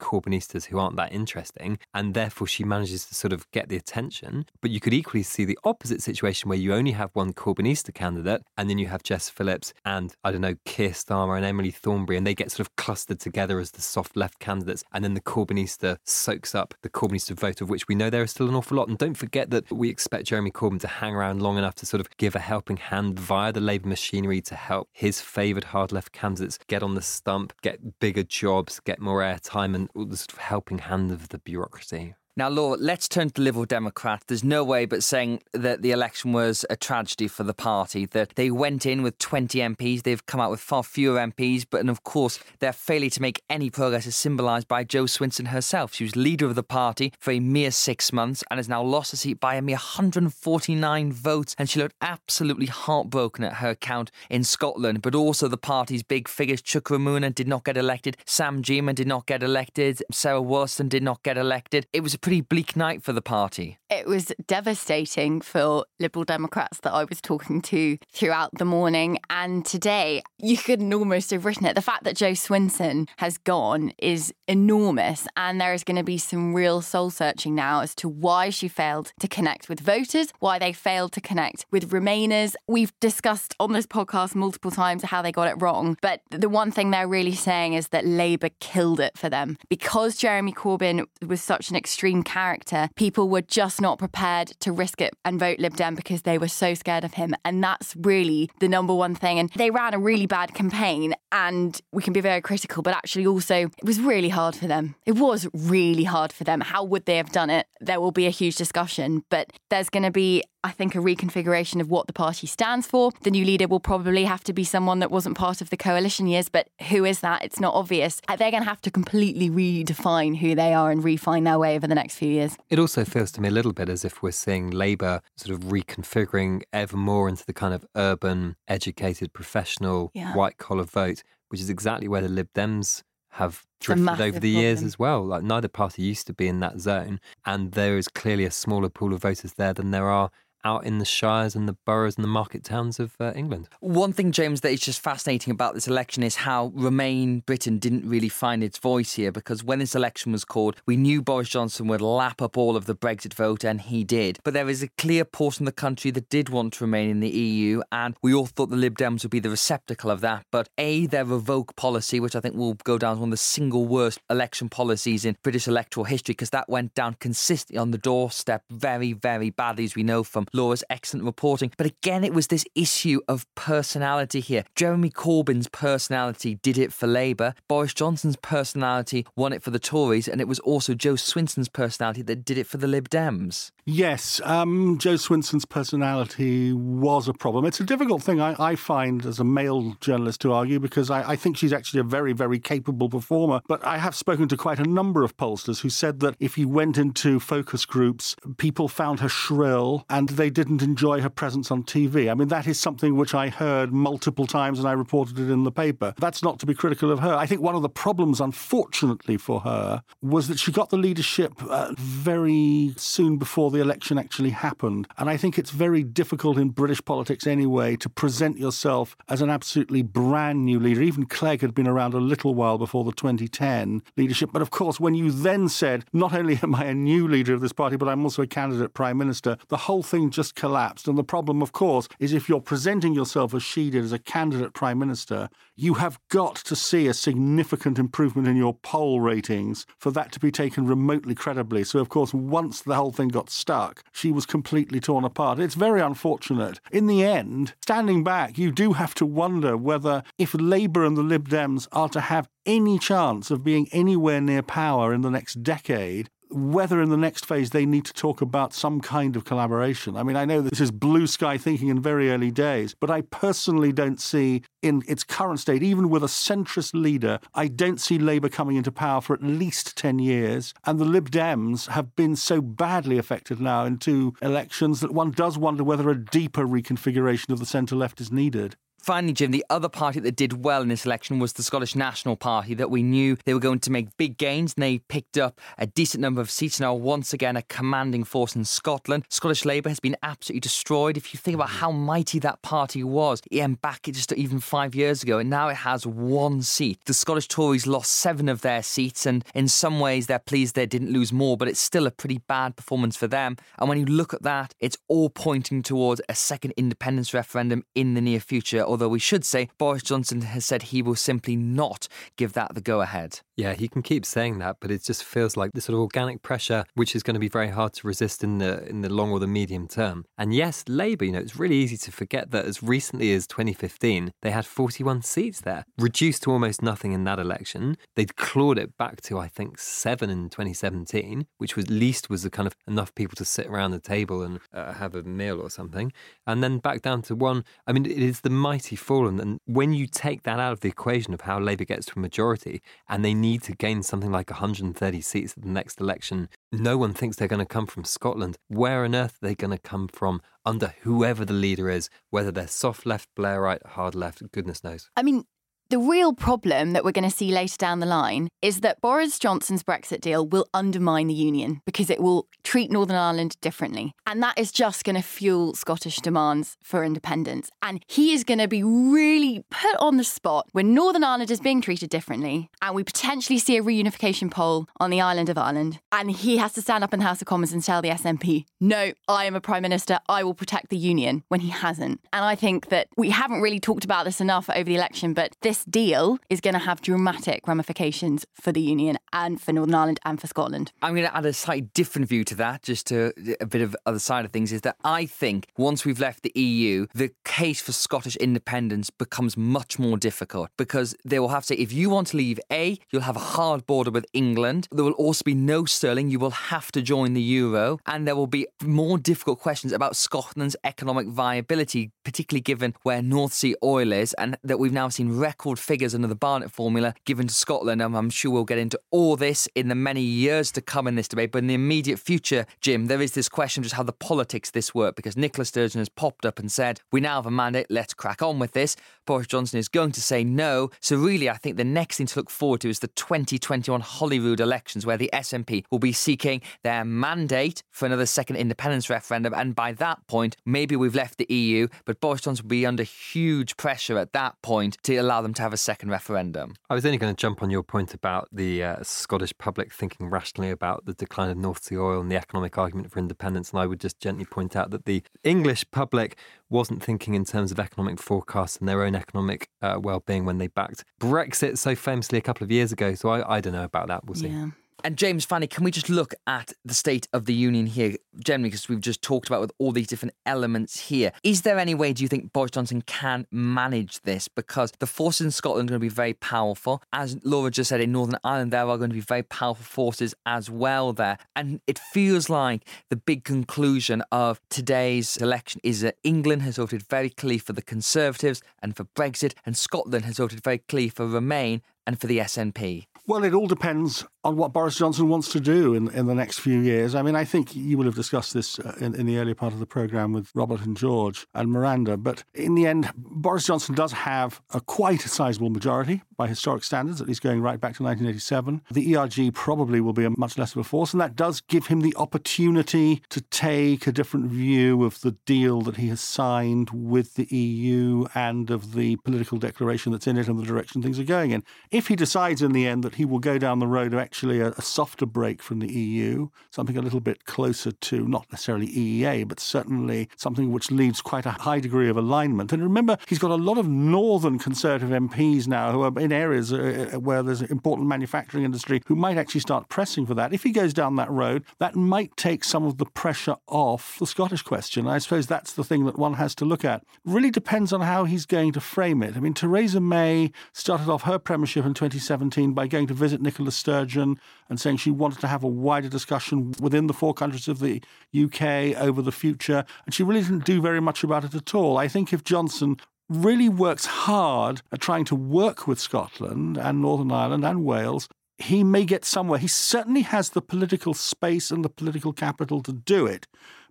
Corbynistas 0.00 0.66
who 0.66 0.78
aren't 0.78 0.96
that 0.96 1.12
interesting, 1.12 1.78
and 1.94 2.14
therefore 2.14 2.48
she 2.48 2.64
manages 2.64 3.06
to 3.06 3.14
sort 3.14 3.32
of 3.32 3.50
get 3.52 3.68
the 3.68 3.76
attention. 3.76 4.44
But 4.60 4.72
you 4.72 4.80
could 4.80 4.92
equally 4.92 5.22
see 5.22 5.44
the 5.44 5.58
opposite 5.64 6.02
situation 6.02 6.48
where 6.48 6.58
you 6.58 6.74
only 6.74 6.92
have 6.92 7.10
one 7.14 7.32
Corbynista 7.32 7.94
candidate, 7.94 8.42
and 8.58 8.68
then 8.68 8.78
you 8.78 8.88
have 8.88 9.04
Jess 9.04 9.30
Phillips 9.30 9.72
and, 9.84 10.14
I 10.24 10.32
don't 10.32 10.40
know, 10.40 10.56
Keir 10.64 10.90
Starmer 10.90 11.36
and 11.36 11.46
Emily 11.46 11.70
Thornberry, 11.70 12.18
and 12.18 12.26
they 12.26 12.34
get 12.34 12.50
sort 12.50 12.66
of 12.66 12.74
clustered 12.74 13.20
together 13.20 13.60
as 13.60 13.70
the 13.70 13.82
soft 13.82 14.16
left 14.16 14.40
candidates, 14.40 14.82
and 14.92 15.04
then 15.04 15.14
the 15.14 15.20
Corbynista 15.20 15.98
soaks 16.04 16.56
up 16.56 16.74
the 16.82 16.90
Corbynista 16.90 17.38
vote, 17.38 17.60
of 17.60 17.70
which 17.70 17.86
we 17.86 17.94
know 17.94 18.10
there 18.16 18.24
is 18.24 18.30
still 18.30 18.48
an 18.48 18.54
awful 18.54 18.78
lot. 18.78 18.88
And 18.88 18.96
don't 18.96 19.14
forget 19.14 19.50
that 19.50 19.70
we 19.70 19.90
expect 19.90 20.24
Jeremy 20.24 20.50
Corbyn 20.50 20.80
to 20.80 20.88
hang 20.88 21.14
around 21.14 21.42
long 21.42 21.58
enough 21.58 21.74
to 21.74 21.84
sort 21.84 22.00
of 22.00 22.08
give 22.16 22.34
a 22.34 22.38
helping 22.38 22.78
hand 22.78 23.20
via 23.20 23.52
the 23.52 23.60
Labour 23.60 23.90
machinery 23.90 24.40
to 24.40 24.54
help 24.54 24.88
his 24.90 25.20
favoured 25.20 25.64
hard 25.64 25.92
left 25.92 26.12
candidates 26.12 26.58
get 26.66 26.82
on 26.82 26.94
the 26.94 27.02
stump, 27.02 27.52
get 27.60 28.00
bigger 28.00 28.22
jobs, 28.22 28.80
get 28.80 29.00
more 29.00 29.20
airtime, 29.20 29.74
and 29.74 29.90
all 29.94 30.06
the 30.06 30.16
sort 30.16 30.32
of 30.32 30.38
helping 30.38 30.78
hand 30.78 31.12
of 31.12 31.28
the 31.28 31.36
bureaucracy. 31.36 32.14
Now, 32.38 32.50
Laura, 32.50 32.76
let's 32.78 33.08
turn 33.08 33.30
to 33.30 33.40
Liberal 33.40 33.64
Democrat. 33.64 34.22
There's 34.26 34.44
no 34.44 34.62
way 34.62 34.84
but 34.84 35.02
saying 35.02 35.40
that 35.54 35.80
the 35.80 35.90
election 35.90 36.34
was 36.34 36.66
a 36.68 36.76
tragedy 36.76 37.28
for 37.28 37.44
the 37.44 37.54
party, 37.54 38.04
that 38.04 38.34
they 38.36 38.50
went 38.50 38.84
in 38.84 39.02
with 39.02 39.16
20 39.16 39.58
MPs, 39.58 40.02
they've 40.02 40.26
come 40.26 40.38
out 40.38 40.50
with 40.50 40.60
far 40.60 40.82
fewer 40.82 41.18
MPs, 41.18 41.64
but 41.70 41.80
and 41.80 41.88
of 41.88 42.04
course, 42.04 42.38
their 42.58 42.74
failure 42.74 43.08
to 43.08 43.22
make 43.22 43.42
any 43.48 43.70
progress 43.70 44.04
is 44.04 44.16
symbolised 44.16 44.68
by 44.68 44.84
Jo 44.84 45.04
Swinson 45.04 45.46
herself. 45.46 45.94
She 45.94 46.04
was 46.04 46.14
leader 46.14 46.44
of 46.44 46.56
the 46.56 46.62
party 46.62 47.10
for 47.18 47.30
a 47.30 47.40
mere 47.40 47.70
six 47.70 48.12
months 48.12 48.44
and 48.50 48.58
has 48.58 48.68
now 48.68 48.82
lost 48.82 49.14
a 49.14 49.16
seat 49.16 49.40
by 49.40 49.54
a 49.54 49.62
mere 49.62 49.76
149 49.76 51.12
votes, 51.12 51.56
and 51.58 51.70
she 51.70 51.80
looked 51.80 51.96
absolutely 52.02 52.66
heartbroken 52.66 53.44
at 53.44 53.54
her 53.54 53.70
account 53.70 54.10
in 54.28 54.44
Scotland. 54.44 55.00
But 55.00 55.14
also, 55.14 55.48
the 55.48 55.56
party's 55.56 56.02
big 56.02 56.28
figures, 56.28 56.60
Chuka 56.60 56.98
Umunna 56.98 57.34
did 57.34 57.48
not 57.48 57.64
get 57.64 57.78
elected, 57.78 58.18
Sam 58.26 58.62
Gyimah 58.62 58.94
did 58.94 59.06
not 59.06 59.24
get 59.24 59.42
elected, 59.42 60.02
Sarah 60.12 60.42
Wollaston 60.42 60.90
did 60.90 61.02
not 61.02 61.22
get 61.22 61.38
elected. 61.38 61.86
It 61.94 62.02
was 62.02 62.12
a 62.12 62.25
pretty 62.26 62.40
bleak 62.40 62.74
night 62.74 63.04
for 63.04 63.12
the 63.12 63.22
party. 63.22 63.78
It 63.88 64.08
was 64.08 64.32
devastating 64.48 65.40
for 65.40 65.84
Liberal 66.00 66.24
Democrats 66.24 66.80
that 66.80 66.92
I 66.92 67.04
was 67.04 67.20
talking 67.20 67.62
to 67.62 67.98
throughout 68.12 68.50
the 68.58 68.64
morning 68.64 69.20
and 69.30 69.64
today. 69.64 70.22
You 70.38 70.58
couldn't 70.58 70.92
almost 70.92 71.30
have 71.30 71.46
written 71.46 71.64
it. 71.64 71.74
The 71.74 71.80
fact 71.80 72.04
that 72.04 72.14
Jo 72.14 72.32
Swinson 72.32 73.08
has 73.16 73.38
gone 73.38 73.92
is 73.96 74.34
enormous, 74.46 75.26
and 75.34 75.58
there 75.58 75.72
is 75.72 75.82
going 75.82 75.96
to 75.96 76.02
be 76.02 76.18
some 76.18 76.52
real 76.52 76.82
soul 76.82 77.08
searching 77.08 77.54
now 77.54 77.80
as 77.80 77.94
to 77.96 78.08
why 78.08 78.50
she 78.50 78.68
failed 78.68 79.12
to 79.20 79.28
connect 79.28 79.70
with 79.70 79.80
voters, 79.80 80.28
why 80.38 80.58
they 80.58 80.74
failed 80.74 81.12
to 81.12 81.22
connect 81.22 81.64
with 81.70 81.90
Remainers. 81.90 82.54
We've 82.68 82.92
discussed 83.00 83.54
on 83.58 83.72
this 83.72 83.86
podcast 83.86 84.34
multiple 84.34 84.70
times 84.70 85.04
how 85.04 85.22
they 85.22 85.32
got 85.32 85.48
it 85.48 85.60
wrong, 85.60 85.96
but 86.02 86.20
the 86.30 86.50
one 86.50 86.70
thing 86.70 86.90
they're 86.90 87.08
really 87.08 87.34
saying 87.34 87.72
is 87.72 87.88
that 87.88 88.06
Labour 88.06 88.50
killed 88.60 89.00
it 89.00 89.16
for 89.16 89.30
them. 89.30 89.56
Because 89.70 90.16
Jeremy 90.16 90.52
Corbyn 90.52 91.06
was 91.26 91.40
such 91.40 91.70
an 91.70 91.76
extreme 91.76 92.22
character, 92.22 92.90
people 92.94 93.30
were 93.30 93.40
just 93.40 93.80
not 93.80 93.98
prepared 93.98 94.48
to 94.60 94.70
risk 94.70 95.00
it 95.00 95.14
and 95.24 95.40
vote 95.40 95.58
Lib 95.60 95.76
Dem 95.76 95.94
because 95.94 96.22
they 96.22 96.36
were 96.36 96.48
so 96.48 96.74
scared 96.74 97.04
of 97.04 97.14
him. 97.14 97.34
And 97.42 97.64
that's 97.64 97.96
really 97.96 98.50
the 98.60 98.68
number 98.68 98.94
one 98.94 99.14
thing. 99.14 99.38
And 99.38 99.48
they 99.56 99.70
ran 99.70 99.94
a 99.94 99.98
really 99.98 100.25
bad 100.26 100.54
campaign, 100.54 101.14
and 101.32 101.80
we 101.92 102.02
can 102.02 102.12
be 102.12 102.20
very 102.20 102.40
critical, 102.40 102.82
but 102.82 102.94
actually, 102.94 103.26
also, 103.26 103.54
it 103.54 103.84
was 103.84 104.00
really 104.00 104.28
hard 104.28 104.54
for 104.54 104.66
them. 104.66 104.94
It 105.06 105.16
was 105.16 105.48
really 105.52 106.04
hard 106.04 106.32
for 106.32 106.44
them. 106.44 106.60
How 106.60 106.84
would 106.84 107.06
they 107.06 107.16
have 107.16 107.32
done 107.32 107.50
it? 107.50 107.66
There 107.80 108.00
will 108.00 108.12
be 108.12 108.26
a 108.26 108.30
huge 108.30 108.56
discussion, 108.56 109.24
but 109.30 109.50
there's 109.70 109.88
going 109.88 110.02
to 110.04 110.10
be 110.10 110.42
I 110.66 110.72
think, 110.72 110.96
a 110.96 110.98
reconfiguration 110.98 111.80
of 111.80 111.88
what 111.90 112.08
the 112.08 112.12
party 112.12 112.46
stands 112.48 112.88
for. 112.88 113.12
The 113.22 113.30
new 113.30 113.44
leader 113.44 113.68
will 113.68 113.78
probably 113.78 114.24
have 114.24 114.42
to 114.44 114.52
be 114.52 114.64
someone 114.64 114.98
that 114.98 115.12
wasn't 115.12 115.36
part 115.36 115.60
of 115.60 115.70
the 115.70 115.76
coalition 115.76 116.26
years, 116.26 116.48
but 116.48 116.66
who 116.90 117.04
is 117.04 117.20
that? 117.20 117.44
It's 117.44 117.60
not 117.60 117.72
obvious. 117.74 118.20
Uh, 118.26 118.34
They're 118.34 118.50
going 118.50 118.64
to 118.64 118.68
have 118.68 118.80
to 118.82 118.90
completely 118.90 119.48
redefine 119.48 120.36
who 120.38 120.56
they 120.56 120.74
are 120.74 120.90
and 120.90 121.04
refine 121.04 121.44
their 121.44 121.58
way 121.58 121.76
over 121.76 121.86
the 121.86 121.94
next 121.94 122.16
few 122.16 122.28
years. 122.28 122.56
It 122.68 122.80
also 122.80 123.04
feels 123.04 123.30
to 123.32 123.40
me 123.40 123.46
a 123.48 123.52
little 123.52 123.72
bit 123.72 123.88
as 123.88 124.04
if 124.04 124.22
we're 124.24 124.32
seeing 124.32 124.70
Labour 124.70 125.20
sort 125.36 125.54
of 125.56 125.68
reconfiguring 125.70 126.62
ever 126.72 126.96
more 126.96 127.28
into 127.28 127.46
the 127.46 127.52
kind 127.52 127.72
of 127.72 127.86
urban, 127.94 128.56
educated, 128.66 129.32
professional, 129.32 130.10
Yeah. 130.14 130.34
white 130.34 130.58
collar 130.58 130.82
vote, 130.84 131.22
which 131.48 131.60
is 131.60 131.70
exactly 131.70 132.08
where 132.08 132.22
the 132.22 132.28
Lib 132.28 132.48
Dems 132.54 133.02
have 133.30 133.64
drifted 133.80 134.18
over 134.20 134.40
the 134.40 134.48
years 134.48 134.82
as 134.82 134.98
well. 134.98 135.22
Like 135.22 135.42
neither 135.42 135.68
party 135.68 136.00
used 136.02 136.26
to 136.28 136.32
be 136.32 136.48
in 136.48 136.60
that 136.60 136.80
zone, 136.80 137.20
and 137.44 137.72
there 137.72 137.98
is 137.98 138.08
clearly 138.08 138.44
a 138.46 138.50
smaller 138.50 138.88
pool 138.88 139.12
of 139.12 139.20
voters 139.22 139.52
there 139.54 139.74
than 139.74 139.90
there 139.90 140.08
are 140.08 140.30
out 140.64 140.84
in 140.84 140.98
the 140.98 141.04
shires 141.04 141.54
and 141.54 141.68
the 141.68 141.76
boroughs 141.84 142.16
and 142.16 142.24
the 142.24 142.28
market 142.28 142.64
towns 142.64 142.98
of 142.98 143.14
uh, 143.20 143.32
England. 143.34 143.68
One 143.80 144.12
thing, 144.12 144.32
James, 144.32 144.60
that 144.62 144.72
is 144.72 144.80
just 144.80 145.00
fascinating 145.00 145.50
about 145.50 145.74
this 145.74 145.86
election 145.86 146.22
is 146.22 146.36
how 146.36 146.72
Remain 146.74 147.40
Britain 147.40 147.78
didn't 147.78 148.08
really 148.08 148.28
find 148.28 148.62
its 148.62 148.78
voice 148.78 149.14
here 149.14 149.32
because 149.32 149.62
when 149.62 149.78
this 149.78 149.94
election 149.94 150.32
was 150.32 150.44
called, 150.44 150.76
we 150.86 150.96
knew 150.96 151.22
Boris 151.22 151.48
Johnson 151.48 151.86
would 151.88 152.00
lap 152.00 152.42
up 152.42 152.56
all 152.56 152.76
of 152.76 152.86
the 152.86 152.94
Brexit 152.94 153.34
vote, 153.34 153.64
and 153.64 153.80
he 153.80 154.04
did. 154.04 154.38
But 154.44 154.54
there 154.54 154.68
is 154.68 154.82
a 154.82 154.88
clear 154.98 155.24
portion 155.24 155.64
of 155.64 155.74
the 155.74 155.80
country 155.80 156.10
that 156.10 156.28
did 156.28 156.48
want 156.48 156.74
to 156.74 156.84
remain 156.84 157.10
in 157.10 157.20
the 157.20 157.28
EU, 157.28 157.82
and 157.92 158.16
we 158.22 158.34
all 158.34 158.46
thought 158.46 158.70
the 158.70 158.76
Lib 158.76 158.98
Dems 158.98 159.22
would 159.22 159.30
be 159.30 159.40
the 159.40 159.50
receptacle 159.50 160.10
of 160.10 160.20
that. 160.20 160.44
But 160.50 160.68
A, 160.78 161.06
their 161.06 161.24
revoke 161.24 161.76
policy, 161.76 162.20
which 162.20 162.34
I 162.34 162.40
think 162.40 162.54
will 162.54 162.74
go 162.74 162.98
down 162.98 163.14
as 163.14 163.18
one 163.18 163.28
of 163.28 163.32
the 163.32 163.36
single 163.36 163.86
worst 163.86 164.18
election 164.30 164.68
policies 164.68 165.24
in 165.24 165.36
British 165.42 165.68
electoral 165.68 166.04
history, 166.04 166.32
because 166.32 166.50
that 166.50 166.68
went 166.68 166.94
down 166.94 167.14
consistently 167.20 167.78
on 167.78 167.90
the 167.90 167.98
doorstep 167.98 168.62
very, 168.70 169.12
very 169.12 169.50
badly, 169.50 169.84
as 169.84 169.94
we 169.94 170.02
know 170.02 170.22
from 170.22 170.46
Laura's 170.56 170.84
excellent 170.90 171.24
reporting. 171.24 171.70
But 171.76 171.86
again, 171.86 172.24
it 172.24 172.34
was 172.34 172.48
this 172.48 172.64
issue 172.74 173.20
of 173.28 173.46
personality 173.54 174.40
here. 174.40 174.64
Jeremy 174.74 175.10
Corbyn's 175.10 175.68
personality 175.68 176.56
did 176.62 176.78
it 176.78 176.92
for 176.92 177.06
Labour. 177.06 177.54
Boris 177.68 177.94
Johnson's 177.94 178.36
personality 178.36 179.26
won 179.36 179.52
it 179.52 179.62
for 179.62 179.70
the 179.70 179.78
Tories, 179.78 180.28
and 180.28 180.40
it 180.40 180.48
was 180.48 180.58
also 180.60 180.94
Jo 180.94 181.16
Swinson's 181.16 181.68
personality 181.68 182.22
that 182.22 182.44
did 182.44 182.58
it 182.58 182.66
for 182.66 182.78
the 182.78 182.86
Lib 182.86 183.08
Dems. 183.08 183.70
Yes, 183.88 184.40
um, 184.44 184.98
Jo 184.98 185.14
Swinson's 185.14 185.64
personality 185.64 186.72
was 186.72 187.28
a 187.28 187.32
problem. 187.32 187.64
It's 187.64 187.78
a 187.78 187.84
difficult 187.84 188.20
thing 188.20 188.40
I, 188.40 188.56
I 188.58 188.74
find 188.74 189.24
as 189.24 189.38
a 189.38 189.44
male 189.44 189.96
journalist 190.00 190.40
to 190.40 190.52
argue 190.52 190.80
because 190.80 191.08
I, 191.08 191.30
I 191.30 191.36
think 191.36 191.56
she's 191.56 191.72
actually 191.72 192.00
a 192.00 192.04
very, 192.04 192.32
very 192.32 192.58
capable 192.58 193.08
performer. 193.08 193.60
But 193.68 193.84
I 193.84 193.98
have 193.98 194.16
spoken 194.16 194.48
to 194.48 194.56
quite 194.56 194.80
a 194.80 194.88
number 194.88 195.22
of 195.22 195.36
pollsters 195.36 195.82
who 195.82 195.88
said 195.88 196.18
that 196.20 196.34
if 196.40 196.58
you 196.58 196.68
went 196.68 196.98
into 196.98 197.38
focus 197.38 197.84
groups, 197.84 198.34
people 198.56 198.88
found 198.88 199.20
her 199.20 199.28
shrill 199.28 200.04
and 200.10 200.28
they 200.36 200.50
didn't 200.50 200.82
enjoy 200.82 201.20
her 201.20 201.28
presence 201.28 201.70
on 201.70 201.82
TV. 201.82 202.30
I 202.30 202.34
mean, 202.34 202.48
that 202.48 202.66
is 202.66 202.78
something 202.78 203.16
which 203.16 203.34
I 203.34 203.48
heard 203.48 203.92
multiple 203.92 204.46
times 204.46 204.78
and 204.78 204.88
I 204.88 204.92
reported 204.92 205.38
it 205.38 205.50
in 205.50 205.64
the 205.64 205.72
paper. 205.72 206.14
That's 206.18 206.42
not 206.42 206.58
to 206.60 206.66
be 206.66 206.74
critical 206.74 207.10
of 207.10 207.20
her. 207.20 207.34
I 207.34 207.46
think 207.46 207.60
one 207.60 207.74
of 207.74 207.82
the 207.82 207.88
problems, 207.88 208.40
unfortunately 208.40 209.36
for 209.36 209.60
her, 209.60 210.02
was 210.22 210.48
that 210.48 210.58
she 210.58 210.72
got 210.72 210.90
the 210.90 210.96
leadership 210.96 211.52
uh, 211.68 211.92
very 211.98 212.92
soon 212.96 213.36
before 213.38 213.70
the 213.70 213.80
election 213.80 214.18
actually 214.18 214.50
happened. 214.50 215.08
And 215.18 215.28
I 215.28 215.36
think 215.36 215.58
it's 215.58 215.70
very 215.70 216.02
difficult 216.02 216.58
in 216.58 216.70
British 216.70 217.04
politics 217.04 217.46
anyway 217.46 217.96
to 217.96 218.08
present 218.08 218.58
yourself 218.58 219.16
as 219.28 219.42
an 219.42 219.50
absolutely 219.50 220.02
brand 220.02 220.64
new 220.64 220.78
leader. 220.78 221.02
Even 221.02 221.26
Clegg 221.26 221.60
had 221.60 221.74
been 221.74 221.88
around 221.88 222.14
a 222.14 222.18
little 222.18 222.54
while 222.54 222.78
before 222.78 223.04
the 223.04 223.12
2010 223.12 224.02
leadership. 224.16 224.50
But 224.52 224.62
of 224.62 224.70
course, 224.70 225.00
when 225.00 225.14
you 225.14 225.30
then 225.30 225.68
said, 225.68 226.04
not 226.12 226.34
only 226.34 226.58
am 226.62 226.74
I 226.74 226.84
a 226.84 226.94
new 226.94 227.26
leader 227.26 227.54
of 227.54 227.60
this 227.60 227.72
party, 227.72 227.96
but 227.96 228.08
I'm 228.08 228.22
also 228.22 228.42
a 228.42 228.46
candidate 228.46 228.94
prime 228.94 229.18
minister, 229.18 229.56
the 229.68 229.76
whole 229.76 230.02
thing 230.02 230.25
just 230.30 230.54
collapsed. 230.54 231.08
And 231.08 231.18
the 231.18 231.24
problem, 231.24 231.62
of 231.62 231.72
course, 231.72 232.08
is 232.18 232.32
if 232.32 232.48
you're 232.48 232.60
presenting 232.60 233.14
yourself 233.14 233.54
as 233.54 233.62
she 233.62 233.90
did 233.90 234.04
as 234.04 234.12
a 234.12 234.18
candidate 234.18 234.72
prime 234.72 234.98
minister, 234.98 235.48
you 235.74 235.94
have 235.94 236.18
got 236.30 236.56
to 236.56 236.74
see 236.74 237.06
a 237.06 237.14
significant 237.14 237.98
improvement 237.98 238.48
in 238.48 238.56
your 238.56 238.74
poll 238.74 239.20
ratings 239.20 239.86
for 239.98 240.10
that 240.10 240.32
to 240.32 240.40
be 240.40 240.50
taken 240.50 240.86
remotely 240.86 241.34
credibly. 241.34 241.84
So, 241.84 241.98
of 241.98 242.08
course, 242.08 242.32
once 242.32 242.80
the 242.80 242.94
whole 242.94 243.12
thing 243.12 243.28
got 243.28 243.50
stuck, 243.50 244.02
she 244.12 244.32
was 244.32 244.46
completely 244.46 245.00
torn 245.00 245.24
apart. 245.24 245.58
It's 245.58 245.74
very 245.74 246.00
unfortunate. 246.00 246.80
In 246.90 247.06
the 247.06 247.24
end, 247.24 247.74
standing 247.82 248.24
back, 248.24 248.58
you 248.58 248.72
do 248.72 248.94
have 248.94 249.14
to 249.16 249.26
wonder 249.26 249.76
whether 249.76 250.22
if 250.38 250.54
Labour 250.54 251.04
and 251.04 251.16
the 251.16 251.22
Lib 251.22 251.48
Dems 251.48 251.88
are 251.92 252.08
to 252.08 252.20
have 252.20 252.48
any 252.64 252.98
chance 252.98 253.50
of 253.50 253.62
being 253.62 253.88
anywhere 253.92 254.40
near 254.40 254.62
power 254.62 255.14
in 255.14 255.20
the 255.20 255.30
next 255.30 255.62
decade, 255.62 256.28
whether 256.50 257.00
in 257.02 257.10
the 257.10 257.16
next 257.16 257.46
phase 257.46 257.70
they 257.70 257.86
need 257.86 258.04
to 258.04 258.12
talk 258.12 258.40
about 258.40 258.72
some 258.72 259.00
kind 259.00 259.36
of 259.36 259.44
collaboration. 259.44 260.16
I 260.16 260.22
mean, 260.22 260.36
I 260.36 260.44
know 260.44 260.60
this 260.60 260.80
is 260.80 260.90
blue 260.90 261.26
sky 261.26 261.58
thinking 261.58 261.88
in 261.88 262.00
very 262.00 262.30
early 262.30 262.50
days, 262.50 262.94
but 262.98 263.10
I 263.10 263.22
personally 263.22 263.92
don't 263.92 264.20
see 264.20 264.62
in 264.82 265.02
its 265.08 265.24
current 265.24 265.60
state, 265.60 265.82
even 265.82 266.08
with 266.08 266.22
a 266.22 266.28
centrist 266.28 266.94
leader, 266.94 267.40
I 267.54 267.68
don't 267.68 268.00
see 268.00 268.18
Labour 268.18 268.48
coming 268.48 268.76
into 268.76 268.92
power 268.92 269.20
for 269.20 269.34
at 269.34 269.42
least 269.42 269.96
10 269.96 270.18
years. 270.18 270.72
And 270.84 270.98
the 270.98 271.04
Lib 271.04 271.30
Dems 271.30 271.88
have 271.88 272.14
been 272.14 272.36
so 272.36 272.60
badly 272.60 273.18
affected 273.18 273.60
now 273.60 273.84
in 273.84 273.98
two 273.98 274.34
elections 274.40 275.00
that 275.00 275.12
one 275.12 275.32
does 275.32 275.58
wonder 275.58 275.82
whether 275.82 276.08
a 276.08 276.24
deeper 276.24 276.66
reconfiguration 276.66 277.50
of 277.50 277.58
the 277.58 277.66
centre 277.66 277.96
left 277.96 278.20
is 278.20 278.30
needed. 278.30 278.76
Finally, 279.06 279.34
Jim, 279.34 279.52
the 279.52 279.64
other 279.70 279.88
party 279.88 280.18
that 280.18 280.34
did 280.34 280.64
well 280.64 280.82
in 280.82 280.88
this 280.88 281.06
election 281.06 281.38
was 281.38 281.52
the 281.52 281.62
Scottish 281.62 281.94
National 281.94 282.34
Party, 282.34 282.74
that 282.74 282.90
we 282.90 283.04
knew 283.04 283.36
they 283.44 283.54
were 283.54 283.60
going 283.60 283.78
to 283.78 283.92
make 283.92 284.08
big 284.16 284.36
gains, 284.36 284.74
and 284.74 284.82
they 284.82 284.98
picked 284.98 285.38
up 285.38 285.60
a 285.78 285.86
decent 285.86 286.20
number 286.20 286.40
of 286.40 286.50
seats. 286.50 286.80
and 286.80 286.86
are 286.86 286.92
once 286.92 287.32
again, 287.32 287.56
a 287.56 287.62
commanding 287.62 288.24
force 288.24 288.56
in 288.56 288.64
Scotland. 288.64 289.24
Scottish 289.30 289.64
Labour 289.64 289.90
has 289.90 290.00
been 290.00 290.16
absolutely 290.24 290.58
destroyed. 290.58 291.16
If 291.16 291.32
you 291.32 291.38
think 291.38 291.54
about 291.54 291.68
how 291.68 291.92
mighty 291.92 292.40
that 292.40 292.62
party 292.62 293.04
was, 293.04 293.40
and 293.52 293.80
back 293.80 294.02
just 294.02 294.32
even 294.32 294.58
five 294.58 294.92
years 294.92 295.22
ago, 295.22 295.38
and 295.38 295.48
now 295.48 295.68
it 295.68 295.76
has 295.76 296.04
one 296.04 296.62
seat. 296.62 296.98
The 297.06 297.14
Scottish 297.14 297.46
Tories 297.46 297.86
lost 297.86 298.10
seven 298.10 298.48
of 298.48 298.62
their 298.62 298.82
seats, 298.82 299.24
and 299.24 299.44
in 299.54 299.68
some 299.68 300.00
ways, 300.00 300.26
they're 300.26 300.40
pleased 300.40 300.74
they 300.74 300.84
didn't 300.84 301.12
lose 301.12 301.32
more, 301.32 301.56
but 301.56 301.68
it's 301.68 301.78
still 301.78 302.08
a 302.08 302.10
pretty 302.10 302.38
bad 302.48 302.74
performance 302.74 303.16
for 303.16 303.28
them. 303.28 303.56
And 303.78 303.88
when 303.88 303.98
you 303.98 304.06
look 304.06 304.34
at 304.34 304.42
that, 304.42 304.74
it's 304.80 304.98
all 305.06 305.30
pointing 305.30 305.84
towards 305.84 306.20
a 306.28 306.34
second 306.34 306.72
independence 306.76 307.32
referendum 307.32 307.84
in 307.94 308.14
the 308.14 308.20
near 308.20 308.40
future 308.40 308.82
although 308.96 309.10
we 309.10 309.18
should 309.18 309.44
say 309.44 309.68
Boris 309.76 310.02
Johnson 310.02 310.40
has 310.40 310.64
said 310.64 310.84
he 310.84 311.02
will 311.02 311.16
simply 311.16 311.54
not 311.54 312.08
give 312.36 312.54
that 312.54 312.74
the 312.74 312.80
go 312.80 313.02
ahead. 313.02 313.40
Yeah, 313.56 313.72
he 313.72 313.88
can 313.88 314.02
keep 314.02 314.26
saying 314.26 314.58
that, 314.58 314.76
but 314.80 314.90
it 314.90 315.02
just 315.02 315.24
feels 315.24 315.56
like 315.56 315.72
the 315.72 315.80
sort 315.80 315.94
of 315.94 316.00
organic 316.00 316.42
pressure, 316.42 316.84
which 316.94 317.16
is 317.16 317.22
going 317.22 317.34
to 317.34 317.40
be 317.40 317.48
very 317.48 317.70
hard 317.70 317.94
to 317.94 318.06
resist 318.06 318.44
in 318.44 318.58
the 318.58 318.86
in 318.86 319.00
the 319.00 319.08
long 319.08 319.30
or 319.30 319.40
the 319.40 319.46
medium 319.46 319.88
term. 319.88 320.26
And 320.36 320.54
yes, 320.54 320.84
Labour, 320.88 321.24
you 321.24 321.32
know, 321.32 321.38
it's 321.38 321.56
really 321.56 321.76
easy 321.76 321.96
to 321.96 322.12
forget 322.12 322.50
that 322.50 322.66
as 322.66 322.82
recently 322.82 323.32
as 323.32 323.46
2015, 323.46 324.34
they 324.42 324.50
had 324.50 324.66
41 324.66 325.22
seats 325.22 325.62
there, 325.62 325.86
reduced 325.98 326.42
to 326.42 326.52
almost 326.52 326.82
nothing 326.82 327.12
in 327.12 327.24
that 327.24 327.38
election. 327.38 327.96
They'd 328.14 328.36
clawed 328.36 328.78
it 328.78 328.98
back 328.98 329.22
to 329.22 329.38
I 329.38 329.48
think 329.48 329.78
seven 329.78 330.28
in 330.28 330.50
2017, 330.50 331.46
which 331.56 331.76
was 331.76 331.86
at 331.86 331.90
least 331.90 332.28
was 332.28 332.42
the 332.42 332.50
kind 332.50 332.66
of 332.66 332.76
enough 332.86 333.14
people 333.14 333.36
to 333.36 333.44
sit 333.46 333.68
around 333.68 333.92
the 333.92 334.00
table 334.00 334.42
and 334.42 334.60
uh, 334.74 334.92
have 334.92 335.14
a 335.14 335.22
meal 335.22 335.62
or 335.62 335.70
something, 335.70 336.12
and 336.46 336.62
then 336.62 336.76
back 336.76 337.00
down 337.00 337.22
to 337.22 337.34
one. 337.34 337.64
I 337.86 337.92
mean, 337.92 338.04
it 338.04 338.18
is 338.18 338.42
the 338.42 338.50
mighty 338.50 338.96
fallen, 338.96 339.40
and 339.40 339.60
when 339.64 339.94
you 339.94 340.06
take 340.06 340.42
that 340.42 340.60
out 340.60 340.74
of 340.74 340.80
the 340.80 340.88
equation 340.88 341.32
of 341.32 341.40
how 341.42 341.58
Labour 341.58 341.84
gets 341.84 342.04
to 342.06 342.12
a 342.16 342.18
majority, 342.18 342.82
and 343.08 343.24
they 343.24 343.32
need 343.46 343.62
to 343.62 343.72
gain 343.72 344.02
something 344.02 344.32
like 344.32 344.50
130 344.50 345.20
seats 345.20 345.54
at 345.56 345.62
the 345.62 345.68
next 345.68 346.00
election, 346.00 346.48
no 346.72 346.98
one 346.98 347.14
thinks 347.14 347.36
they're 347.36 347.48
going 347.48 347.66
to 347.66 347.66
come 347.66 347.86
from 347.86 348.04
Scotland. 348.04 348.56
Where 348.68 349.04
on 349.04 349.14
earth 349.14 349.38
are 349.42 349.48
they 349.48 349.54
going 349.54 349.70
to 349.70 349.78
come 349.78 350.08
from 350.08 350.42
under 350.64 350.94
whoever 351.02 351.44
the 351.44 351.52
leader 351.52 351.88
is, 351.88 352.10
whether 352.30 352.50
they're 352.50 352.66
soft 352.66 353.06
left, 353.06 353.28
Blairite, 353.38 353.86
hard 353.86 354.14
left, 354.14 354.42
goodness 354.50 354.82
knows. 354.82 355.10
I 355.16 355.22
mean, 355.22 355.44
the 355.88 355.98
real 355.98 356.32
problem 356.32 356.92
that 356.92 357.04
we're 357.04 357.12
going 357.12 357.28
to 357.28 357.36
see 357.36 357.52
later 357.52 357.76
down 357.76 358.00
the 358.00 358.06
line 358.06 358.48
is 358.60 358.80
that 358.80 359.00
Boris 359.00 359.38
Johnson's 359.38 359.84
Brexit 359.84 360.20
deal 360.20 360.44
will 360.44 360.66
undermine 360.74 361.28
the 361.28 361.34
union 361.34 361.80
because 361.86 362.10
it 362.10 362.20
will 362.20 362.48
treat 362.64 362.90
Northern 362.90 363.16
Ireland 363.16 363.56
differently. 363.60 364.12
And 364.26 364.42
that 364.42 364.58
is 364.58 364.72
just 364.72 365.04
going 365.04 365.14
to 365.14 365.22
fuel 365.22 365.74
Scottish 365.74 366.16
demands 366.16 366.76
for 366.82 367.04
independence. 367.04 367.70
And 367.82 368.02
he 368.08 368.32
is 368.32 368.42
going 368.42 368.58
to 368.58 368.66
be 368.66 368.82
really 368.82 369.64
put 369.70 369.96
on 370.00 370.16
the 370.16 370.24
spot 370.24 370.66
when 370.72 370.92
Northern 370.92 371.22
Ireland 371.22 371.50
is 371.52 371.60
being 371.60 371.80
treated 371.80 372.10
differently 372.10 372.68
and 372.82 372.94
we 372.94 373.04
potentially 373.04 373.58
see 373.60 373.76
a 373.76 373.82
reunification 373.82 374.50
poll 374.50 374.88
on 374.98 375.10
the 375.10 375.20
island 375.20 375.48
of 375.48 375.58
Ireland. 375.58 376.00
And 376.10 376.32
he 376.32 376.56
has 376.56 376.72
to 376.72 376.82
stand 376.82 377.04
up 377.04 377.12
in 377.12 377.20
the 377.20 377.26
House 377.26 377.40
of 377.40 377.46
Commons 377.46 377.72
and 377.72 377.82
tell 377.82 378.02
the 378.02 378.08
SNP, 378.08 378.64
no, 378.80 379.12
I 379.28 379.44
am 379.44 379.54
a 379.54 379.60
Prime 379.60 379.82
Minister, 379.82 380.18
I 380.28 380.42
will 380.42 380.54
protect 380.54 380.88
the 380.88 380.96
union 380.96 381.44
when 381.48 381.60
he 381.60 381.68
hasn't. 381.68 382.20
And 382.32 382.44
I 382.44 382.56
think 382.56 382.88
that 382.88 383.06
we 383.16 383.30
haven't 383.30 383.60
really 383.60 383.78
talked 383.78 384.04
about 384.04 384.24
this 384.24 384.40
enough 384.40 384.68
over 384.68 384.84
the 384.84 384.96
election, 384.96 385.32
but 385.32 385.54
this 385.62 385.75
this 385.76 385.84
deal 385.84 386.38
is 386.48 386.60
going 386.60 386.74
to 386.74 386.80
have 386.80 387.02
dramatic 387.02 387.66
ramifications 387.68 388.46
for 388.54 388.72
the 388.72 388.80
Union 388.80 389.18
and 389.32 389.60
for 389.60 389.72
Northern 389.72 389.94
Ireland 389.94 390.20
and 390.24 390.40
for 390.40 390.46
Scotland. 390.46 390.92
I'm 391.02 391.14
going 391.14 391.26
to 391.26 391.36
add 391.36 391.44
a 391.44 391.52
slightly 391.52 391.88
different 391.92 392.28
view 392.28 392.44
to 392.44 392.54
that, 392.54 392.82
just 392.82 393.06
to 393.08 393.32
a 393.60 393.66
bit 393.66 393.82
of 393.82 393.94
other 394.06 394.18
side 394.18 394.44
of 394.44 394.52
things, 394.52 394.72
is 394.72 394.80
that 394.82 394.96
I 395.04 395.26
think 395.26 395.68
once 395.76 396.04
we've 396.04 396.18
left 396.18 396.42
the 396.42 396.52
EU, 396.54 397.06
the 397.14 397.30
case 397.44 397.80
for 397.80 397.92
Scottish 397.92 398.36
independence 398.36 399.10
becomes 399.10 399.56
much 399.56 399.98
more 399.98 400.16
difficult 400.16 400.70
because 400.78 401.14
they 401.24 401.38
will 401.38 401.48
have 401.48 401.66
to 401.66 401.76
if 401.76 401.92
you 401.92 402.08
want 402.08 402.28
to 402.28 402.38
leave, 402.38 402.58
A, 402.72 402.98
you'll 403.10 403.22
have 403.22 403.36
a 403.36 403.40
hard 403.56 403.86
border 403.86 404.10
with 404.10 404.24
England. 404.32 404.88
There 404.90 405.04
will 405.04 405.12
also 405.12 405.42
be 405.44 405.54
no 405.54 405.84
sterling. 405.84 406.30
You 406.30 406.38
will 406.38 406.50
have 406.50 406.90
to 406.92 407.02
join 407.02 407.34
the 407.34 407.42
euro. 407.42 407.98
And 408.06 408.26
there 408.26 408.36
will 408.36 408.46
be 408.46 408.66
more 408.82 409.18
difficult 409.18 409.60
questions 409.60 409.92
about 409.92 410.16
Scotland's 410.16 410.76
economic 410.84 411.28
viability, 411.28 412.12
particularly 412.24 412.62
given 412.62 412.94
where 413.02 413.20
North 413.20 413.52
Sea 413.52 413.74
oil 413.82 414.12
is 414.12 414.32
and 414.34 414.56
that 414.64 414.78
we've 414.78 414.92
now 414.92 415.08
seen 415.08 415.36
record 415.36 415.65
record 415.66 415.80
figures 415.80 416.14
under 416.14 416.28
the 416.28 416.36
Barnett 416.36 416.70
formula 416.70 417.12
given 417.24 417.48
to 417.48 417.52
Scotland. 417.52 418.00
And 418.00 418.16
I'm 418.16 418.30
sure 418.30 418.52
we'll 418.52 418.64
get 418.64 418.78
into 418.78 419.00
all 419.10 419.34
this 419.34 419.68
in 419.74 419.88
the 419.88 419.96
many 419.96 420.20
years 420.20 420.70
to 420.72 420.80
come 420.80 421.08
in 421.08 421.16
this 421.16 421.26
debate. 421.26 421.50
But 421.50 421.58
in 421.58 421.66
the 421.66 421.74
immediate 421.74 422.20
future, 422.20 422.66
Jim, 422.80 423.06
there 423.06 423.20
is 423.20 423.32
this 423.32 423.48
question 423.48 423.82
just 423.82 423.96
how 423.96 424.04
the 424.04 424.12
politics 424.12 424.70
this 424.70 424.94
work 424.94 425.16
because 425.16 425.36
Nicola 425.36 425.64
Sturgeon 425.64 425.98
has 425.98 426.08
popped 426.08 426.46
up 426.46 426.60
and 426.60 426.70
said, 426.70 427.00
We 427.10 427.20
now 427.20 427.34
have 427.34 427.46
a 427.46 427.50
mandate, 427.50 427.86
let's 427.90 428.14
crack 428.14 428.42
on 428.42 428.60
with 428.60 428.74
this. 428.74 428.94
Boris 429.26 429.48
Johnson 429.48 429.80
is 429.80 429.88
going 429.88 430.12
to 430.12 430.22
say 430.22 430.44
no. 430.44 430.90
So, 431.00 431.16
really, 431.16 431.50
I 431.50 431.56
think 431.56 431.76
the 431.76 431.84
next 431.84 432.18
thing 432.18 432.26
to 432.26 432.38
look 432.38 432.48
forward 432.48 432.82
to 432.82 432.88
is 432.88 433.00
the 433.00 433.08
2021 433.08 434.00
Holyrood 434.00 434.60
elections, 434.60 435.04
where 435.04 435.16
the 435.16 435.30
SNP 435.32 435.84
will 435.90 435.98
be 435.98 436.12
seeking 436.12 436.62
their 436.84 437.04
mandate 437.04 437.82
for 437.90 438.06
another 438.06 438.26
second 438.26 438.54
independence 438.54 439.10
referendum. 439.10 439.52
And 439.52 439.74
by 439.74 439.92
that 439.94 440.24
point, 440.28 440.56
maybe 440.64 440.94
we've 440.94 441.16
left 441.16 441.38
the 441.38 441.52
EU, 441.52 441.88
but 442.04 442.20
Boris 442.20 442.42
Johnson 442.42 442.62
will 442.64 442.68
be 442.68 442.86
under 442.86 443.02
huge 443.02 443.76
pressure 443.76 444.16
at 444.16 444.32
that 444.32 444.62
point 444.62 444.96
to 445.02 445.16
allow 445.16 445.42
them 445.42 445.54
to 445.56 445.62
have 445.62 445.72
a 445.72 445.76
second 445.76 446.10
referendum. 446.10 446.74
I 446.88 446.94
was 446.94 447.04
only 447.04 447.18
going 447.18 447.34
to 447.34 447.40
jump 447.40 447.62
on 447.62 447.70
your 447.70 447.82
point 447.82 448.14
about 448.14 448.48
the 448.52 448.82
uh, 448.82 448.96
Scottish 449.02 449.56
public 449.58 449.92
thinking 449.92 450.30
rationally 450.30 450.70
about 450.70 451.06
the 451.06 451.14
decline 451.14 451.50
of 451.50 451.56
North 451.56 451.82
Sea 451.82 451.98
oil 451.98 452.20
and 452.20 452.30
the 452.30 452.36
economic 452.36 452.78
argument 452.78 453.10
for 453.10 453.18
independence. 453.18 453.70
And 453.70 453.80
I 453.80 453.86
would 453.86 454.00
just 454.00 454.20
gently 454.20 454.44
point 454.44 454.76
out 454.76 454.90
that 454.90 455.04
the 455.04 455.22
English 455.44 455.84
public 455.90 456.38
wasn't 456.68 457.02
thinking 457.02 457.34
in 457.34 457.44
terms 457.44 457.72
of 457.72 457.78
economic 457.78 458.20
forecasts 458.20 458.76
and 458.78 458.88
their 458.88 459.02
own 459.02 459.14
economic 459.14 459.68
uh, 459.82 459.98
well 460.00 460.22
being 460.26 460.44
when 460.44 460.58
they 460.58 460.68
backed 460.68 461.04
Brexit 461.20 461.78
so 461.78 461.94
famously 461.94 462.38
a 462.38 462.42
couple 462.42 462.64
of 462.64 462.70
years 462.70 462.92
ago. 462.92 463.14
So 463.14 463.28
I, 463.28 463.56
I 463.56 463.60
don't 463.60 463.72
know 463.72 463.84
about 463.84 464.08
that. 464.08 464.24
We'll 464.24 464.34
see. 464.34 464.48
Yeah. 464.48 464.70
And 465.04 465.16
James, 465.16 465.44
Fanny, 465.44 465.66
can 465.66 465.84
we 465.84 465.90
just 465.90 466.08
look 466.08 466.34
at 466.46 466.72
the 466.84 466.94
state 466.94 467.28
of 467.32 467.44
the 467.44 467.54
union 467.54 467.86
here 467.86 468.16
generally, 468.40 468.70
because 468.70 468.88
we've 468.88 469.00
just 469.00 469.22
talked 469.22 469.48
about 469.48 469.60
with 469.60 469.72
all 469.78 469.92
these 469.92 470.06
different 470.06 470.34
elements 470.44 471.00
here. 471.08 471.32
Is 471.42 471.62
there 471.62 471.78
any 471.78 471.94
way, 471.94 472.12
do 472.12 472.22
you 472.22 472.28
think 472.28 472.52
Boris 472.52 472.70
Johnson 472.70 473.02
can 473.02 473.46
manage 473.50 474.20
this? 474.22 474.48
Because 474.48 474.92
the 474.98 475.06
forces 475.06 475.44
in 475.44 475.50
Scotland 475.50 475.88
are 475.88 475.92
going 475.92 476.00
to 476.00 476.04
be 476.04 476.08
very 476.08 476.34
powerful. 476.34 477.02
As 477.12 477.38
Laura 477.44 477.70
just 477.70 477.88
said, 477.88 478.00
in 478.00 478.12
Northern 478.12 478.38
Ireland, 478.44 478.72
there 478.72 478.86
are 478.86 478.98
going 478.98 479.10
to 479.10 479.14
be 479.14 479.20
very 479.20 479.42
powerful 479.42 479.84
forces 479.84 480.34
as 480.44 480.70
well 480.70 481.12
there. 481.12 481.38
And 481.54 481.80
it 481.86 481.98
feels 481.98 482.50
like 482.50 482.86
the 483.10 483.16
big 483.16 483.44
conclusion 483.44 484.22
of 484.30 484.60
today's 484.68 485.36
election 485.36 485.80
is 485.84 486.00
that 486.00 486.16
England 486.24 486.62
has 486.62 486.76
voted 486.76 487.02
very 487.02 487.30
clearly 487.30 487.58
for 487.58 487.72
the 487.72 487.82
Conservatives 487.82 488.62
and 488.82 488.96
for 488.96 489.04
Brexit, 489.04 489.54
and 489.64 489.76
Scotland 489.76 490.24
has 490.24 490.38
voted 490.38 490.62
very 490.62 490.78
clearly 490.78 491.08
for 491.08 491.26
Remain 491.26 491.82
and 492.06 492.20
for 492.20 492.26
the 492.26 492.38
SNP. 492.38 493.06
Well, 493.26 493.42
it 493.42 493.54
all 493.54 493.66
depends 493.66 494.24
on 494.46 494.56
what 494.56 494.72
Boris 494.72 494.96
Johnson 494.96 495.28
wants 495.28 495.50
to 495.50 495.58
do 495.58 495.92
in, 495.92 496.08
in 496.10 496.26
the 496.26 496.34
next 496.34 496.60
few 496.60 496.78
years. 496.78 497.16
I 497.16 497.22
mean, 497.22 497.34
I 497.34 497.44
think 497.44 497.74
you 497.74 497.98
will 497.98 498.04
have 498.04 498.14
discussed 498.14 498.54
this 498.54 498.78
uh, 498.78 498.94
in, 499.00 499.12
in 499.16 499.26
the 499.26 499.38
earlier 499.38 499.56
part 499.56 499.72
of 499.72 499.80
the 499.80 499.86
programme 499.86 500.32
with 500.32 500.52
Robert 500.54 500.82
and 500.82 500.96
George 500.96 501.48
and 501.52 501.72
Miranda. 501.72 502.16
But 502.16 502.44
in 502.54 502.76
the 502.76 502.86
end, 502.86 503.10
Boris 503.16 503.66
Johnson 503.66 503.96
does 503.96 504.12
have 504.12 504.62
a 504.72 504.80
quite 504.80 505.24
a 505.24 505.28
sizable 505.28 505.70
majority 505.70 506.22
by 506.36 506.46
historic 506.46 506.84
standards, 506.84 507.20
at 507.20 507.26
least 507.26 507.42
going 507.42 507.60
right 507.60 507.80
back 507.80 507.96
to 507.96 508.04
1987. 508.04 508.82
The 508.92 509.16
ERG 509.16 509.52
probably 509.52 510.00
will 510.00 510.12
be 510.12 510.24
a 510.24 510.30
much 510.38 510.56
less 510.56 510.72
of 510.72 510.78
a 510.78 510.84
force, 510.84 511.12
and 511.12 511.20
that 511.20 511.34
does 511.34 511.60
give 511.60 511.88
him 511.88 512.02
the 512.02 512.14
opportunity 512.16 513.22
to 513.30 513.40
take 513.40 514.06
a 514.06 514.12
different 514.12 514.46
view 514.46 515.02
of 515.02 515.20
the 515.22 515.32
deal 515.44 515.80
that 515.82 515.96
he 515.96 516.06
has 516.08 516.20
signed 516.20 516.90
with 516.90 517.34
the 517.34 517.46
EU 517.46 518.26
and 518.34 518.70
of 518.70 518.94
the 518.94 519.16
political 519.16 519.58
declaration 519.58 520.12
that's 520.12 520.28
in 520.28 520.36
it 520.36 520.46
and 520.46 520.56
the 520.56 520.64
direction 520.64 521.02
things 521.02 521.18
are 521.18 521.24
going 521.24 521.50
in. 521.50 521.64
If 521.90 522.06
he 522.06 522.14
decides 522.14 522.62
in 522.62 522.72
the 522.72 522.86
end 522.86 523.02
that 523.02 523.16
he 523.16 523.24
will 523.24 523.40
go 523.40 523.58
down 523.58 523.80
the 523.80 523.88
road 523.88 524.12
of 524.12 524.20
actually 524.36 524.60
a, 524.60 524.68
a 524.72 524.82
softer 524.82 525.24
break 525.24 525.62
from 525.62 525.78
the 525.78 525.90
EU, 525.90 526.48
something 526.70 526.98
a 526.98 527.00
little 527.00 527.20
bit 527.20 527.46
closer 527.46 527.90
to 527.90 528.28
not 528.28 528.44
necessarily 528.52 528.86
EEA, 528.88 529.48
but 529.48 529.58
certainly 529.58 530.28
something 530.36 530.70
which 530.72 530.90
leaves 530.90 531.22
quite 531.22 531.46
a 531.46 531.52
high 531.52 531.80
degree 531.80 532.10
of 532.10 532.18
alignment. 532.18 532.70
And 532.70 532.82
remember, 532.82 533.16
he's 533.28 533.38
got 533.38 533.50
a 533.50 533.54
lot 533.54 533.78
of 533.78 533.88
northern 533.88 534.58
conservative 534.58 535.08
MPs 535.08 535.66
now 535.66 535.90
who 535.90 536.02
are 536.02 536.20
in 536.20 536.32
areas 536.32 536.70
uh, 536.70 537.12
uh, 537.14 537.18
where 537.18 537.42
there's 537.42 537.62
an 537.62 537.70
important 537.70 538.08
manufacturing 538.08 538.64
industry 538.64 539.00
who 539.06 539.16
might 539.16 539.38
actually 539.38 539.62
start 539.62 539.88
pressing 539.88 540.26
for 540.26 540.34
that. 540.34 540.52
If 540.52 540.64
he 540.64 540.70
goes 540.70 540.92
down 540.92 541.16
that 541.16 541.30
road, 541.30 541.64
that 541.78 541.96
might 541.96 542.36
take 542.36 542.62
some 542.62 542.84
of 542.84 542.98
the 542.98 543.06
pressure 543.06 543.56
off 543.66 544.18
the 544.18 544.26
Scottish 544.26 544.60
question. 544.60 545.06
I 545.06 545.16
suppose 545.16 545.46
that's 545.46 545.72
the 545.72 545.84
thing 545.84 546.04
that 546.04 546.18
one 546.18 546.34
has 546.34 546.54
to 546.56 546.66
look 546.66 546.84
at. 546.84 547.04
Really 547.24 547.50
depends 547.50 547.90
on 547.90 548.02
how 548.02 548.24
he's 548.24 548.44
going 548.44 548.72
to 548.72 548.82
frame 548.82 549.22
it. 549.22 549.34
I 549.34 549.40
mean, 549.40 549.54
Theresa 549.54 550.00
May 550.00 550.52
started 550.74 551.08
off 551.08 551.22
her 551.22 551.38
premiership 551.38 551.86
in 551.86 551.94
2017 551.94 552.74
by 552.74 552.86
going 552.86 553.06
to 553.06 553.14
visit 553.14 553.40
Nicola 553.40 553.72
Sturgeon 553.72 554.25
and 554.68 554.80
saying 554.80 554.96
she 554.96 555.10
wanted 555.10 555.40
to 555.40 555.46
have 555.46 555.62
a 555.62 555.68
wider 555.68 556.08
discussion 556.08 556.72
within 556.80 557.06
the 557.06 557.14
four 557.14 557.34
countries 557.34 557.68
of 557.68 557.78
the 557.78 558.02
UK 558.36 558.96
over 559.00 559.22
the 559.22 559.32
future. 559.32 559.84
And 560.04 560.14
she 560.14 560.22
really 560.22 560.42
didn't 560.42 560.64
do 560.64 560.80
very 560.80 561.00
much 561.00 561.22
about 561.22 561.44
it 561.44 561.54
at 561.54 561.74
all. 561.74 561.98
I 561.98 562.08
think 562.08 562.32
if 562.32 562.42
Johnson 562.42 562.96
really 563.28 563.68
works 563.68 564.06
hard 564.06 564.82
at 564.92 565.00
trying 565.00 565.24
to 565.26 565.34
work 565.34 565.86
with 565.86 566.00
Scotland 566.00 566.76
and 566.76 567.02
Northern 567.02 567.32
Ireland 567.32 567.64
and 567.64 567.84
Wales, 567.84 568.28
he 568.58 568.82
may 568.84 569.04
get 569.04 569.24
somewhere. 569.24 569.58
He 569.58 569.68
certainly 569.68 570.22
has 570.22 570.50
the 570.50 570.62
political 570.62 571.14
space 571.14 571.70
and 571.70 571.84
the 571.84 571.90
political 571.90 572.32
capital 572.32 572.82
to 572.82 572.92
do 572.92 573.26
it. 573.26 573.46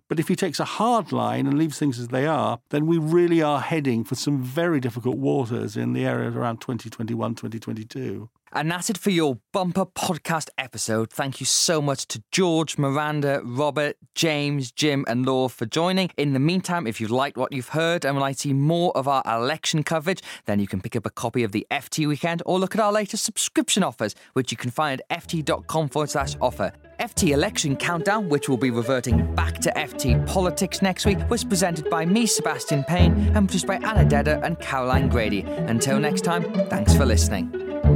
But 0.08 0.20
if 0.20 0.28
he 0.28 0.36
takes 0.36 0.60
a 0.60 0.64
hard 0.64 1.10
line 1.10 1.46
and 1.46 1.58
leaves 1.58 1.78
things 1.78 1.98
as 1.98 2.08
they 2.08 2.26
are, 2.26 2.60
then 2.70 2.86
we 2.86 2.96
really 2.96 3.42
are 3.42 3.60
heading 3.60 4.04
for 4.04 4.14
some 4.14 4.40
very 4.40 4.78
difficult 4.78 5.16
waters 5.16 5.76
in 5.76 5.94
the 5.94 6.06
area 6.06 6.30
around 6.30 6.60
2021, 6.60 7.34
2022. 7.34 8.28
And 8.52 8.70
that's 8.70 8.88
it 8.90 8.98
for 8.98 9.10
your 9.10 9.38
bumper 9.52 9.84
podcast 9.84 10.48
episode. 10.56 11.12
Thank 11.12 11.40
you 11.40 11.46
so 11.46 11.82
much 11.82 12.06
to 12.08 12.22
George, 12.32 12.78
Miranda, 12.78 13.40
Robert, 13.44 13.96
James, 14.14 14.72
Jim, 14.72 15.04
and 15.08 15.26
Laura 15.26 15.48
for 15.48 15.66
joining. 15.66 16.10
In 16.16 16.32
the 16.32 16.38
meantime, 16.38 16.86
if 16.86 17.00
you've 17.00 17.10
liked 17.10 17.36
what 17.36 17.52
you've 17.52 17.70
heard 17.70 18.04
and 18.04 18.14
would 18.14 18.22
like 18.22 18.36
to 18.36 18.42
see 18.42 18.52
more 18.52 18.96
of 18.96 19.08
our 19.08 19.22
election 19.26 19.82
coverage, 19.82 20.22
then 20.46 20.58
you 20.60 20.66
can 20.66 20.80
pick 20.80 20.96
up 20.96 21.06
a 21.06 21.10
copy 21.10 21.42
of 21.42 21.52
the 21.52 21.66
FT 21.70 22.06
Weekend 22.08 22.42
or 22.46 22.58
look 22.58 22.74
at 22.74 22.80
our 22.80 22.92
latest 22.92 23.24
subscription 23.24 23.82
offers, 23.82 24.14
which 24.32 24.50
you 24.50 24.56
can 24.56 24.70
find 24.70 25.02
at 25.10 25.26
ft.com 25.26 25.88
forward 25.88 26.10
slash 26.10 26.36
offer. 26.40 26.72
FT 27.00 27.30
Election 27.30 27.76
Countdown, 27.76 28.28
which 28.28 28.48
will 28.48 28.56
be 28.56 28.70
reverting 28.70 29.34
back 29.34 29.58
to 29.58 29.70
FT 29.72 30.26
Politics 30.26 30.80
next 30.80 31.04
week, 31.04 31.18
was 31.28 31.44
presented 31.44 31.90
by 31.90 32.06
me, 32.06 32.26
Sebastian 32.26 32.84
Payne, 32.84 33.12
and 33.34 33.48
produced 33.48 33.66
by 33.66 33.76
Anna 33.76 34.04
Dedder 34.04 34.40
and 34.42 34.58
Caroline 34.60 35.08
Grady. 35.08 35.40
Until 35.40 35.98
next 35.98 36.22
time, 36.22 36.42
thanks 36.68 36.94
for 36.94 37.04
listening. 37.04 37.95